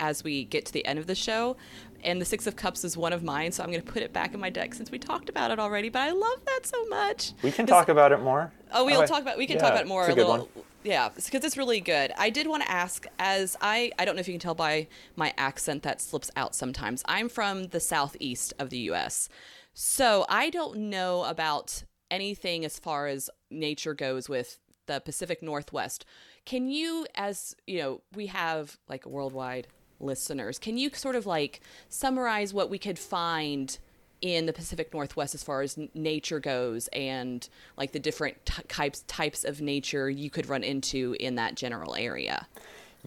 [0.00, 1.56] as we get to the end of the show.
[2.02, 4.12] And the Six of Cups is one of mine, so I'm going to put it
[4.12, 5.88] back in my deck since we talked about it already.
[5.88, 7.32] But I love that so much.
[7.42, 8.52] We can talk about it more.
[8.72, 9.36] Oh, we'll oh, talk about.
[9.38, 10.06] We can yeah, talk about it more.
[10.06, 10.38] a, a little.
[10.38, 10.64] One.
[10.82, 12.12] Yeah, because it's really good.
[12.16, 14.88] I did want to ask, as I I don't know if you can tell by
[15.14, 17.02] my accent that slips out sometimes.
[17.06, 19.28] I'm from the southeast of the U.S.,
[19.74, 26.04] so I don't know about anything as far as nature goes with the Pacific Northwest.
[26.44, 29.68] Can you, as you know, we have like a worldwide
[30.00, 33.78] listeners, can you sort of like summarize what we could find
[34.20, 39.02] in the Pacific Northwest as far as nature goes and like the different t- types
[39.06, 42.46] types of nature you could run into in that general area?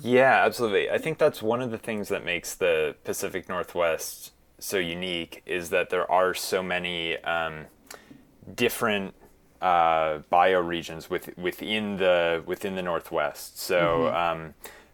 [0.02, 0.90] Yeah, absolutely.
[0.90, 5.70] I think that's one of the things that makes the Pacific Northwest so unique is
[5.70, 7.66] that there are so many um,
[8.56, 9.14] different
[9.62, 13.60] uh, bioregions with, within the within the Northwest.
[13.60, 14.16] So mm-hmm.
[14.42, 14.54] um,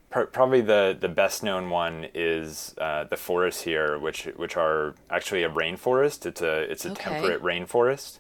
[0.09, 5.43] probably the, the best known one is uh, the forests here, which which are actually
[5.43, 6.25] a rainforest.
[6.25, 7.03] It's a it's a okay.
[7.03, 8.19] temperate rainforest.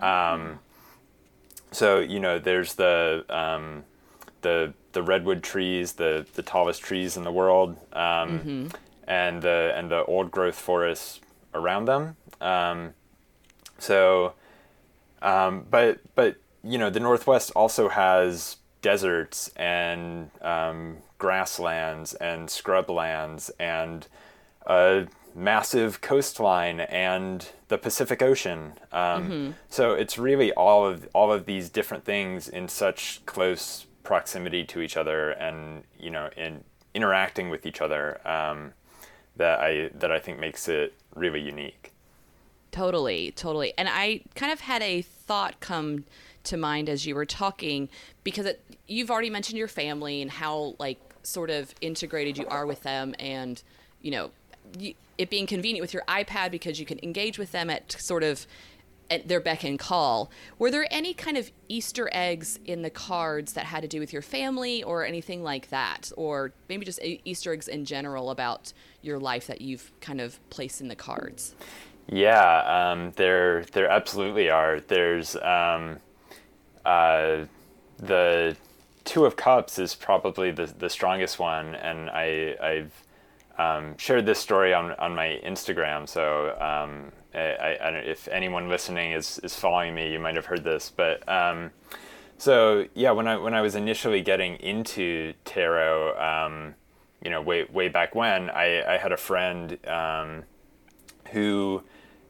[0.00, 0.60] Um,
[1.72, 3.84] so you know, there's the um,
[4.42, 8.66] the the redwood trees, the the tallest trees in the world, um, mm-hmm.
[9.06, 11.20] and the and the old growth forests
[11.54, 12.16] around them.
[12.40, 12.94] Um,
[13.78, 14.34] so
[15.22, 23.50] um, but but you know the Northwest also has deserts and um, grasslands and scrublands
[23.58, 24.06] and
[24.66, 28.72] a massive coastline and the Pacific Ocean.
[28.90, 29.50] Um, mm-hmm.
[29.68, 34.80] So it's really all of all of these different things in such close proximity to
[34.80, 36.64] each other, and you know, in
[36.94, 38.72] interacting with each other, um,
[39.36, 41.92] that I that I think makes it really unique.
[42.72, 43.72] Totally, totally.
[43.78, 46.04] And I kind of had a thought come
[46.44, 47.88] to mind as you were talking
[48.22, 52.66] because it, you've already mentioned your family and how like sort of integrated you are
[52.66, 53.62] with them and
[54.00, 54.30] you know
[55.18, 58.46] it being convenient with your iPad because you can engage with them at sort of
[59.10, 60.30] at their beck and call.
[60.58, 64.12] Were there any kind of Easter eggs in the cards that had to do with
[64.12, 66.10] your family or anything like that?
[66.16, 68.72] Or maybe just Easter eggs in general about
[69.02, 71.54] your life that you've kind of placed in the cards?
[72.08, 74.80] Yeah, um, there there absolutely are.
[74.80, 75.98] There's um,
[76.84, 77.44] uh,
[77.98, 78.56] the
[79.06, 82.92] Two of Cups is probably the the strongest one, and I I've
[83.58, 86.06] um, shared this story on on my Instagram.
[86.06, 90.64] So um, I, I, if anyone listening is is following me, you might have heard
[90.64, 91.26] this, but.
[91.28, 91.70] Um,
[92.38, 96.74] so yeah, when I when I was initially getting into tarot, um,
[97.24, 99.78] you know, way way back when, I, I had a friend
[101.32, 101.82] who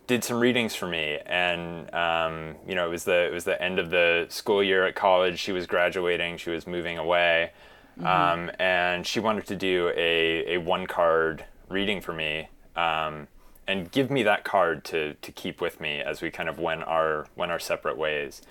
[0.07, 3.61] did some readings for me, and um, you know it was the it was the
[3.61, 5.39] end of the school year at college.
[5.39, 6.39] She was graduating.
[6.39, 7.53] She was moving away,
[7.99, 8.07] mm-hmm.
[8.07, 13.27] um, and she wanted to do a a one card reading for me, um,
[13.67, 16.85] and give me that card to to keep with me as we kind of went
[16.85, 18.43] our went our separate ways.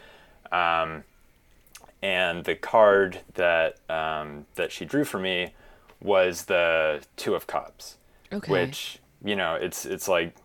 [0.52, 1.04] Um,
[2.02, 5.54] and the card that um, that she drew for me
[6.02, 7.98] was the Two of Cups,
[8.32, 8.52] okay.
[8.52, 10.36] which you know it's it's like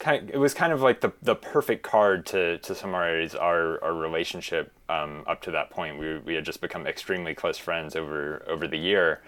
[0.00, 3.82] kind of, it was kind of like the the perfect card to to summarize our
[3.84, 5.98] our relationship um, up to that point.
[5.98, 9.20] We we had just become extremely close friends over over the year.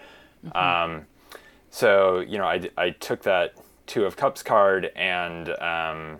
[0.45, 0.57] Mm-hmm.
[0.57, 1.05] Um,
[1.69, 3.53] so you know, I I took that
[3.85, 6.17] two of cups card and um,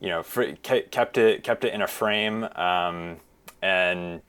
[0.00, 3.16] you know fr- kept it kept it in a frame um,
[3.60, 4.22] and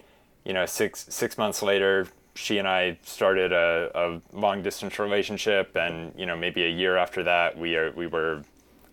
[0.44, 5.76] you know six six months later she and I started a, a long distance relationship,
[5.76, 8.44] and you know maybe a year after that, we are we were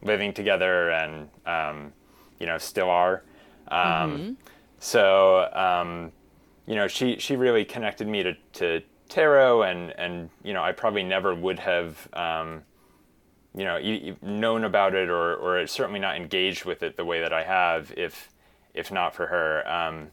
[0.03, 1.93] living together and um,
[2.39, 3.23] you know still are.
[3.69, 4.33] Um, mm-hmm.
[4.79, 6.13] so um,
[6.67, 10.73] you know, she she really connected me to to tarot, and and you know, I
[10.73, 12.09] probably never would have.
[12.13, 12.63] Um,
[13.55, 17.21] you know, e- known about it or, or certainly not engaged with it the way
[17.21, 18.29] that I have if
[18.75, 19.67] if not for her.
[19.69, 20.11] Um,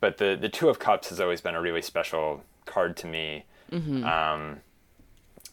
[0.00, 3.46] but the the Two of Cups has always been a really special card to me
[3.72, 4.04] mm-hmm.
[4.04, 4.60] um,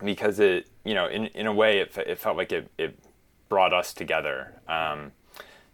[0.04, 3.00] because it, you know, in in a way, it, it felt like it, it
[3.52, 4.54] brought us together.
[4.70, 5.12] Um,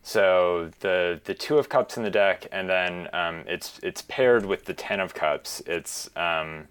[0.02, 4.46] so the the Two of Cups in the deck, and then um, it's it's paired
[4.46, 5.62] with the Ten of Cups.
[5.68, 6.68] It's um,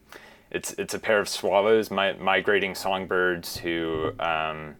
[0.50, 4.12] it's it's a pair of swallows, mi- migrating songbirds who.
[4.18, 4.76] Um,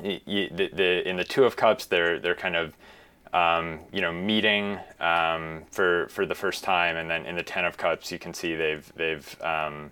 [0.00, 2.76] the, the, in the Two of Cups, they're they're kind of
[3.32, 7.64] um, you know, meeting um, for for the first time, and then in the Ten
[7.64, 9.90] of Cups, you can see they've they've um,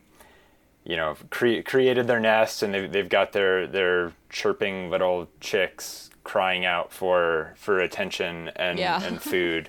[0.85, 6.11] you know cre- created their nest, and they've they've got their their chirping little chicks
[6.25, 9.03] crying out for for attention and yeah.
[9.03, 9.69] and food.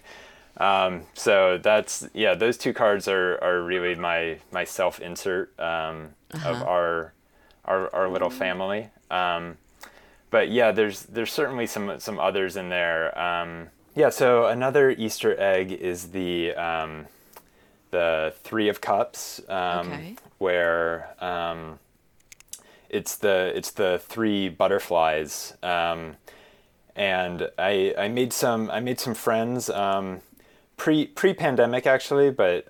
[0.58, 6.10] Um, so that's yeah, those two cards are are really my my self insert um,
[6.34, 6.50] uh-huh.
[6.50, 7.14] of our
[7.66, 8.90] our our little family.
[9.10, 9.58] Um,
[10.30, 13.18] but yeah, there's there's certainly some some others in there.
[13.18, 17.06] Um, yeah, so another Easter egg is the um,
[17.94, 20.16] the Three of Cups, um, okay.
[20.40, 21.80] where um,
[22.90, 26.18] it's the it's the three butterflies, um,
[26.96, 30.22] and I I made some I made some friends um,
[30.76, 32.66] pre pre pandemic actually, but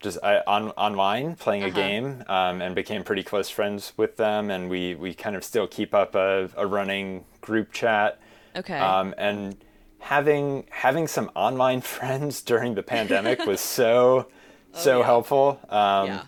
[0.00, 1.72] just I, on online playing uh-huh.
[1.72, 5.44] a game um, and became pretty close friends with them and we we kind of
[5.44, 8.18] still keep up a, a running group chat
[8.56, 9.56] okay um, and
[10.00, 14.26] having having some online friends during the pandemic was so
[14.74, 15.04] oh, so yeah.
[15.04, 16.22] helpful um, yeah.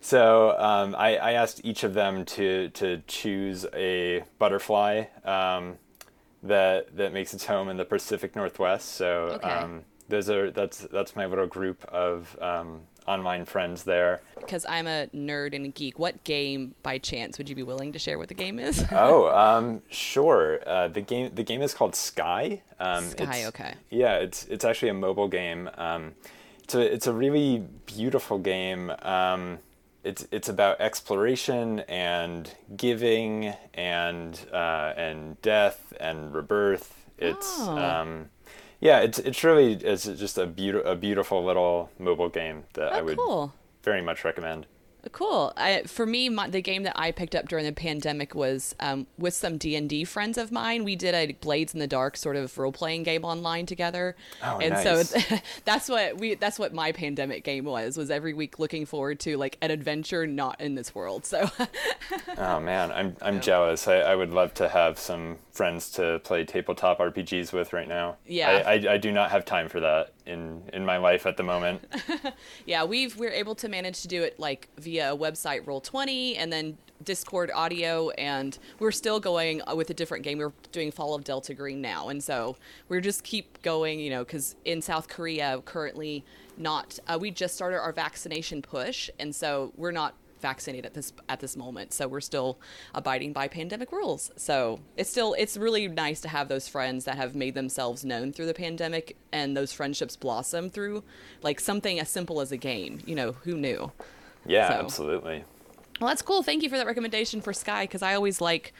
[0.00, 5.78] so um, I, I asked each of them to to choose a butterfly um,
[6.42, 9.48] that that makes its home in the Pacific Northwest so okay.
[9.48, 14.20] Um, those are that's that's my little group of um, online friends there.
[14.38, 17.92] Because I'm a nerd and a geek, what game by chance would you be willing
[17.92, 18.84] to share what the game is?
[18.92, 20.60] oh, um, sure.
[20.66, 22.62] Uh, the game the game is called Sky.
[22.78, 23.74] Um, Sky, okay.
[23.90, 25.70] Yeah, it's it's actually a mobile game.
[25.76, 26.14] Um,
[26.62, 28.92] it's a it's a really beautiful game.
[29.02, 29.58] Um,
[30.04, 37.06] it's it's about exploration and giving and uh, and death and rebirth.
[37.18, 37.78] It's oh.
[37.78, 38.30] um,
[38.82, 42.96] yeah, it's it's really it's just a beautiful a beautiful little mobile game that oh,
[42.96, 43.54] I would cool.
[43.84, 44.66] very much recommend.
[45.10, 45.52] Cool.
[45.56, 49.08] I, for me, my, the game that I picked up during the pandemic was um,
[49.18, 50.84] with some D and D friends of mine.
[50.84, 54.58] We did a Blades in the Dark sort of role playing game online together, oh,
[54.58, 55.10] and nice.
[55.10, 57.96] so that's what we that's what my pandemic game was.
[57.96, 61.26] Was every week looking forward to like an adventure not in this world.
[61.26, 61.50] So.
[62.38, 63.88] oh man, I'm I'm jealous.
[63.88, 68.16] I, I would love to have some friends to play tabletop RPGs with right now.
[68.26, 68.62] Yeah.
[68.66, 71.42] I, I, I do not have time for that in in my life at the
[71.42, 71.84] moment.
[72.66, 76.52] yeah, we've we're able to manage to do it like via a website Roll20 and
[76.52, 80.38] then Discord audio and we're still going with a different game.
[80.38, 82.08] We're doing Fall of Delta Green now.
[82.08, 82.56] And so
[82.88, 86.24] we're just keep going, you know, cuz in South Korea currently
[86.56, 91.12] not uh, we just started our vaccination push and so we're not vaccinated at this
[91.28, 92.58] at this moment so we're still
[92.94, 97.14] abiding by pandemic rules so it's still it's really nice to have those friends that
[97.14, 101.02] have made themselves known through the pandemic and those friendships blossom through
[101.42, 103.90] like something as simple as a game you know who knew
[104.46, 104.74] yeah so.
[104.74, 105.44] absolutely.
[106.00, 106.42] Well that's cool.
[106.42, 108.72] Thank you for that recommendation for sky because i always like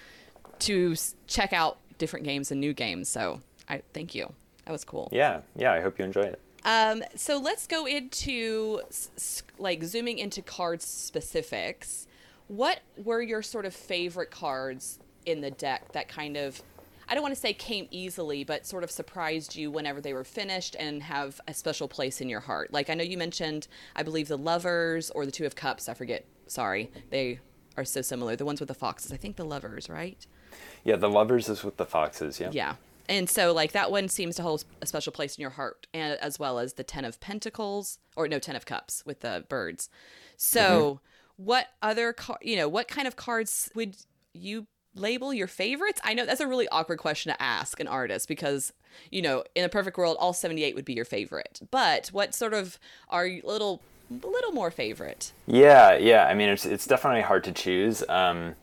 [0.60, 0.94] to
[1.26, 4.32] check out different games and new games so i thank you.
[4.64, 5.08] That was cool.
[5.12, 6.40] Yeah yeah i hope you enjoy it.
[6.64, 8.82] Um, so let's go into
[9.58, 12.06] like zooming into card specifics.
[12.48, 16.62] What were your sort of favorite cards in the deck that kind of
[17.12, 20.24] I don't want to say came easily, but sort of surprised you whenever they were
[20.24, 22.72] finished and have a special place in your heart.
[22.72, 25.90] Like I know you mentioned, I believe the lovers or the two of cups.
[25.90, 26.24] I forget.
[26.46, 27.40] Sorry, they
[27.76, 28.34] are so similar.
[28.34, 29.12] The ones with the foxes.
[29.12, 30.26] I think the lovers, right?
[30.84, 32.40] Yeah, the lovers is with the foxes.
[32.40, 32.48] Yeah.
[32.50, 32.74] Yeah
[33.08, 36.18] and so like that one seems to hold a special place in your heart and
[36.20, 39.90] as well as the 10 of pentacles or no 10 of cups with the birds
[40.36, 41.44] so mm-hmm.
[41.44, 43.96] what other you know what kind of cards would
[44.32, 48.28] you label your favorites i know that's a really awkward question to ask an artist
[48.28, 48.72] because
[49.10, 52.52] you know in a perfect world all 78 would be your favorite but what sort
[52.52, 52.78] of
[53.08, 57.42] are you little a little more favorite yeah yeah i mean it's it's definitely hard
[57.44, 58.54] to choose um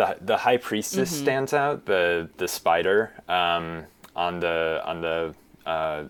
[0.00, 1.22] the the high priestess mm-hmm.
[1.22, 1.86] stands out.
[1.86, 3.84] The the spider um,
[4.16, 5.34] on the on the
[5.66, 6.04] uh,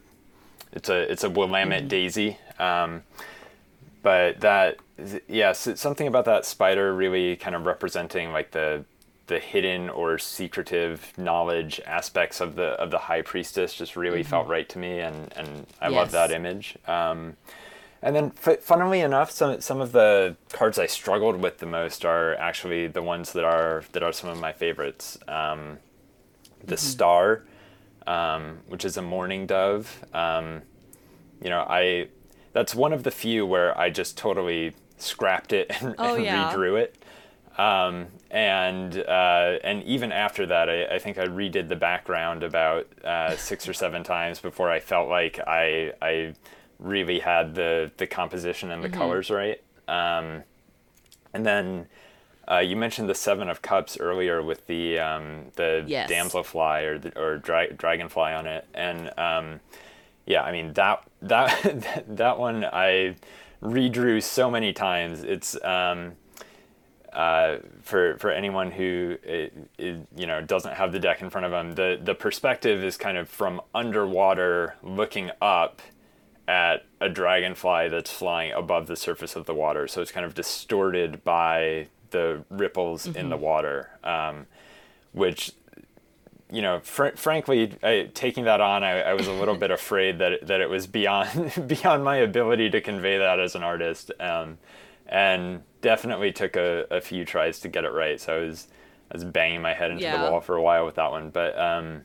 [0.73, 1.89] it's a it's a Willamette mm-hmm.
[1.89, 2.39] daisy.
[2.59, 3.03] Um,
[4.03, 4.77] but that
[5.29, 8.85] yeah, something about that spider really kind of representing like the
[9.31, 14.49] the hidden or secretive knowledge aspects of the of the high priestess just really felt
[14.49, 16.77] right to me, and and I love that image.
[16.87, 17.37] Um,
[18.03, 22.05] and then, f- funnily enough, some some of the cards I struggled with the most
[22.05, 25.17] are actually the ones that are that are some of my favorites.
[25.29, 25.79] Um,
[26.65, 27.45] the star,
[28.07, 30.05] um, which is a mourning dove.
[30.13, 30.63] Um,
[31.43, 32.09] you know, I
[32.53, 36.53] that's one of the few where I just totally scrapped it and, Oh, and yeah.
[36.53, 36.97] redrew it.
[37.61, 42.87] Um, and uh, and even after that, I, I think I redid the background about
[43.05, 46.35] uh, six or seven times before I felt like I I
[46.79, 48.99] really had the the composition and the Mm-hmm.
[48.99, 49.61] colors right.
[49.89, 50.45] Um,
[51.35, 51.87] and then
[52.51, 56.09] uh, you mentioned the Seven of Cups earlier with the um, the Yes.
[56.11, 59.61] damselfly or the, or dra- dragonfly on it, and um,
[60.27, 63.17] yeah, I mean that that that one I
[63.63, 65.23] redrew so many times.
[65.25, 66.13] It's um,
[67.13, 71.45] uh, for for anyone who i i you know doesn't have the deck in front
[71.45, 71.75] of them.
[71.75, 75.83] The the perspective is kind of from underwater looking up
[76.47, 79.87] at a dragonfly that's flying above the surface of the water.
[79.87, 84.47] So it's kind of distorted by the ripples in the water, um,
[85.13, 85.53] which
[86.53, 90.19] you know, fr- frankly, I, taking that on, I, I was a little bit afraid
[90.19, 94.11] that it, that it was beyond beyond my ability to convey that as an artist,
[94.21, 94.59] um,
[95.11, 98.21] and definitely took a, a few tries to get it right.
[98.21, 98.69] So I was
[99.13, 100.11] I was banging my head into Yeah.
[100.11, 102.03] the wall for a while with that one, but um,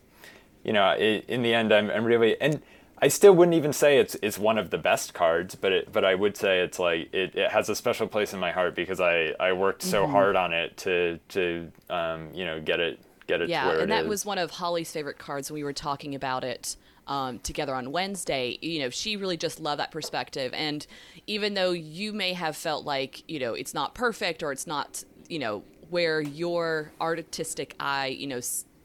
[0.64, 2.62] you know, i in the end, I'm, I'm really and.
[3.02, 6.02] I still wouldn't even say it's it's one of the best cards, but it, but
[6.02, 9.00] I would say it's like it, it has a special place in my heart because
[9.02, 10.06] I, I worked so Mm-hmm.
[10.06, 13.90] hard on it to to um, you know get it get it to Yeah, and
[13.90, 14.06] it that is.
[14.06, 16.76] was one of Holly's favorite cards when we were talking about it
[17.06, 18.58] um, together on Wednesday.
[18.60, 20.52] You know, she really just loved that perspective.
[20.54, 20.86] And
[21.26, 25.04] even though you may have felt like, you know, it's not perfect or it's not,
[25.28, 28.40] you know, where your artistic eye, you know,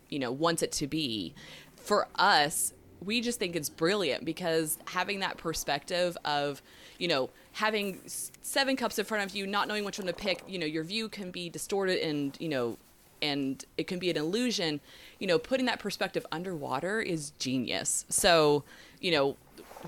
[0.10, 1.34] you know, wants it to be,
[1.76, 2.73] for us,
[3.03, 6.61] we just think it's brilliant because having that perspective of,
[6.99, 10.43] you know, having seven cups in front of you, not knowing which one to pick,
[10.48, 12.77] you know, your view can be distorted and, you know,
[13.22, 14.81] and it can be an illusion.
[15.19, 18.06] You know, putting that perspective underwater is genius.
[18.10, 18.64] So,
[18.99, 19.38] you know,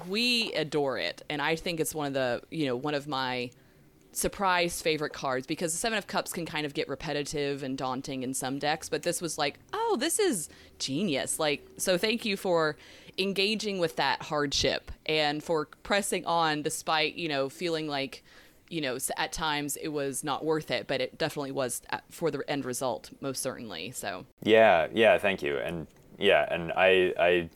[0.08, 1.24] we adore it.
[1.30, 3.52] And I think it's one of the, you know, one of my
[4.12, 8.22] surprise favorite cards because the seven of cups can kind of get repetitive and daunting
[8.22, 12.38] in some decks but this was like oh this is genius like so thank you
[12.38, 12.78] for
[13.18, 18.24] engaging with that hardship and for pressing on despite you know feeling like
[18.74, 22.42] you know at times it was not worth it but it definitely was for the
[22.50, 25.58] end result most certainly so Yeah, yeah, thank you.
[25.60, 25.86] And
[26.18, 27.50] yeah, and I I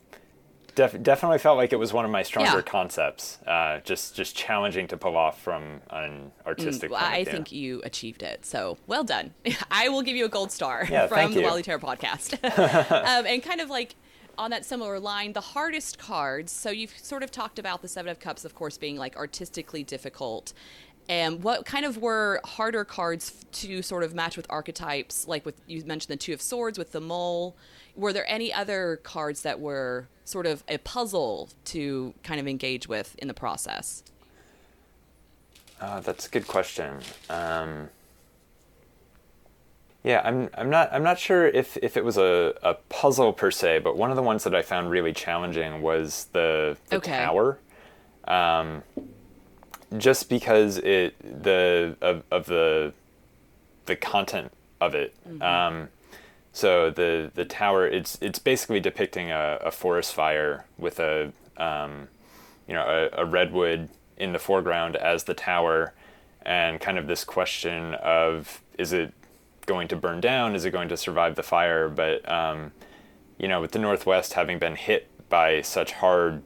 [0.76, 2.61] def- definitely felt like it was one of my stronger Yeah.
[2.61, 3.39] concepts.
[3.45, 6.91] Uh, just just challenging to pull off from an artistic.
[6.91, 8.45] Well, point I think you achieved it.
[8.45, 9.34] So well done.
[9.72, 11.41] I will give you a gold star Yeah, from the.
[11.41, 12.34] Wildly Tarot podcast.
[13.19, 13.95] um, and kind of like
[14.38, 16.52] on that similar line, the hardest cards.
[16.52, 19.84] So you've sort of talked about the Seven of Cups, of course, being like artistically
[19.84, 20.53] difficult.
[21.09, 25.27] And what kind of were harder cards to sort of match with archetypes?
[25.27, 27.55] Like with you mentioned the Two of Swords with the mole.
[27.95, 32.88] Were there any other cards that were sort of a puzzle to kind of engage
[32.88, 34.03] with in the process?
[35.79, 36.99] Uh, that's a good question.
[37.29, 37.89] Um,
[40.03, 43.51] yeah, I'm I'm not I'm not sure if, if it was a, a puzzle per
[43.51, 47.11] se, but one of the ones that I found really challenging was the, the Okay.
[47.17, 47.59] tower.
[48.27, 48.84] Um,
[49.95, 52.93] just because it the of, of the
[53.85, 54.51] the content
[54.81, 55.15] of it.
[55.41, 55.89] Um,
[56.51, 62.07] so the the tower it's it's basically depicting a, a forest fire with a um,
[62.68, 65.93] you know a, a redwood in the foreground as the tower
[66.41, 69.14] and kind of this question of is it
[69.65, 70.55] going to burn down?
[70.55, 71.89] Is it going to survive the fire?
[71.89, 72.72] But um,
[73.38, 76.41] you know with the northwest having been hit by such hard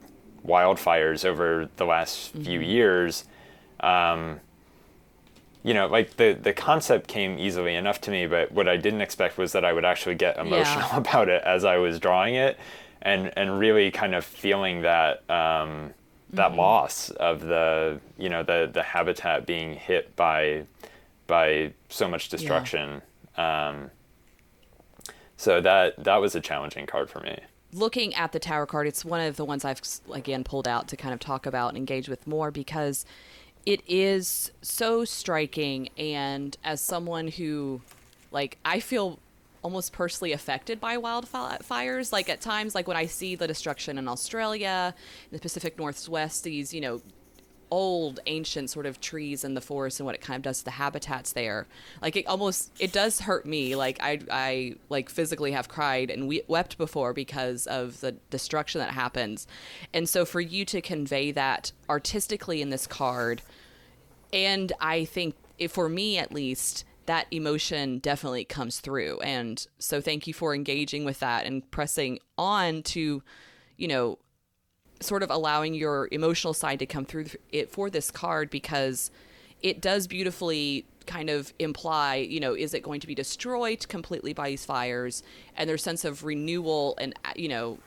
[0.46, 3.24] wildfires over the last few years
[3.82, 4.40] um,
[5.62, 9.00] you know, like the the concept came easily enough to me, but what I didn't
[9.00, 12.58] expect was that I would actually get emotional about it as I was drawing it,
[13.00, 15.94] and and really kind of feeling that um,
[16.32, 20.64] that loss of the you know the the habitat being hit by
[21.26, 23.02] by so much destruction.
[23.36, 23.90] Um,
[25.36, 27.38] so that that was a challenging card for me.
[27.72, 29.80] looking at the tower card, it's one of the ones I've
[30.12, 33.06] again pulled out to kind of talk about and engage with more because
[33.66, 35.88] it is so striking.
[35.96, 37.80] And as someone who,
[38.30, 39.18] like, I feel
[39.62, 42.12] almost personally affected by wildfires.
[42.12, 44.94] Like at times, like when I see the destruction in Australia,
[45.30, 47.00] in the Pacific Northwest, these you know
[47.72, 50.64] old ancient sort of trees in the forest and what it kind of does to
[50.66, 51.66] the habitats there.
[52.02, 53.74] Like it almost it does hurt me.
[53.74, 58.78] Like i i like physically have cried and we wept before because of the destruction
[58.80, 59.46] that happens.
[59.94, 63.40] And so for you to convey that artistically in this card
[64.32, 69.18] and i think if for me at least that emotion definitely comes through.
[69.20, 73.22] And so thank you for engaging with that and pressing on to
[73.76, 74.18] you know
[75.02, 79.10] sort of allowing your emotional side to come through it for this card because
[79.62, 84.32] it does beautifully kind of imply, you know, is it going to be destroyed completely
[84.32, 85.22] by these fires?
[85.56, 87.78] And their sense of renewal and, uh, you know,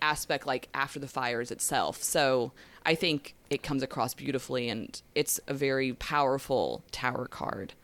[0.00, 2.02] aspect like after the fires itself.
[2.02, 2.52] So
[2.84, 7.74] I think it comes across beautifully and it's a very powerful tower card.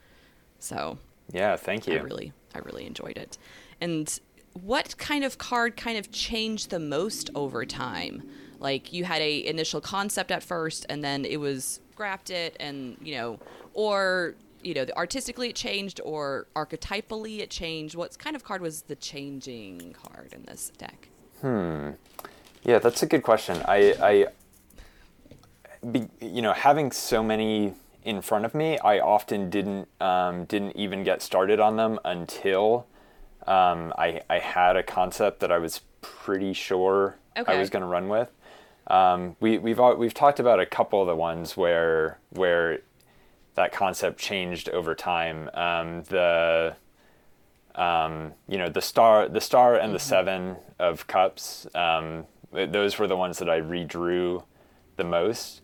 [0.59, 0.99] So
[1.33, 1.99] yeah, thank you.
[1.99, 3.39] I really, I really enjoyed it.
[3.81, 4.19] And
[4.53, 8.23] what kind of card kind of changed the most over time?
[8.65, 12.97] Like you had a initial concept at first and then it was scrapped it and
[13.01, 13.39] you know
[13.75, 17.95] or you know artistically it changed or archetypally it changed.
[17.95, 21.09] What kind of card was the changing card in this deck?
[21.41, 21.91] Hmm.
[22.65, 23.63] Yeah that's a good question.
[23.69, 24.27] I i
[25.93, 27.75] be, you know having so many
[28.05, 32.87] in front of me i often didn't um, didn't even get started on them until
[33.47, 37.53] um, I, I had a concept that i was pretty sure okay.
[37.53, 38.31] i was going to run with
[38.87, 42.81] um, we, we've we've talked about a couple of the ones where where
[43.55, 45.49] that concept changed over time.
[45.55, 46.77] Um, the
[47.75, 49.93] um, you know the star the star and mm-hmm.
[49.95, 51.67] the seven of cups.
[51.75, 54.45] Um, those were the ones that I redrew
[54.97, 55.63] the most,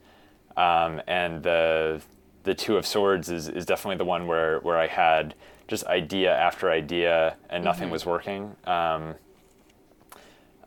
[0.56, 2.01] um, and the
[2.42, 5.34] the two of swords is, is definitely the one where where I had
[5.68, 7.92] just idea after idea and nothing mm-hmm.
[7.92, 8.56] was working.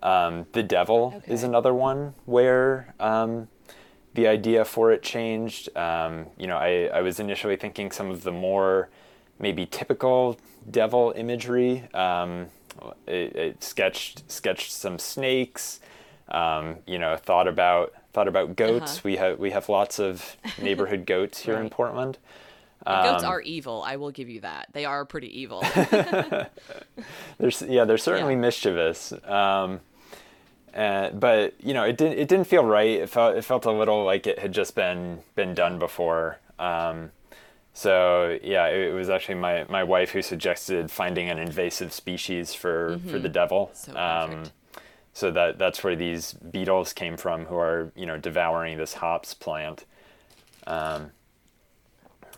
[0.04, 1.34] Um, the Devil okay.
[1.34, 3.48] is another one where um,
[4.14, 5.76] the idea for it changed.
[5.78, 8.90] Um, you know, I, I was initially thinking some of the more
[9.40, 10.38] maybe typical
[10.70, 11.88] devil imagery.
[11.94, 12.48] Um,
[13.08, 15.80] it, it, sketched sketched some snakes.
[16.28, 18.98] Um, you know, thought about thought about goats.
[18.98, 19.02] Uh-huh.
[19.06, 21.64] We have we have lots of neighborhood goats here right.
[21.64, 22.18] in Portland.
[22.86, 23.82] goats um, are evil.
[23.86, 24.68] I will give you that.
[24.74, 25.62] They are pretty evil.
[27.38, 28.40] there's yeah, they're certainly yeah.
[28.40, 29.14] mischievous.
[29.24, 29.80] Um,
[30.76, 32.90] uh, but you know, it didn't it didn't feel right.
[32.90, 36.40] It felt it felt a little like it had just been been done before.
[36.60, 37.12] Um,
[37.74, 42.54] so yeah, it, it, was actually my, my wife who suggested finding an invasive species
[42.54, 43.10] for, mm-hmm.
[43.10, 43.72] for the devil.
[43.74, 44.44] So, um,
[45.12, 49.34] so that that's where these beetles came from, who are you know devouring this hops
[49.34, 49.86] plant.
[50.66, 51.12] Um,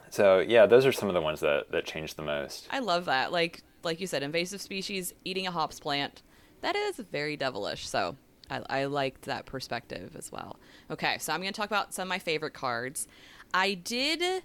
[0.09, 2.67] so yeah, those are some of the ones that that changed the most.
[2.71, 3.31] I love that.
[3.31, 6.21] Like like you said, invasive species eating a hops plant.
[6.61, 7.87] That is very devilish.
[7.87, 8.15] So
[8.49, 10.57] I, I liked that perspective as well.
[10.91, 13.07] Okay, so I'm going to talk about some of my favorite cards.
[13.53, 14.43] I did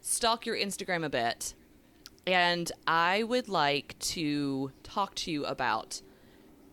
[0.00, 1.54] stalk your Instagram a bit,
[2.26, 6.00] and I would like to talk to you about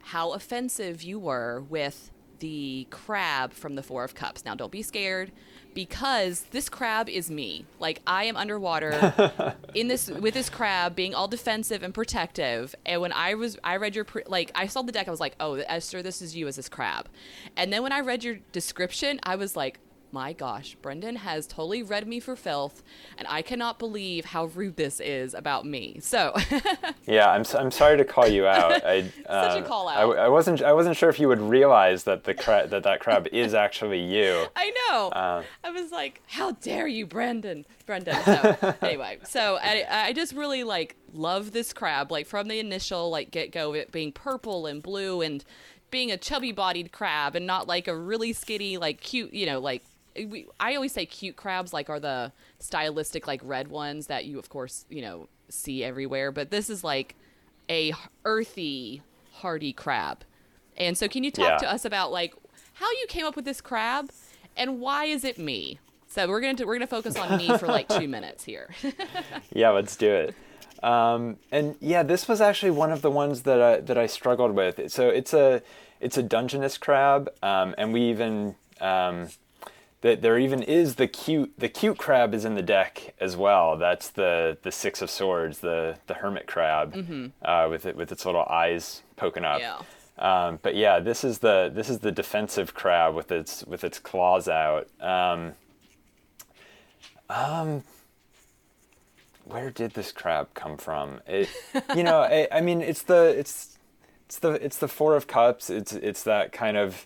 [0.03, 4.43] how offensive you were with the crab from the Four of Cups.
[4.45, 5.31] Now, don't be scared
[5.73, 7.65] because this crab is me.
[7.79, 12.75] Like I am underwater in this with this crab being all defensive and protective.
[12.85, 15.19] And when I was I read your pre- like I saw the deck I was
[15.19, 17.07] like, "Oh, Esther, this is you as this crab."
[17.55, 19.79] And then when I read your description, I was like,
[20.11, 22.83] my gosh, Brendan has totally read me for filth,
[23.17, 25.99] and I cannot believe how rude this is about me.
[26.01, 26.35] So,
[27.05, 28.85] yeah, I'm, I'm sorry to call you out.
[28.85, 30.17] I, uh, Such a call out.
[30.17, 32.99] I, I, wasn't I wasn't sure if you would realize that the cra- that that
[32.99, 34.45] crab is actually you.
[34.55, 35.09] I know.
[35.09, 38.21] Uh, I was like, how dare you, Brendan, Brendan.
[38.23, 43.09] So anyway, so I, I just really like love this crab, like from the initial
[43.09, 45.43] like get go, it being purple and blue and
[45.91, 49.59] being a chubby bodied crab and not like a really skinny like cute you know
[49.59, 49.83] like
[50.15, 54.39] we, I always say cute crabs like are the stylistic like red ones that you
[54.39, 57.15] of course you know see everywhere, but this is like
[57.69, 57.93] a
[58.25, 59.01] earthy
[59.33, 60.23] hardy crab.
[60.77, 61.57] And so, can you talk yeah.
[61.57, 62.33] to us about like
[62.73, 64.09] how you came up with this crab
[64.57, 65.79] and why is it me?
[66.07, 68.69] So we're gonna we're gonna focus on me for like two minutes here.
[69.53, 70.35] yeah, let's do it.
[70.83, 74.53] Um, and yeah, this was actually one of the ones that I, that I struggled
[74.53, 74.91] with.
[74.91, 75.61] So it's a
[75.99, 79.29] it's a Dungeness crab, um, and we even um,
[80.01, 83.77] that there even is the cute the cute crab is in the deck as well.
[83.77, 87.27] That's the the six of swords, the the hermit crab, mm-hmm.
[87.41, 89.59] uh, with it with its little eyes poking up.
[89.59, 89.79] Yeah.
[90.17, 93.99] Um, but yeah, this is the this is the defensive crab with its with its
[93.99, 94.87] claws out.
[94.99, 95.53] Um,
[97.29, 97.83] um,
[99.45, 101.21] where did this crab come from?
[101.27, 101.49] It,
[101.95, 103.77] you know, I, I mean, it's the it's
[104.25, 105.69] it's the it's the four of cups.
[105.69, 107.05] It's it's that kind of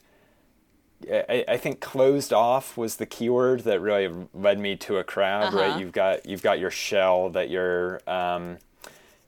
[1.12, 5.54] I, I think closed off was the keyword that really led me to a crab.
[5.54, 5.58] Uh-huh.
[5.58, 8.58] Right, you've got you've got your shell that you're um,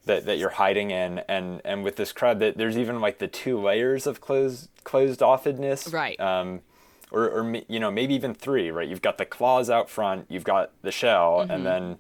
[0.06, 3.27] that, that you're hiding in, and and with this crab, that there's even like the
[3.27, 5.94] two layers of closed closed offedness.
[5.94, 6.19] Right.
[6.19, 6.61] Um,
[7.11, 8.72] or, or you know maybe even three.
[8.72, 11.52] Right, you've got the claws out front, you've got the shell, Mm-hmm.
[11.52, 11.98] and then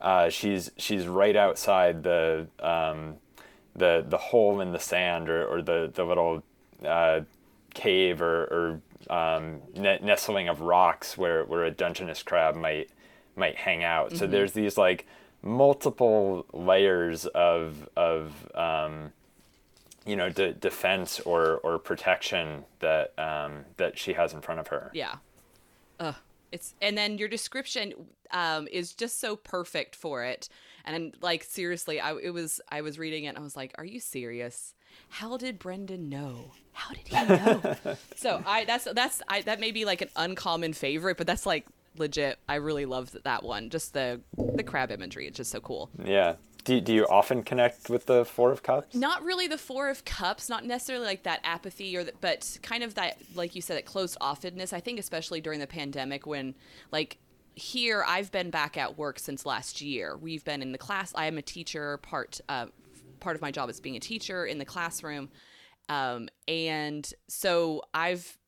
[0.00, 3.16] uh, she's she's right outside the um,
[3.74, 6.42] the the hole in the sand or, or the the little
[6.84, 7.20] uh,
[7.74, 8.80] cave or, or
[9.10, 12.90] um, ne- nestling of rocks where, where a Dungeness crab might
[13.36, 14.16] might hang out.
[14.16, 15.06] So there's these like
[15.42, 19.12] multiple layers of of um,
[20.06, 24.68] you know de- defense or or protection that um, that she has in front of
[24.68, 24.90] her.
[24.94, 25.16] Yeah.
[26.00, 26.14] Ugh.
[26.52, 27.92] It's and then your description
[28.30, 30.48] um, is just so perfect for it.
[30.84, 33.84] And like seriously, I it was I was reading it and I was like, "Are
[33.84, 34.74] you serious?
[35.08, 36.52] How did Brendan know?
[36.72, 40.72] How did he know?" so I that's that's I that may be like an uncommon
[40.72, 41.66] favorite, but that's like
[41.96, 42.38] legit.
[42.48, 43.70] I really loved that one.
[43.70, 45.26] Just the the crab imagery.
[45.26, 45.90] It's just so cool.
[46.02, 46.36] Yeah.
[46.64, 48.92] Do, do you often connect with the Four of Cups?
[48.92, 52.82] not really the four of cups not necessarily like that apathy or the, but kind
[52.82, 56.56] of that like you said that closed offedness i think especially during the pandemic when
[56.90, 57.18] like
[57.54, 61.26] here i've been back at work since last year we've been in the class i
[61.26, 62.66] am a teacher part uh,
[63.20, 65.30] part of my job is being a teacher in the classroom.
[65.88, 68.38] Um, and so i've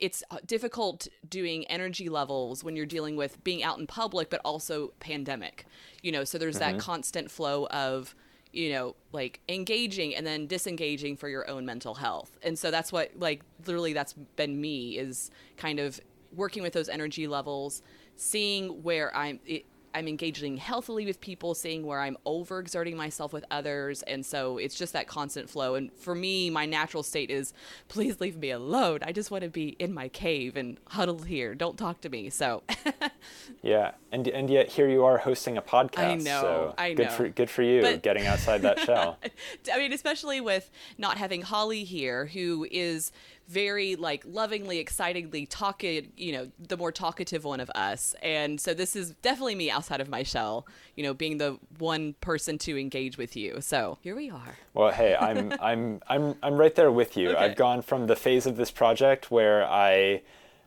[0.00, 4.40] it's uh, difficult doing energy levels when you're dealing with being out in public but
[4.44, 5.64] also pandemic
[6.02, 6.24] you know?
[6.24, 8.14] So there's that constant flow of
[8.52, 12.36] you know like engaging and then disengaging for your own mental health.
[12.42, 16.00] And so that's what like literally that's been me is kind of
[16.34, 17.82] working with those energy levels
[18.16, 19.64] seeing where i'm it,
[19.94, 24.74] i'm engaging healthily with people seeing where i'm overexerting myself with others and so it's
[24.74, 27.52] just that constant flow and for me my natural state is
[27.88, 31.54] please leave me alone i just want to be in my cave and huddled here
[31.54, 32.62] don't talk to me so
[33.62, 35.98] Yeah, and and yet here you are hosting a podcast.
[35.98, 39.18] I know, So I good for good for you But- getting outside that shell.
[39.72, 43.12] I mean, especially with not having Holly here, who is
[43.52, 48.14] very like lovingly, excitingly talking, you know, the more talkative one of us.
[48.22, 50.66] And so this is definitely me outside of my shell,
[50.96, 53.60] you know, being the one person to engage with you.
[53.60, 54.56] So here we are.
[54.74, 57.30] Well, hey, I'm I'm I'm I'm right there with you.
[57.30, 57.38] Okay.
[57.44, 60.22] I've gone from the phase of this project where I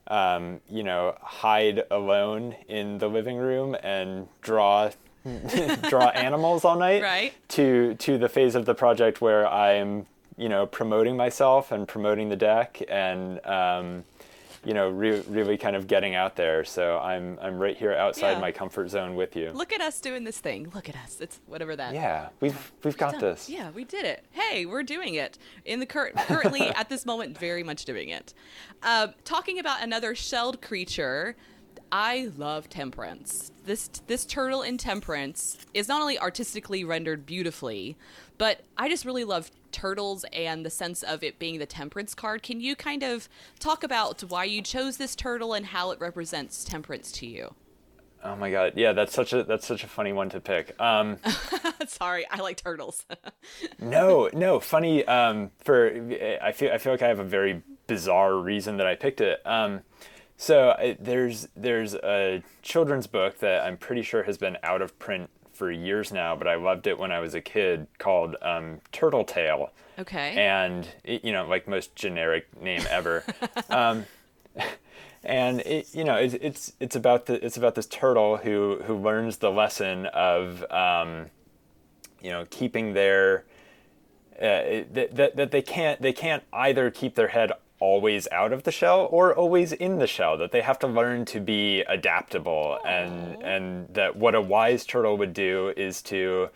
[0.07, 4.91] um, you know, hide alone in the living room and draw
[5.89, 7.33] draw animals all night Right.
[7.49, 10.05] to to the phase of the project where I'm,
[10.37, 14.03] you know, promoting myself and promoting the deck and um,
[14.65, 16.63] you know, re- really kind of getting out there.
[16.65, 18.39] So I'm I'm right here outside Yeah.
[18.39, 19.51] my comfort zone with you.
[19.53, 20.71] Look at us doing this thing.
[20.73, 21.19] Look at us.
[21.21, 21.93] It's whatever that.
[21.93, 23.21] Yeah, we've we've got done.
[23.21, 23.47] this.
[23.47, 24.25] Yeah, we did it.
[24.31, 28.33] Hey, we're doing it in the current currently at this moment, very much doing it.
[28.81, 31.35] Uh, talking about another shelled creature,
[31.91, 33.51] I love Temperance.
[33.65, 37.95] This this turtle in Temperance is not only artistically rendered beautifully,
[38.37, 42.43] but I just really love turtles and the sense of it being the Temperance card.
[42.43, 43.29] Can you kind of
[43.59, 47.55] talk about why you chose this turtle and how it represents Temperance to you?
[48.23, 50.79] Oh my god, yeah, that's such a that's such a funny one to pick.
[50.81, 51.17] Um,
[51.87, 53.05] Sorry, I like turtles.
[53.79, 55.05] no, no, funny.
[55.05, 55.91] Um, for
[56.41, 59.45] I feel I feel like I have a very bizarre reason that I picked it.
[59.45, 59.81] Um,
[60.37, 64.97] so I, there's there's a children's book that I'm pretty sure has been out of
[64.99, 68.81] print for years now, but I loved it when I was a kid called um,
[68.91, 69.71] Turtle Tale.
[69.97, 70.35] okay.
[70.35, 73.23] and it, you know like most generic name ever
[73.69, 74.05] um,
[75.23, 78.95] and it, you know it's, it's it's about the it's about this turtle who who
[78.95, 81.27] learns the lesson of um,
[82.21, 83.45] you know keeping their
[84.37, 87.51] uh, that, that, that they can't they can't either keep their head
[87.85, 91.23] always out of the shell or always in the shell that they have to learn
[91.23, 96.49] to be adaptable and and that what a wise turtle would do is to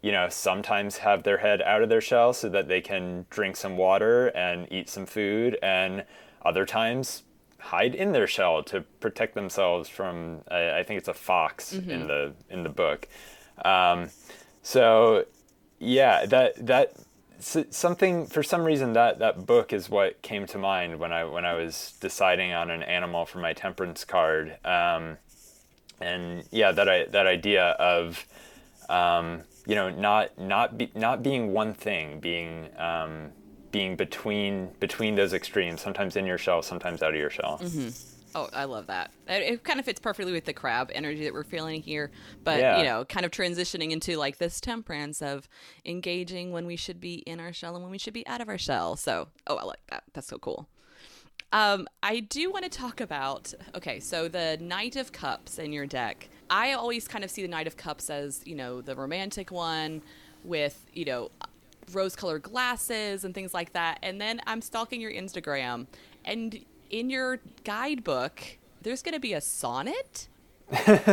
[0.00, 3.56] you know sometimes have their head out of their shell so that they can drink
[3.56, 6.04] some water and eat some food and
[6.44, 7.22] other times
[7.60, 12.08] hide in their shell to protect themselves from I, I think it's a fox in
[12.08, 13.06] the in the book.
[13.64, 14.10] Um,
[14.62, 15.26] so
[15.78, 16.94] yeah that that
[17.42, 21.24] s- something for some reason that that book is what came to mind when I
[21.24, 24.56] when I was deciding on an animal for my temperance card.
[24.64, 25.18] Um,
[26.00, 28.26] and yeah that I that idea of
[28.88, 33.30] um, you know not not be, not being one thing being um,
[33.70, 37.60] being between between those extremes sometimes in your shell sometimes out of your shell
[38.34, 39.12] Oh, I love that.
[39.28, 42.10] It, kind of fits perfectly with the crab energy that we're feeling here,
[42.44, 42.78] but Yeah.
[42.78, 45.48] you know, kind of transitioning into like this temperance of
[45.84, 48.48] engaging when we should be in our shell and when we should be out of
[48.48, 48.96] our shell.
[48.96, 50.04] So, oh, I like that.
[50.14, 50.68] That's so cool.
[51.52, 55.84] Um, I do want to talk about okay, so the Knight of Cups in your
[55.86, 56.30] deck.
[56.48, 60.00] I always kind of see the Knight of Cups as you know the romantic one
[60.44, 61.30] with you know
[61.92, 63.98] rose-colored glasses and things like that.
[64.02, 65.86] And then I'm stalking your Instagram,
[66.24, 68.40] and in your guidebook,
[68.82, 70.28] there's going to be a sonnet.
[70.86, 71.04] yeah.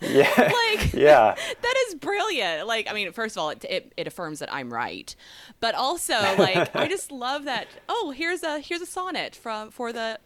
[0.02, 1.34] like yeah.
[1.62, 2.66] that is brilliant.
[2.66, 5.14] Like I mean, first of all, it, it, it affirms that I'm right,
[5.60, 7.68] but also like I just love that.
[7.88, 10.18] Oh, here's a here's a sonnet from for the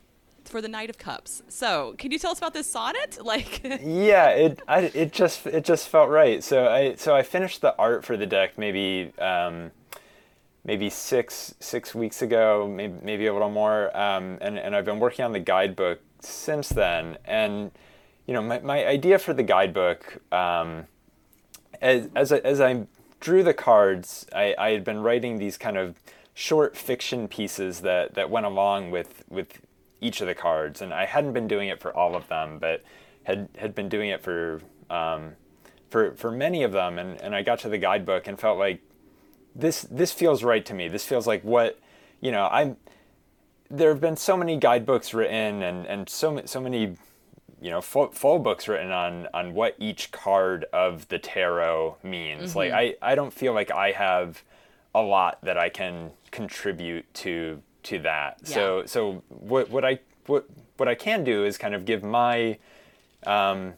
[0.44, 1.42] for the Knight of Cups.
[1.48, 3.18] So, can you tell us about this sonnet?
[3.22, 6.42] Like, yeah, it I, it just it just felt right.
[6.42, 9.70] So I so I finished the art for the deck maybe um,
[10.64, 15.00] maybe six six weeks ago, maybe maybe a little more, um, and and I've been
[15.00, 17.18] working on the guidebook since then.
[17.24, 17.70] And
[18.26, 20.86] you know, my my idea for the guidebook, um,
[21.80, 22.86] as as I, as I
[23.20, 25.96] drew the cards, I, I had been writing these kind of
[26.34, 29.60] short fiction pieces that that went along with with
[30.00, 32.82] each of the cards, and I hadn't been doing it for all of them, but
[33.24, 35.32] had had been doing it for um,
[35.88, 38.80] for for many of them, and, and I got to the guidebook and felt like
[39.54, 40.88] this this feels right to me.
[40.88, 41.78] This feels like what
[42.20, 42.48] you know.
[42.50, 42.76] I'm
[43.70, 46.96] there have been so many guidebooks written and and so so many
[47.60, 52.50] you know full, full books written on on what each card of the tarot means.
[52.50, 52.58] Mm-hmm.
[52.58, 54.42] Like I I don't feel like I have
[54.94, 58.38] a lot that I can contribute to to that.
[58.44, 58.54] Yeah.
[58.54, 60.46] So so what what I what
[60.76, 62.58] what I can do is kind of give my
[63.26, 63.74] um,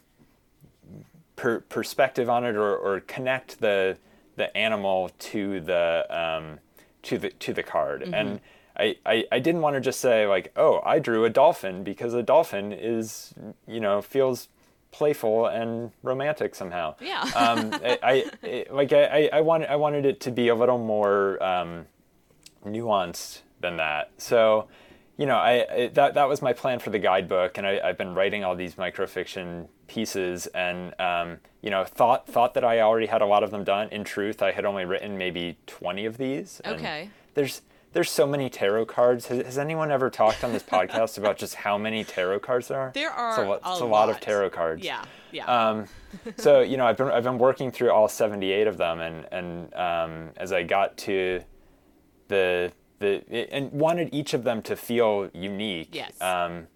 [1.36, 3.96] per, perspective on it or, or connect the
[4.42, 6.58] the animal to the um,
[7.02, 8.14] to the to the card mm-hmm.
[8.14, 8.40] and
[8.74, 12.14] I, I, I didn't want to just say like oh I drew a dolphin because
[12.14, 13.34] a dolphin is
[13.66, 14.48] you know feels
[14.90, 17.98] playful and romantic somehow yeah um, I,
[18.42, 21.86] I, like I, I wanted I wanted it to be a little more um,
[22.64, 24.10] nuanced than that.
[24.18, 24.68] So,
[25.16, 27.98] you know, I, I, that that was my plan for the guidebook, and I, have
[27.98, 33.06] been writing all these microfiction pieces, and um, you know, thought thought that I already
[33.06, 33.88] had a lot of them done.
[33.90, 36.60] In truth, I had only written maybe twenty of these.
[36.64, 37.10] okay.
[37.34, 37.62] There's
[37.92, 39.26] there's so many tarot cards.
[39.26, 42.80] Has, has anyone ever talked on this podcast about just how many tarot cards there
[42.80, 42.90] are?
[42.94, 43.30] There are.
[43.30, 44.08] It's a, it's a, a lot.
[44.08, 44.82] of tarot cards.
[44.82, 45.44] Yeah, yeah.
[45.44, 45.86] Um,
[46.36, 49.74] so you know, I've been I've been working through all 78 of them, and and
[49.74, 51.42] um, as I got to
[52.28, 52.72] the
[53.02, 55.90] the and wanted each of them to feel unique.
[55.92, 56.18] Yes.
[56.20, 56.68] Um,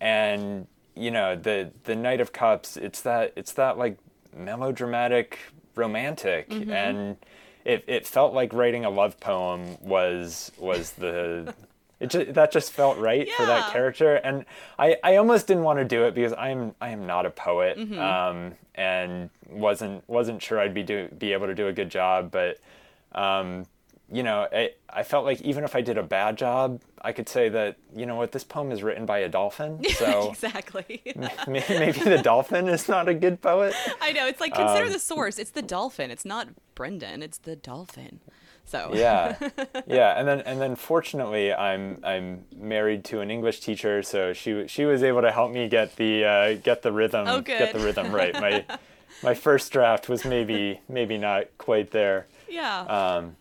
[0.00, 3.96] and you know the the Knight of Cups, it's that it's that like
[4.36, 5.38] melodramatic,
[5.74, 6.70] romantic, mm-hmm.
[6.70, 7.16] and
[7.64, 11.54] it it felt like writing a love poem was was the.
[12.00, 13.34] It just, that just felt right yeah.
[13.36, 14.44] for that character, and
[14.78, 17.76] I, I almost didn't want to do it because I'm I am not a poet,
[17.76, 17.98] mm-hmm.
[17.98, 22.30] um, and wasn't wasn't sure I'd be do be able to do a good job,
[22.30, 22.60] but
[23.20, 23.66] um,
[24.10, 27.28] you know, I, I felt like even if I did a bad job, I could
[27.28, 29.84] say that, you know what, this poem is written by a dolphin.
[29.98, 31.02] So exactly.
[31.48, 33.74] maybe the dolphin is not a good poet.
[34.00, 34.26] I know.
[34.26, 35.38] It's like consider um, the source.
[35.38, 36.10] It's the dolphin.
[36.10, 37.22] It's not Brendan.
[37.22, 38.20] It's the dolphin.
[38.64, 39.36] So yeah,
[39.86, 44.68] yeah, and then and then fortunately, I'm I'm married to an English teacher, so she
[44.68, 47.80] she was able to help me get the uh, get the rhythm oh, get the
[47.80, 48.34] rhythm right.
[48.34, 48.64] My
[49.22, 52.26] my first draft was maybe maybe not quite there.
[52.48, 52.80] Yeah.
[52.82, 53.36] Um,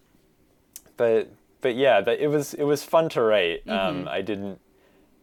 [0.97, 1.29] but
[1.61, 3.65] but yeah, that it was it was fun to write.
[3.65, 3.99] Mm-hmm.
[3.99, 4.59] Um, I didn't.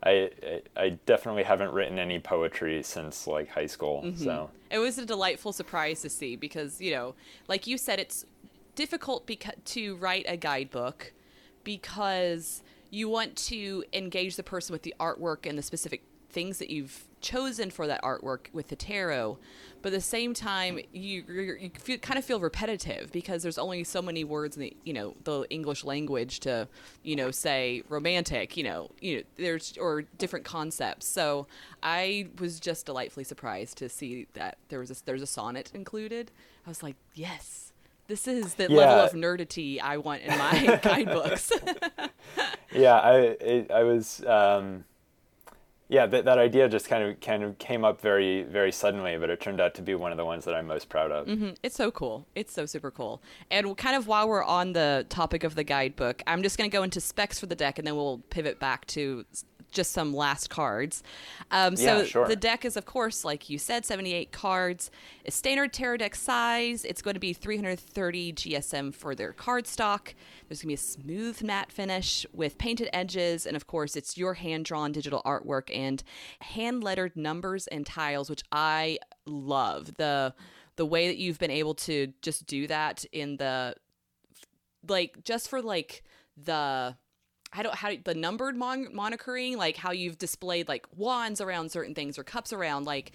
[0.07, 0.31] I,
[0.77, 4.03] I definitely haven't written any poetry since like high school.
[4.03, 4.23] Mm-hmm.
[4.23, 7.15] So it was a delightful surprise to see because you know,
[7.49, 8.27] like you said, it's
[8.75, 11.13] difficult beca- to write a guidebook
[11.63, 16.69] because you want to engage the person with the artwork and the specific things that
[16.69, 19.39] you've chosen for that artwork with the tarot
[19.85, 23.85] but at the same time you you feel, kind of feel repetitive because there's only
[23.85, 26.67] so many words in the you know the English language to
[27.03, 31.07] you know say romantic you know you know there's or different concepts.
[31.07, 31.47] So
[31.83, 36.31] I was just delightfully surprised to see that there was a, there's a sonnet included.
[36.67, 37.73] I was like yes
[38.07, 38.79] this is the yeah.
[38.79, 41.53] level of nerdity I want in my guidebooks.
[42.73, 44.85] Yeah I it, I was um
[45.95, 49.31] yeah, that, that idea just kind of kind of came up very very suddenly, but
[49.31, 51.29] it turned out to be one of the ones that I'm most proud of.
[51.29, 51.51] Mm-hmm.
[51.63, 52.27] It's so cool.
[52.35, 53.23] It's so super cool.
[53.51, 56.77] And kind of while we're on the topic of the guidebook, I'm just going to
[56.77, 59.25] go into specs for the deck, and then we'll pivot back to
[59.75, 61.03] just some last cards.
[61.51, 62.27] Um, so yeah, sure.
[62.27, 64.91] the deck is, of course, like you said, 78 cards.
[65.27, 66.85] A standard tarot deck size.
[66.85, 70.15] It's going to be 330 GSM for their card stock.
[70.49, 74.17] There's going to be a smooth matte finish with painted edges, and of course, it's
[74.17, 76.03] your hand drawn digital artwork and
[76.41, 79.97] hand lettered numbers and tiles, which I love.
[79.97, 80.35] The
[80.77, 83.75] the way that you've been able to just do that in the
[84.89, 86.03] like just for like
[86.37, 86.97] the
[87.57, 91.95] I don't how the numbered mon- monitoring, like how you've displayed like wands around certain
[91.95, 93.13] things or cups around, like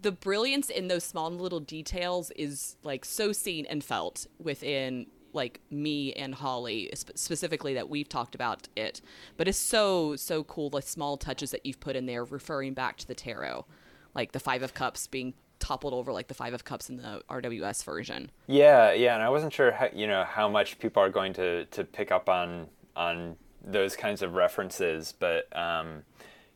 [0.00, 5.60] the brilliance in those small little details is like so seen and felt within like
[5.70, 9.00] me and Holly sp- specifically that we've talked about it,
[9.36, 12.96] but it's so so cool the small touches that you've put in there referring back
[12.98, 13.66] to the tarot,
[14.14, 17.22] like the five of cups being toppled over like the five of cups in the
[17.28, 18.30] RWS version.
[18.46, 21.66] Yeah, yeah, and I wasn't sure how you know how much people are going to
[21.66, 26.02] to pick up on on those kinds of references, but um,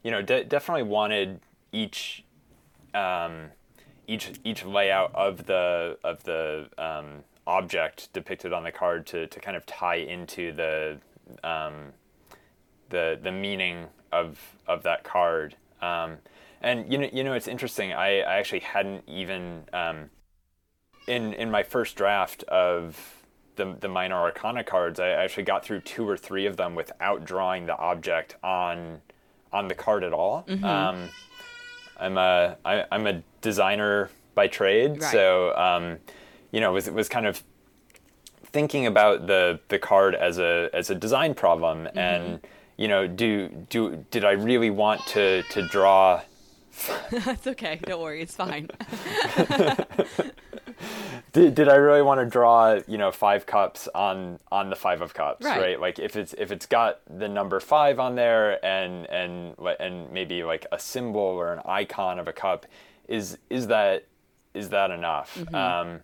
[0.02, 1.40] you know, de- definitely wanted
[1.72, 2.24] each
[2.94, 3.50] um,
[4.06, 9.40] each each layout of the of the um, object depicted on the card to, to
[9.40, 10.98] kind of tie into the
[11.42, 11.92] um,
[12.90, 15.56] the the meaning of of that card.
[15.82, 16.18] Um,
[16.60, 17.92] and you know you know it's interesting.
[17.92, 20.10] I, I actually hadn't even um,
[21.06, 23.23] in in my first draft of
[23.56, 25.00] the the minor arcana cards.
[25.00, 29.00] I actually got through two or three of them without drawing the object on
[29.52, 30.44] on the card at all.
[30.48, 30.64] Mm-hmm.
[30.64, 31.08] Um,
[31.98, 35.12] I'm a I, I'm a designer by trade, right.
[35.12, 35.98] so um,
[36.50, 37.42] you know was was kind of
[38.46, 41.98] thinking about the the card as a as a design problem mm-hmm.
[41.98, 46.22] and you know do do did I really want to to draw
[47.10, 47.80] That's okay.
[47.84, 48.22] Don't worry.
[48.22, 48.68] It's fine.
[51.32, 55.02] did, did I really want to draw, you know, five cups on on the five
[55.02, 55.60] of cups, right.
[55.60, 55.80] right?
[55.80, 60.44] Like if it's if it's got the number 5 on there and and and maybe
[60.44, 62.66] like a symbol or an icon of a cup
[63.08, 64.06] is is that
[64.54, 65.36] is that enough?
[65.38, 65.54] Mm-hmm.
[65.54, 66.00] Um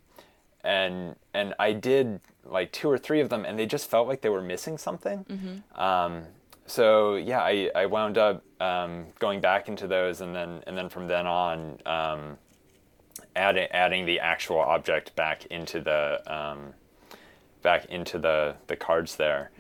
[0.63, 4.21] and and I did like two or three of them and they just felt like
[4.21, 5.25] they were missing something.
[5.25, 5.81] Mm-hmm.
[5.81, 6.25] Um
[6.71, 10.89] so yeah, I, I wound up um, going back into those, and then and then
[10.89, 12.39] from then on, um,
[13.35, 16.73] adding adding the actual object back into the um,
[17.63, 19.51] back into the the cards there.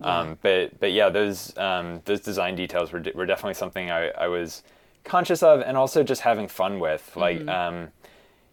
[0.00, 0.18] Yeah.
[0.18, 4.28] Um, but but yeah, those um, those design details were were definitely something I, I
[4.28, 4.62] was
[5.04, 7.16] conscious of, and also just having fun with.
[7.16, 7.48] Like, mm-hmm.
[7.48, 7.88] Um,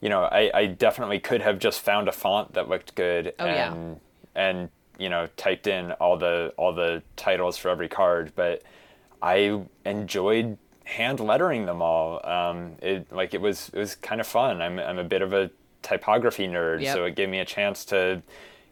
[0.01, 3.45] you know, I, I definitely could have just found a font that looked good oh,
[3.45, 3.99] and
[4.35, 4.41] yeah.
[4.41, 8.63] and you know typed in all the all the titles for every card, but
[9.21, 12.25] I enjoyed hand lettering them all.
[12.25, 14.61] Um, it like it was it was kind of fun.
[14.61, 15.51] I'm I'm a bit of a
[15.81, 16.95] typography nerd, yep.
[16.95, 18.21] so it gave me a chance to,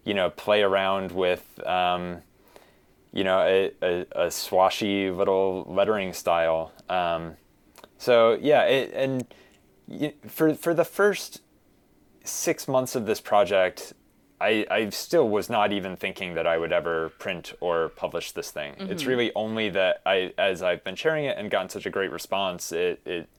[0.03, 2.21] you know, play around with, um,
[3.13, 6.73] you know, a, a, a, swashy little lettering style.
[6.89, 7.37] Um,
[7.97, 9.25] so yeah, it, and
[10.27, 11.41] for for the first
[12.23, 13.93] six months of this project,
[14.41, 18.51] I, I still was not even thinking that I would ever print or publish this
[18.51, 18.73] thing.
[18.73, 18.91] Mm-hmm.
[18.91, 22.11] It's really only that I, as I've been sharing it and gotten such a great
[22.11, 23.29] response, it, it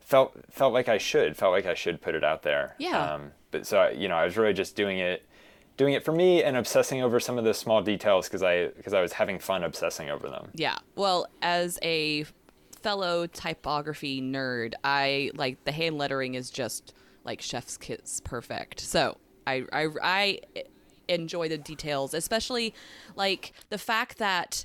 [0.00, 2.74] felt felt like I should, felt like I should put it out there.
[2.78, 3.14] Yeah.
[3.14, 5.28] Um, but so you know, I was really just doing it,
[5.76, 8.94] doing it for me and obsessing over some of the small details because I because
[8.94, 10.50] I was having fun obsessing over them.
[10.54, 10.78] Yeah.
[10.94, 12.24] Well, as a
[12.80, 18.80] fellow typography nerd, I like the hand lettering is just like chef's kiss perfect.
[18.80, 20.40] So I, I, I
[21.08, 22.74] enjoy the details, especially
[23.14, 24.64] like the fact that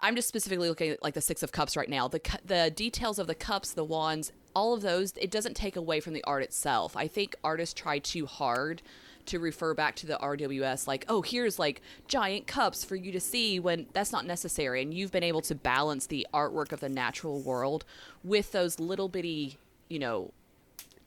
[0.00, 2.08] I'm just specifically looking at like the six of cups right now.
[2.08, 5.12] The the details of the cups, the wands, all of those.
[5.16, 6.96] It doesn't take away from the art itself.
[6.96, 8.82] I think artists try too hard
[9.26, 13.20] to refer back to the RWS like, oh, here's like giant cups for you to
[13.20, 14.82] see when that's not necessary.
[14.82, 17.84] And you've been able to balance the artwork of the natural world
[18.24, 20.32] with those little bitty, you know,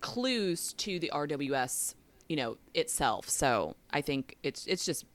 [0.02, 1.96] clues to the RWS
[2.32, 3.28] you know itself.
[3.30, 5.06] So I think it's it's just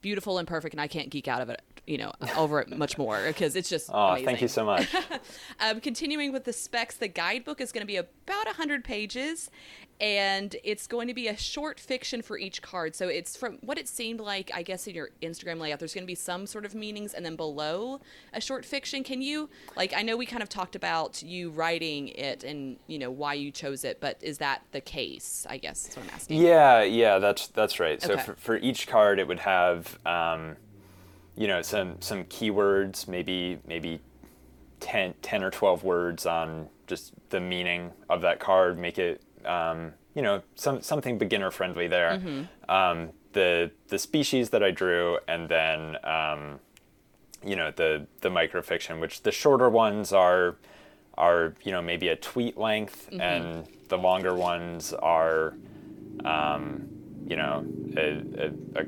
[0.00, 2.96] beautiful and perfect, and I can't geek out of it, you know, over it much
[2.96, 3.90] more because it's just.
[3.94, 4.26] Oh, amazing.
[4.26, 4.88] thank you so much.
[5.60, 9.50] um, continuing with the specs, the guidebook is going to be about hundred pages,
[10.00, 12.96] and it's going to be a short fiction for each card.
[12.96, 16.04] So it's from what it seemed like, I guess, in your Instagram layout, there's going
[16.04, 18.00] to be some sort of meanings, and then below
[18.32, 19.04] a short fiction.
[19.04, 22.98] Can you, like, I know we kind of talked about you writing it and you
[22.98, 25.46] know why you chose it, but is that the case?
[25.50, 26.40] I guess that's what I'm asking.
[26.40, 28.00] Yeah, yeah, that's that's right.
[28.00, 28.22] So okay.
[28.22, 30.56] for, for each card, it would have, um,
[31.42, 34.00] you know, some some keywords, maybe maybe
[34.78, 38.78] 10, 10 or twelve words on just the meaning of that card.
[38.78, 42.12] Make it um, you know, some something beginner friendly there.
[42.12, 42.70] Mm-hmm.
[42.70, 46.60] Um, the the species that I drew, and then um,
[47.44, 50.54] you know the the microfiction, which the shorter ones are
[51.18, 53.20] are you know maybe a tweet length, mm-hmm.
[53.20, 55.54] and the longer ones are
[56.24, 56.86] um,
[57.26, 57.66] you know
[57.96, 58.84] a, a, a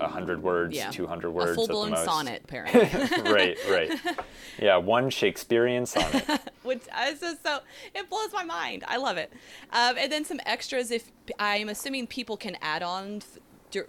[0.00, 0.90] a hundred words, yeah.
[0.90, 3.32] two hundred words, a full blown sonnet, apparently.
[3.32, 3.90] right, right.
[4.58, 6.24] Yeah, one Shakespearean sonnet.
[6.62, 7.58] Which is just so
[7.94, 8.84] it blows my mind.
[8.86, 9.32] I love it.
[9.72, 10.90] Um, and then some extras.
[10.90, 13.22] If I'm assuming people can add on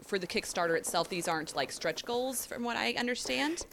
[0.04, 3.66] for the Kickstarter itself, these aren't like stretch goals, from what I understand.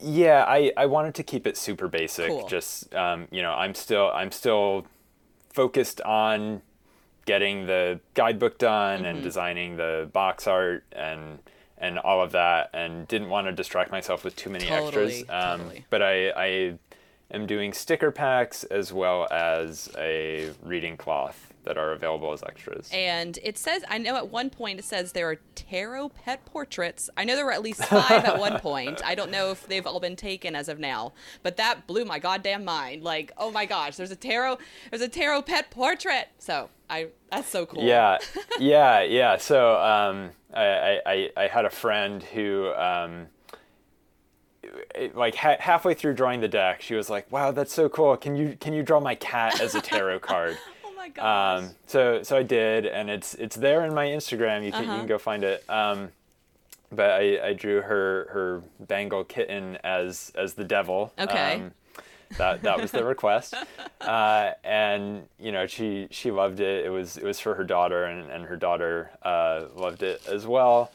[0.00, 2.28] Yeah, I, I wanted to keep it super basic.
[2.28, 2.46] Cool.
[2.46, 4.86] Just um, you know, I'm still I'm still
[5.52, 6.62] focused on
[7.26, 9.06] getting the guidebook done Mm-hmm.
[9.06, 11.40] and designing the box art and
[11.80, 15.30] and all of that, and didn't want to distract myself with too many Totally, extras.
[15.30, 15.84] Um, totally.
[15.90, 16.78] But I I
[17.30, 22.88] am doing sticker packs as well as a reading cloth that are available as extras.
[22.94, 27.10] And it says, I know at one point it says there are tarot pet portraits.
[27.14, 29.02] I know there were at least five at one point.
[29.04, 32.18] I don't know if they've all been taken as of now, but that blew my
[32.18, 33.04] goddamn mind.
[33.04, 34.56] Like, oh my gosh, there's a tarot,
[34.90, 36.28] there's a tarot pet portrait.
[36.38, 37.82] So I, that's so cool.
[37.82, 38.18] Yeah,
[38.58, 39.36] yeah, yeah.
[39.36, 43.26] So um, I, I, I had a friend who, um,
[44.94, 48.16] it- like ha- halfway through drawing the deck, she was like, "Wow, that's so cool!
[48.16, 51.62] Can you can you draw my cat as a tarot card?" Oh my gosh.
[51.64, 54.64] um, so so I did, and it's it's there in my Instagram.
[54.64, 54.98] You can you Uh-huh.
[54.98, 55.64] can go find it.
[55.68, 56.10] Um,
[56.90, 61.12] but I, I drew her her Bengal kitten as as the devil.
[61.18, 61.54] Okay.
[61.56, 61.72] Um,
[62.36, 63.54] that that was the request,
[64.00, 66.84] uh, and you know she she loved it.
[66.84, 70.46] It was it was for her daughter, and, and her daughter uh, loved it as
[70.46, 70.90] well.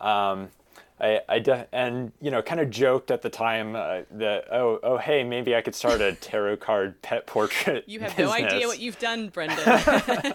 [0.00, 0.48] Um,
[1.02, 4.78] I, I de- and you know kind of joked at the time uh, that oh
[4.82, 7.84] oh hey maybe I could start a tarot card pet portrait.
[7.88, 9.58] you have no idea what you've done, Brendan.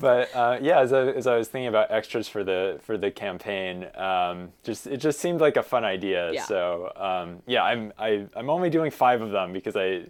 [0.00, 3.10] but uh, yeah, as I, as I was thinking about extras for the for the
[3.10, 6.32] campaign, um, just it just seemed like a fun idea.
[6.32, 6.44] Yeah.
[6.44, 10.06] So um, yeah, I'm I, I'm only doing five of them because I,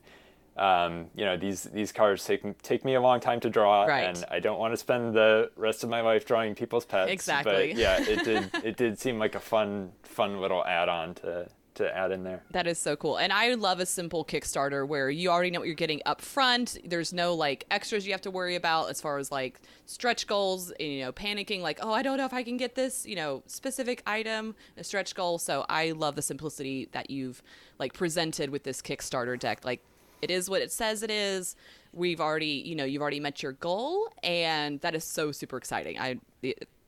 [0.60, 4.04] um, you know, these these cards take take me a long time to draw, Right.
[4.04, 7.10] and I don't want to spend the rest of my life drawing people's pets.
[7.10, 7.72] Exactly.
[7.72, 11.48] But yeah, it did it did seem like a fun fun little add on to
[11.72, 12.42] to add in there.
[12.50, 13.16] That is so cool.
[13.16, 16.76] And I love a simple Kickstarter where you already know what you're getting up front.
[16.84, 20.72] There's no like extras you have to worry about as far as like stretch goals,
[20.72, 23.16] and, you know, panicking like, "Oh, I don't know if I can get this, you
[23.16, 27.40] know, specific item, a stretch goal." So I love the simplicity that you've
[27.78, 29.64] like presented with this Kickstarter deck.
[29.64, 29.80] Like
[30.22, 31.56] it is what it says it is.
[31.92, 35.98] We've already, you know, you've already met your goal and that is so super exciting.
[35.98, 36.18] I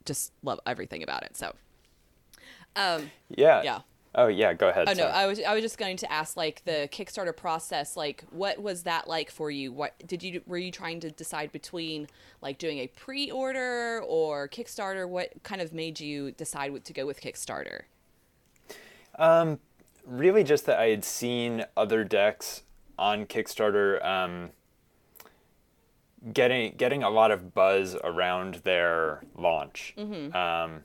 [0.05, 1.37] just love everything about it.
[1.37, 1.55] So
[2.77, 3.63] um Yeah.
[3.63, 3.81] yeah.
[4.15, 4.89] Oh yeah, go ahead.
[4.89, 5.13] Oh no, sorry.
[5.13, 8.83] I was I was just going to ask like the Kickstarter process, like what was
[8.83, 9.73] that like for you?
[9.73, 12.09] What did you were you trying to decide between
[12.43, 15.09] like doing a pre-order or Kickstarter?
[15.09, 17.83] What kind of made you decide what to go with Kickstarter?
[20.05, 22.63] really just that I had seen other decks
[22.99, 24.51] on Kickstarter um,
[26.33, 29.95] getting getting a lot of buzz around their launch.
[30.35, 30.85] Um,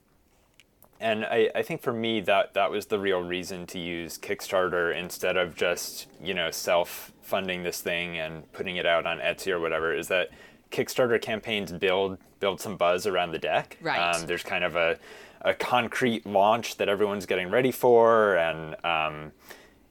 [0.99, 4.95] and I, I think for me that that was the real reason to use Kickstarter
[4.95, 9.51] instead of just you know self funding this thing and putting it out on Etsy
[9.51, 10.29] or whatever is that
[10.71, 13.77] Kickstarter campaigns build build some buzz around the deck.
[13.81, 13.99] Right.
[13.99, 14.97] Um, there's kind of a
[15.41, 19.31] a concrete launch that everyone's getting ready for and um,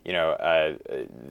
[0.06, 0.74] you know uh,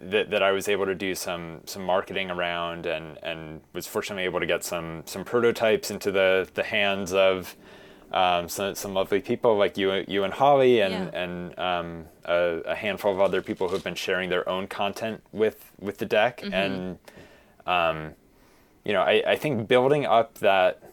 [0.03, 4.25] that, that I was able to do some some marketing around and and was fortunately
[4.25, 7.55] able to get some some prototypes into the the hands of
[8.11, 11.21] um, some, some lovely people like you you and Holly and Yeah.
[11.23, 15.71] and um, a, a handful of other people who've been sharing their own content with
[15.79, 16.97] with the deck and
[17.65, 18.13] um,
[18.83, 20.83] you know I, I think building up that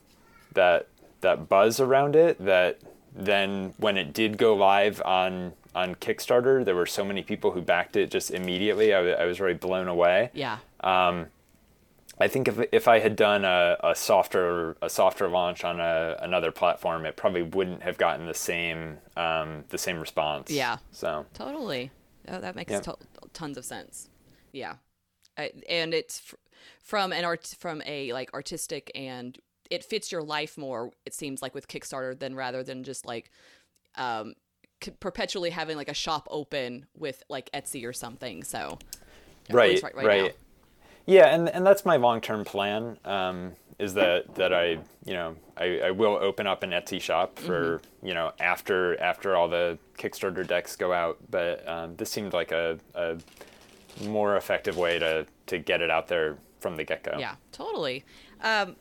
[0.55, 0.87] that
[1.21, 2.79] that buzz around it that
[3.15, 7.63] then when it did go live on on Kickstarter there were so many people who
[7.63, 10.59] backed it just immediately I, I was really blown away Yeah.
[10.83, 11.27] Um,
[12.21, 16.17] I think if if I had done a, a softer a softer launch on a,
[16.21, 20.51] another platform, it probably wouldn't have gotten the same um, the same response.
[20.51, 20.77] Yeah.
[20.93, 21.91] So Totally.
[22.29, 22.81] Oh, that makes Yeah.
[22.81, 22.99] to-
[23.33, 24.09] tons of sense.
[24.53, 24.75] Yeah,
[25.39, 26.37] I, and it's fr-
[26.85, 29.37] from an art from a like artistic and
[29.71, 30.93] it fits your life more.
[31.07, 33.31] It seems like with Kickstarter than rather than just like
[33.97, 34.35] um,
[35.01, 38.43] perpetually having like a shop open with like Etsy or something.
[38.43, 38.79] So
[39.51, 40.29] right, least right, now.
[41.07, 42.99] Yeah, and and that's my long term plan.
[43.05, 47.39] Um, is that that I you know I, I will open up an Etsy shop
[47.39, 48.07] for Mm-hmm.
[48.07, 52.53] you know after after all the Kickstarter decks go out, but um, this seemed like
[52.53, 53.19] a, a
[54.05, 57.17] more effective way to to get it out there from the get go.
[57.19, 58.05] Yeah, totally.
[58.41, 58.77] Um,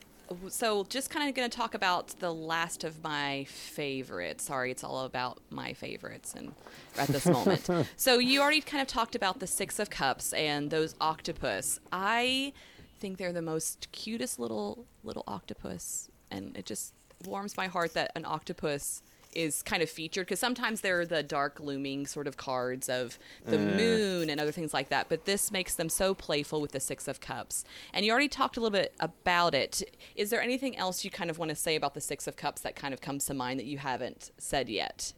[0.49, 4.45] so just kind of going to talk about the last of my favorites.
[4.45, 6.53] Sorry, it's all about my favorites and
[6.97, 7.69] at this moment.
[7.95, 11.79] so you already kind of talked about the Six of Cups and those octopus.
[11.91, 12.53] I
[12.99, 16.93] think they're the most cutest little little octopus, and it just
[17.25, 19.03] warms my heart that an octopus
[19.33, 23.57] is kind of featured because sometimes they're the dark looming sort of cards of the
[23.57, 27.07] moon and other things like that but this makes them so playful with the six
[27.07, 27.63] of cups
[27.93, 29.81] and you already talked a little bit about it
[30.15, 32.61] is there anything else you kind of want to say about the six of cups
[32.61, 35.13] that kind of comes to mind that you haven't said yet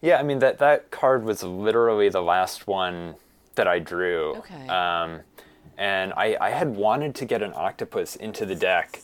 [0.00, 3.14] Yeah, I mean that that card was literally the last one
[3.54, 4.36] that I drew.
[4.36, 4.68] Okay.
[4.68, 5.20] Um,
[5.76, 9.00] and I, I had wanted to get an octopus into the deck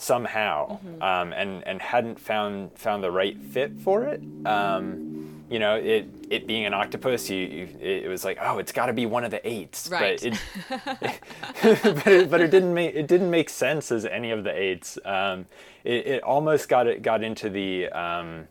[0.00, 1.02] somehow, Mm-hmm.
[1.02, 4.20] um, and and hadn't found found the right fit for it.
[4.46, 8.70] Um, you know, it it being an octopus, you, you it, was like, oh, it's
[8.72, 10.20] got to be one of the eights, Right.
[10.20, 10.40] but it,
[12.04, 14.98] but it, but it didn't make it didn't make sense as any of the eights.
[15.04, 15.46] Um,
[15.84, 18.46] it, it almost got it got into the um,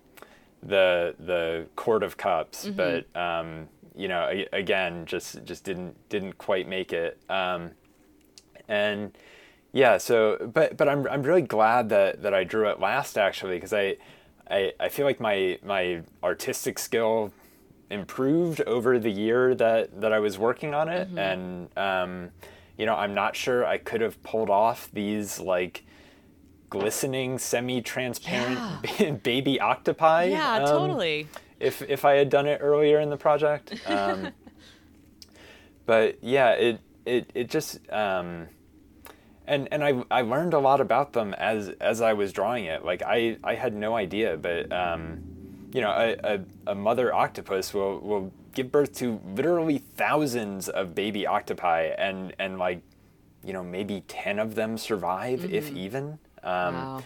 [0.62, 6.68] the the court of cups, but um, you know, again, just just didn't didn't quite
[6.68, 7.18] make it.
[7.30, 7.72] Um,
[8.68, 9.18] and
[9.72, 13.58] yeah, so but but I'm I'm really glad that that I drew it last actually
[13.58, 13.98] because I,
[14.50, 17.32] I I feel like my my artistic skill
[17.90, 22.32] improved over the year that that I was working on it, and um,
[22.78, 25.84] you know, I'm not sure I could have pulled off these like
[26.70, 31.28] glistening semi-transparent baby octopi Yeah, um, totally.
[31.60, 33.74] if if I had done it earlier in the project.
[33.88, 34.32] Um,
[35.86, 38.48] but yeah, it it it just um,
[39.50, 42.86] and and I I learned a lot about them as as I was drawing it.
[42.86, 45.22] Like I I had no idea, but um,
[45.74, 46.40] you know, a, a,
[46.72, 52.58] a mother octopus will will give birth to literally thousands of baby octopi, and and
[52.58, 52.82] like
[53.44, 56.20] you know maybe ten of them survive if even.
[56.44, 57.04] Um, Wow.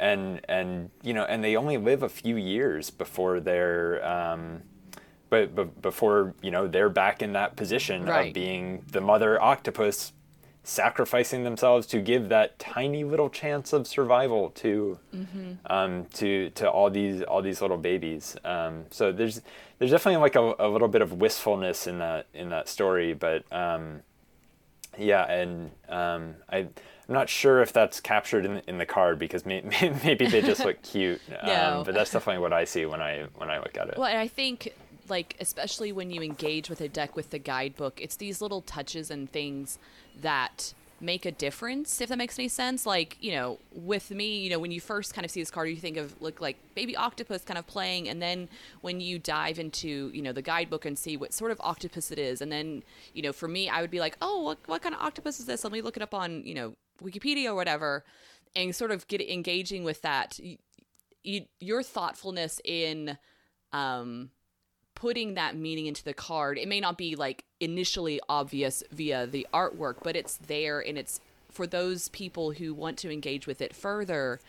[0.00, 4.62] and and you know and they only live a few years before they're um,
[5.30, 8.28] but, but before you know they're back in that position Right.
[8.28, 10.12] of being the mother octopus
[10.64, 14.98] sacrificing themselves to give that tiny little chance of survival to
[15.66, 19.42] um, to to all these all these little babies um, so there's
[19.78, 23.44] there's definitely like a, a little bit of wistfulness in that in that story but
[23.52, 24.00] um,
[24.98, 26.68] yeah, and um, I, I'm
[27.08, 29.62] not sure if that's captured in, in the card because may,
[30.04, 31.20] maybe they just look cute.
[31.44, 31.78] No.
[31.78, 33.98] Um, but that's definitely what I see when I when I look at it.
[33.98, 34.72] Well, and I think
[35.08, 39.10] like especially when you engage with a deck with the guidebook, it's these little touches
[39.10, 39.78] and things
[40.20, 42.86] that make a difference if that makes any sense.
[42.86, 45.68] Like you know with me you know when you first kind of see this card
[45.68, 48.48] you think of look like baby octopus kind of playing and then
[48.80, 52.18] when you dive into you know the guidebook and see what sort of octopus it
[52.18, 52.82] is and then
[53.12, 55.46] you know for me i would be like oh what, what kind of octopus is
[55.46, 55.64] this?
[55.64, 58.04] Let me look it up on you know wikipedia or whatever
[58.56, 60.38] and sort of get engaging with that.
[60.38, 60.58] You,
[61.22, 63.18] you, your thoughtfulness in
[63.72, 64.30] um
[64.94, 66.58] putting that meaning into the card.
[66.58, 71.20] It may not be like initially obvious via the artwork but it's there and it's
[71.50, 74.40] for those people who want to engage with it further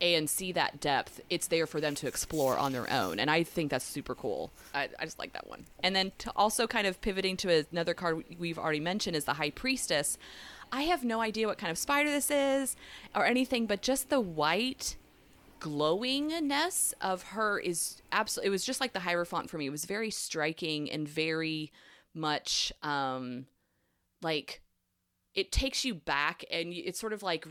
[0.00, 3.18] and see that depth it's there for them to explore on their own.
[3.18, 4.50] And i think that's super cool.
[4.74, 5.64] I, I just like that one.
[5.82, 9.34] And then to also kind of pivoting to another card we've already mentioned is the
[9.34, 10.18] high priestess.
[10.70, 12.76] I have no idea what kind of spider this is
[13.14, 14.96] or anything but just the white
[15.60, 19.66] glowingness of her is absolutely it was just like the hierophant for me.
[19.66, 21.72] It was very striking and very
[22.14, 23.46] much um
[24.22, 24.60] like
[25.34, 27.46] it takes you back and it's sort of like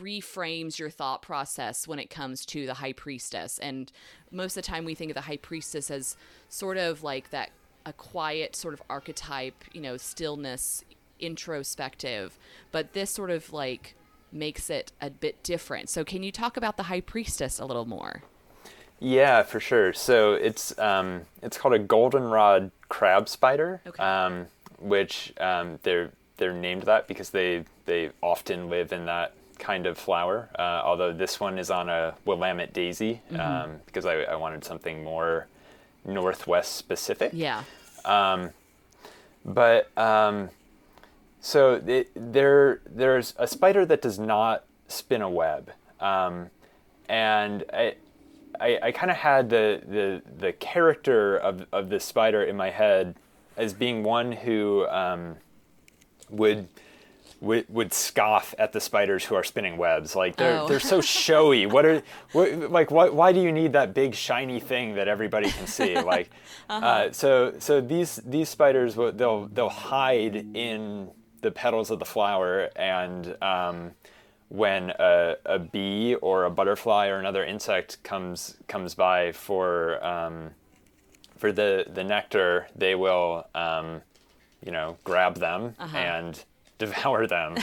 [0.00, 3.58] reframes your thought process when it comes to the high priestess.
[3.58, 3.90] And
[4.30, 6.16] most of the time we think of the high priestess as
[6.48, 7.50] sort of like that
[7.86, 10.84] a quiet sort of archetype you know stillness
[11.20, 12.38] introspective.
[12.70, 13.94] But this sort of like
[14.32, 17.86] makes it a bit different so can you talk about the high priestess a little
[17.86, 18.22] more
[19.00, 19.92] Yeah, for sure.
[19.92, 24.02] So it's um, it's called a goldenrod crab spider, Okay.
[24.02, 24.46] um,
[24.80, 29.98] which um, they're they're named that because they they often live in that kind of
[29.98, 30.48] flower.
[30.58, 35.04] Uh, although this one is on a willamette daisy um, because I, I wanted something
[35.04, 35.46] more
[36.04, 37.30] northwest specific.
[37.32, 37.62] yeah
[39.44, 40.50] But um,
[41.48, 46.50] so it, there there's a spider that does not spin a web, um,
[47.08, 47.94] and I
[48.60, 52.68] I, I kind of had the, the the character of of this spider in my
[52.68, 53.14] head
[53.56, 55.36] as being one who um,
[56.28, 56.68] would.
[57.40, 60.66] Would, would scoff at the spiders who are spinning webs like they're Oh.
[60.66, 62.02] they're so showy what are
[62.32, 65.94] what, like why, why do you need that big shiny thing that everybody can see
[66.00, 66.30] like
[66.68, 72.04] uh, so so these these spiders will they'll they'll hide in the petals of the
[72.04, 73.92] flower and um,
[74.48, 80.50] when a, a bee or a butterfly or another insect comes comes by for um,
[81.36, 84.00] for the the nectar they will um,
[84.64, 86.44] you know grab them and
[86.78, 87.56] devour them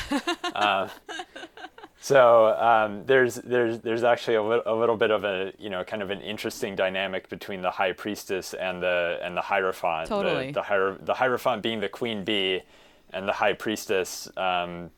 [0.44, 0.88] Uh,
[2.00, 5.84] so um, there's there's there's actually a, li- a little bit of a you know
[5.84, 10.08] kind of an interesting dynamic between the high priestess and the and the hierophant.
[10.10, 10.48] Totally.
[10.48, 12.62] The the, hier- the hierophant being the queen bee,
[13.16, 14.92] and the high priestess um,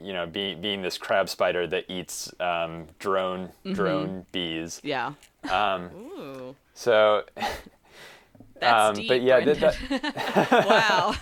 [0.00, 3.72] you know, being being this crab spider that eats um, drone Mm-hmm.
[3.74, 4.80] drone bees.
[4.82, 5.12] Yeah.
[5.50, 6.56] Um, Ooh.
[6.74, 7.24] so,
[8.60, 9.08] That's um, deep.
[9.08, 9.72] but yeah, Brendan.
[9.90, 11.14] that, wow.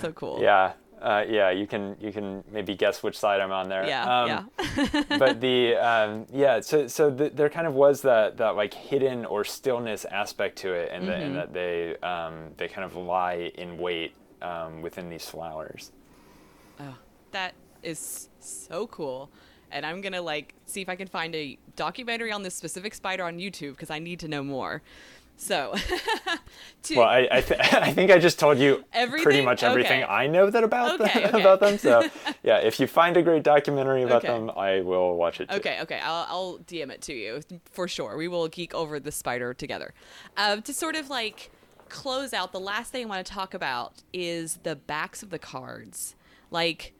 [0.00, 0.38] so cool.
[0.42, 1.50] yeah, uh, yeah.
[1.50, 3.86] You can you can maybe guess which side I'm on there.
[3.86, 4.04] Yeah.
[4.22, 5.02] Um, yeah.
[5.18, 9.24] but the um, yeah, so so the, there kind of was that that like hidden
[9.24, 11.22] or stillness aspect to it, and, Mm-hmm.
[11.22, 15.92] and that they um, they kind of lie in wait um, within these flowers.
[16.78, 16.94] Oh,
[17.32, 19.30] that is so cool.
[19.72, 23.24] And I'm gonna like see if I can find a documentary on this specific spider
[23.24, 24.82] on YouTube because I need to know more.
[25.36, 25.74] So,
[26.82, 28.84] to, Well, I I, th- I think I just told you
[29.22, 30.12] pretty much everything Okay.
[30.12, 31.40] I know that about Okay, them, okay.
[31.40, 31.78] about them.
[31.78, 32.02] So
[32.42, 35.48] yeah, if you find a great documentary about them, I will watch it.
[35.48, 35.56] Too.
[35.56, 37.40] Okay, okay, I'll, I'll DM it to you
[37.70, 38.16] for sure.
[38.18, 39.94] We will geek over the spider together.
[40.36, 41.50] Um, to sort of like
[41.90, 45.38] close out, the last thing I want to talk about is the backs of the
[45.38, 46.14] cards.
[46.50, 46.94] Like,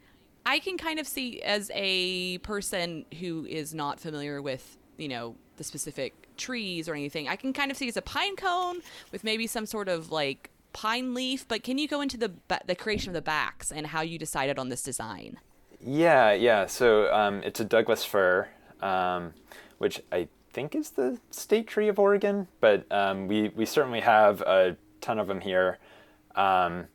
[0.44, 5.36] I can kind of see as a person who is not familiar with, you know,
[5.56, 8.80] the specific trees or anything, I can kind of see it's a pine cone
[9.12, 11.46] with maybe some sort of like pine leaf.
[11.46, 12.32] But can you go into the
[12.66, 15.38] the creation of the backs and how you decided on this design?
[15.80, 16.66] Yeah, yeah.
[16.66, 18.48] So um, it's a Douglas fir,
[18.80, 19.34] um,
[19.78, 24.40] which I think is the state tree of Oregon, but um, we we certainly have
[24.42, 25.78] a ton of them here,
[26.36, 26.86] um,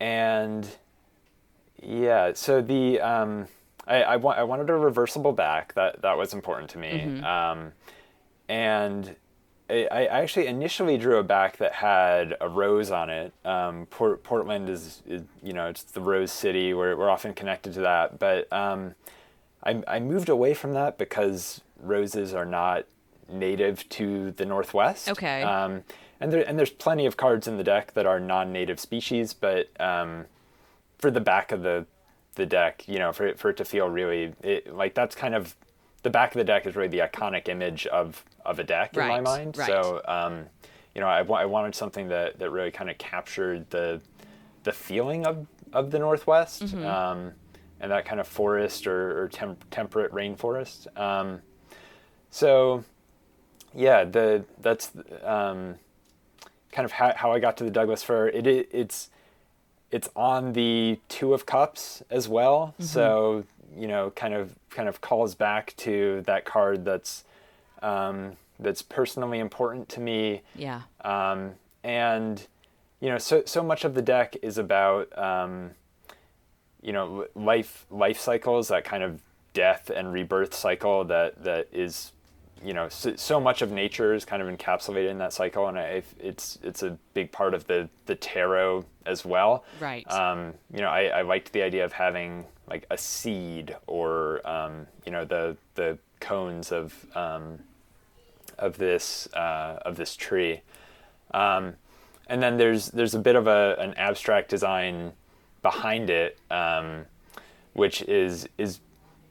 [0.00, 0.68] and
[1.82, 2.32] yeah.
[2.34, 3.46] So the um,
[3.86, 5.74] I I, wa- I wanted a reversible back.
[5.74, 7.72] That that was important to me, um,
[8.48, 9.16] and.
[9.68, 13.32] I I actually initially drew a back that had a rose on it.
[13.44, 16.72] Um, Port, Portland is, is, you know, it's the rose city.
[16.72, 18.20] We're, we're often connected to that.
[18.20, 18.94] But um,
[19.64, 22.84] I, I moved away from that because roses are not
[23.28, 25.08] native to the Northwest.
[25.08, 25.42] Okay.
[25.42, 25.82] Um,
[26.20, 29.68] and, there, and there's plenty of cards in the deck that are non-native species, but
[29.80, 30.26] um,
[30.98, 31.86] for the back of the,
[32.36, 35.34] the deck, you know, for it, for it to feel really, it, like that's kind
[35.34, 35.56] of,
[36.02, 39.08] the back of the deck is really the iconic image of, of a deck in
[39.08, 39.58] my mind.
[39.58, 39.66] right.
[39.66, 40.44] So, um,
[40.94, 44.00] you know, I, I wanted something that, that really kind of captured the
[44.62, 46.84] the feeling of, of the Northwest Mm-hmm.
[46.84, 47.32] um,
[47.80, 50.88] and that kind of forest or, or tem- temperate rainforest.
[50.98, 51.40] Um,
[52.30, 52.84] so,
[53.74, 54.92] yeah, the that's
[55.22, 55.76] um,
[56.72, 58.28] kind of how, how I got to the Douglas fir.
[58.28, 59.10] It, it it's
[59.90, 62.74] it's on the two of cups as well.
[62.78, 63.44] So
[63.76, 67.24] you know, kind of kind of calls back to that card that's
[67.82, 70.42] um, that's personally important to me.
[70.54, 70.82] Yeah.
[71.02, 71.52] Um,
[71.84, 72.46] and
[73.00, 75.70] you know, so so much of the deck is about um,
[76.82, 79.20] you know life life cycles, that kind of
[79.52, 82.12] death and rebirth cycle that that is
[82.64, 85.78] you know so, so much of nature is kind of encapsulated in that cycle, and
[85.78, 89.64] I, it's it's a big part of the the tarot as well.
[89.80, 90.10] Right.
[90.10, 94.86] Um, you know, I, I liked the idea of having like a seed or um,
[95.04, 97.58] you know the the cones of um,
[98.58, 100.62] of this uh, of this tree.
[101.32, 101.74] Um,
[102.26, 105.12] and then there's there's a bit of a an abstract design
[105.62, 107.06] behind it, um,
[107.72, 108.80] which is is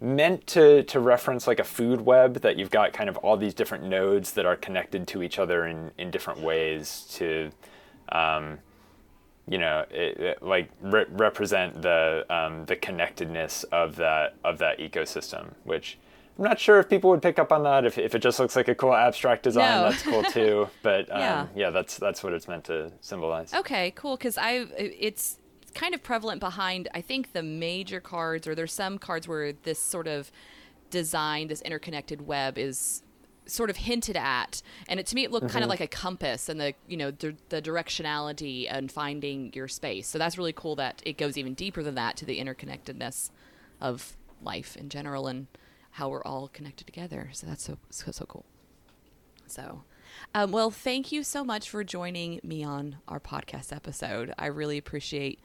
[0.02, 3.54] meant to to reference like a food web that you've got kind of all these
[3.54, 7.50] different nodes that are connected to each other in in different ways to
[8.10, 8.60] um,
[9.48, 14.80] you know it, it, like re- represent the um, the connectedness of that of that
[14.80, 15.98] ecosystem which
[16.38, 18.58] I'm not sure if people would pick up on that if, if it just looks
[18.58, 19.90] like a cool abstract design No.
[19.90, 21.48] that's cool too but um, Yeah.
[21.56, 21.70] yeah.
[21.70, 24.18] that's that's what it's meant to symbolize Okay, cool.
[24.18, 25.38] Because I, it's
[25.76, 26.88] kind of prevalent behind.
[26.94, 30.32] I think the major cards, or there's some cards where this sort of
[30.90, 33.04] design, this interconnected web, is
[33.46, 36.50] sort of hinted at, and it to me it looked kind of like a compass
[36.50, 40.08] and the you know the, the directionality and finding your space.
[40.08, 43.30] So that's really cool that it goes even deeper than that to the interconnectedness
[43.80, 45.48] of life in general and
[45.92, 47.30] how we're all connected together.
[47.34, 48.46] So that's so so, so cool.
[49.48, 49.84] So,
[50.34, 54.34] um, well, thank you so much for joining me on our podcast episode.
[54.40, 55.40] I really appreciate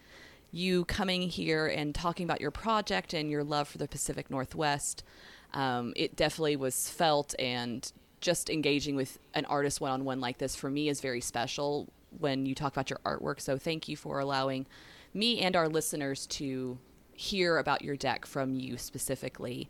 [0.52, 5.04] you coming here and talking about your project and your love for the Pacific Northwest.
[5.52, 7.90] Um, it definitely was felt, and
[8.20, 11.88] just engaging with an artist one on one like this for me is very special
[12.18, 13.40] when you talk about your artwork.
[13.40, 14.66] So, thank you for allowing
[15.12, 16.78] me and our listeners to
[17.14, 19.68] hear about your deck from you specifically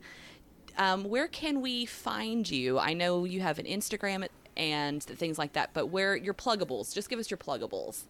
[0.77, 2.79] um, where can we find you?
[2.79, 4.27] I know you have an Instagram
[4.57, 6.93] and things like that, but where your pluggables?
[6.93, 8.03] Just give us your pluggables.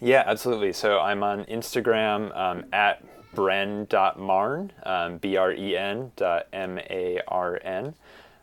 [0.00, 0.72] Yeah, absolutely.
[0.72, 3.02] So I'm on Instagram um, at
[3.34, 7.94] bren.marn, um, B R E N dot M A R N.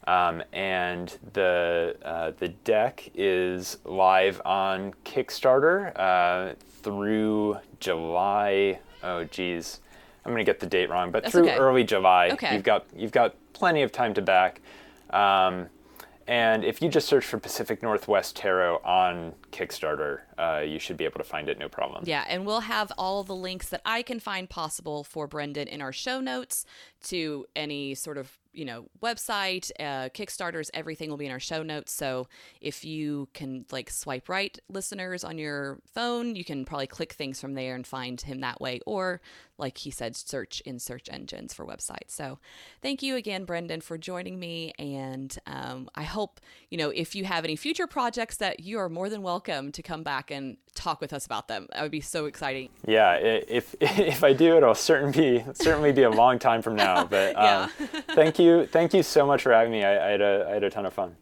[0.06, 8.80] Um, and the uh, the deck is live on Kickstarter uh, through July.
[9.02, 9.80] Oh, geez,
[10.26, 11.58] I'm going to get the date wrong, but That's through okay.
[11.58, 12.30] early July.
[12.32, 12.54] Okay.
[12.54, 14.60] You've got you've got plenty of time to back.
[15.12, 15.68] Um,
[16.28, 21.06] and if you just search for Pacific Northwest Tarot on Kickstarter, uh, you should be
[21.06, 22.04] able to find it no problem.
[22.06, 25.82] Yeah, and we'll have all the links that I can find possible for Brendan in
[25.82, 26.66] our show notes
[27.04, 31.64] to any sort of you know website, uh, Kickstarters, everything will be in our show
[31.64, 31.92] notes.
[31.92, 32.28] So
[32.62, 37.42] if you can like swipe right, listeners on your phone, you can probably click things
[37.42, 39.22] from there and find him that way, or
[39.58, 42.10] like he said, search in search engines for websites.
[42.10, 42.40] So
[42.82, 46.40] thank you again, Brendan, for joining me, and um, I hope
[46.70, 49.84] you know if you have any future projects that you are more than welcome to
[49.84, 51.68] come back and talk with us about them.
[51.72, 52.70] That would be so exciting.
[52.88, 57.06] Yeah, if if I do, it'll certainly be certainly be a long time from now.
[57.06, 57.68] But um, Yeah.
[58.16, 59.84] thank you, thank you so much for having me.
[59.84, 61.16] I, I had a I had a ton of fun.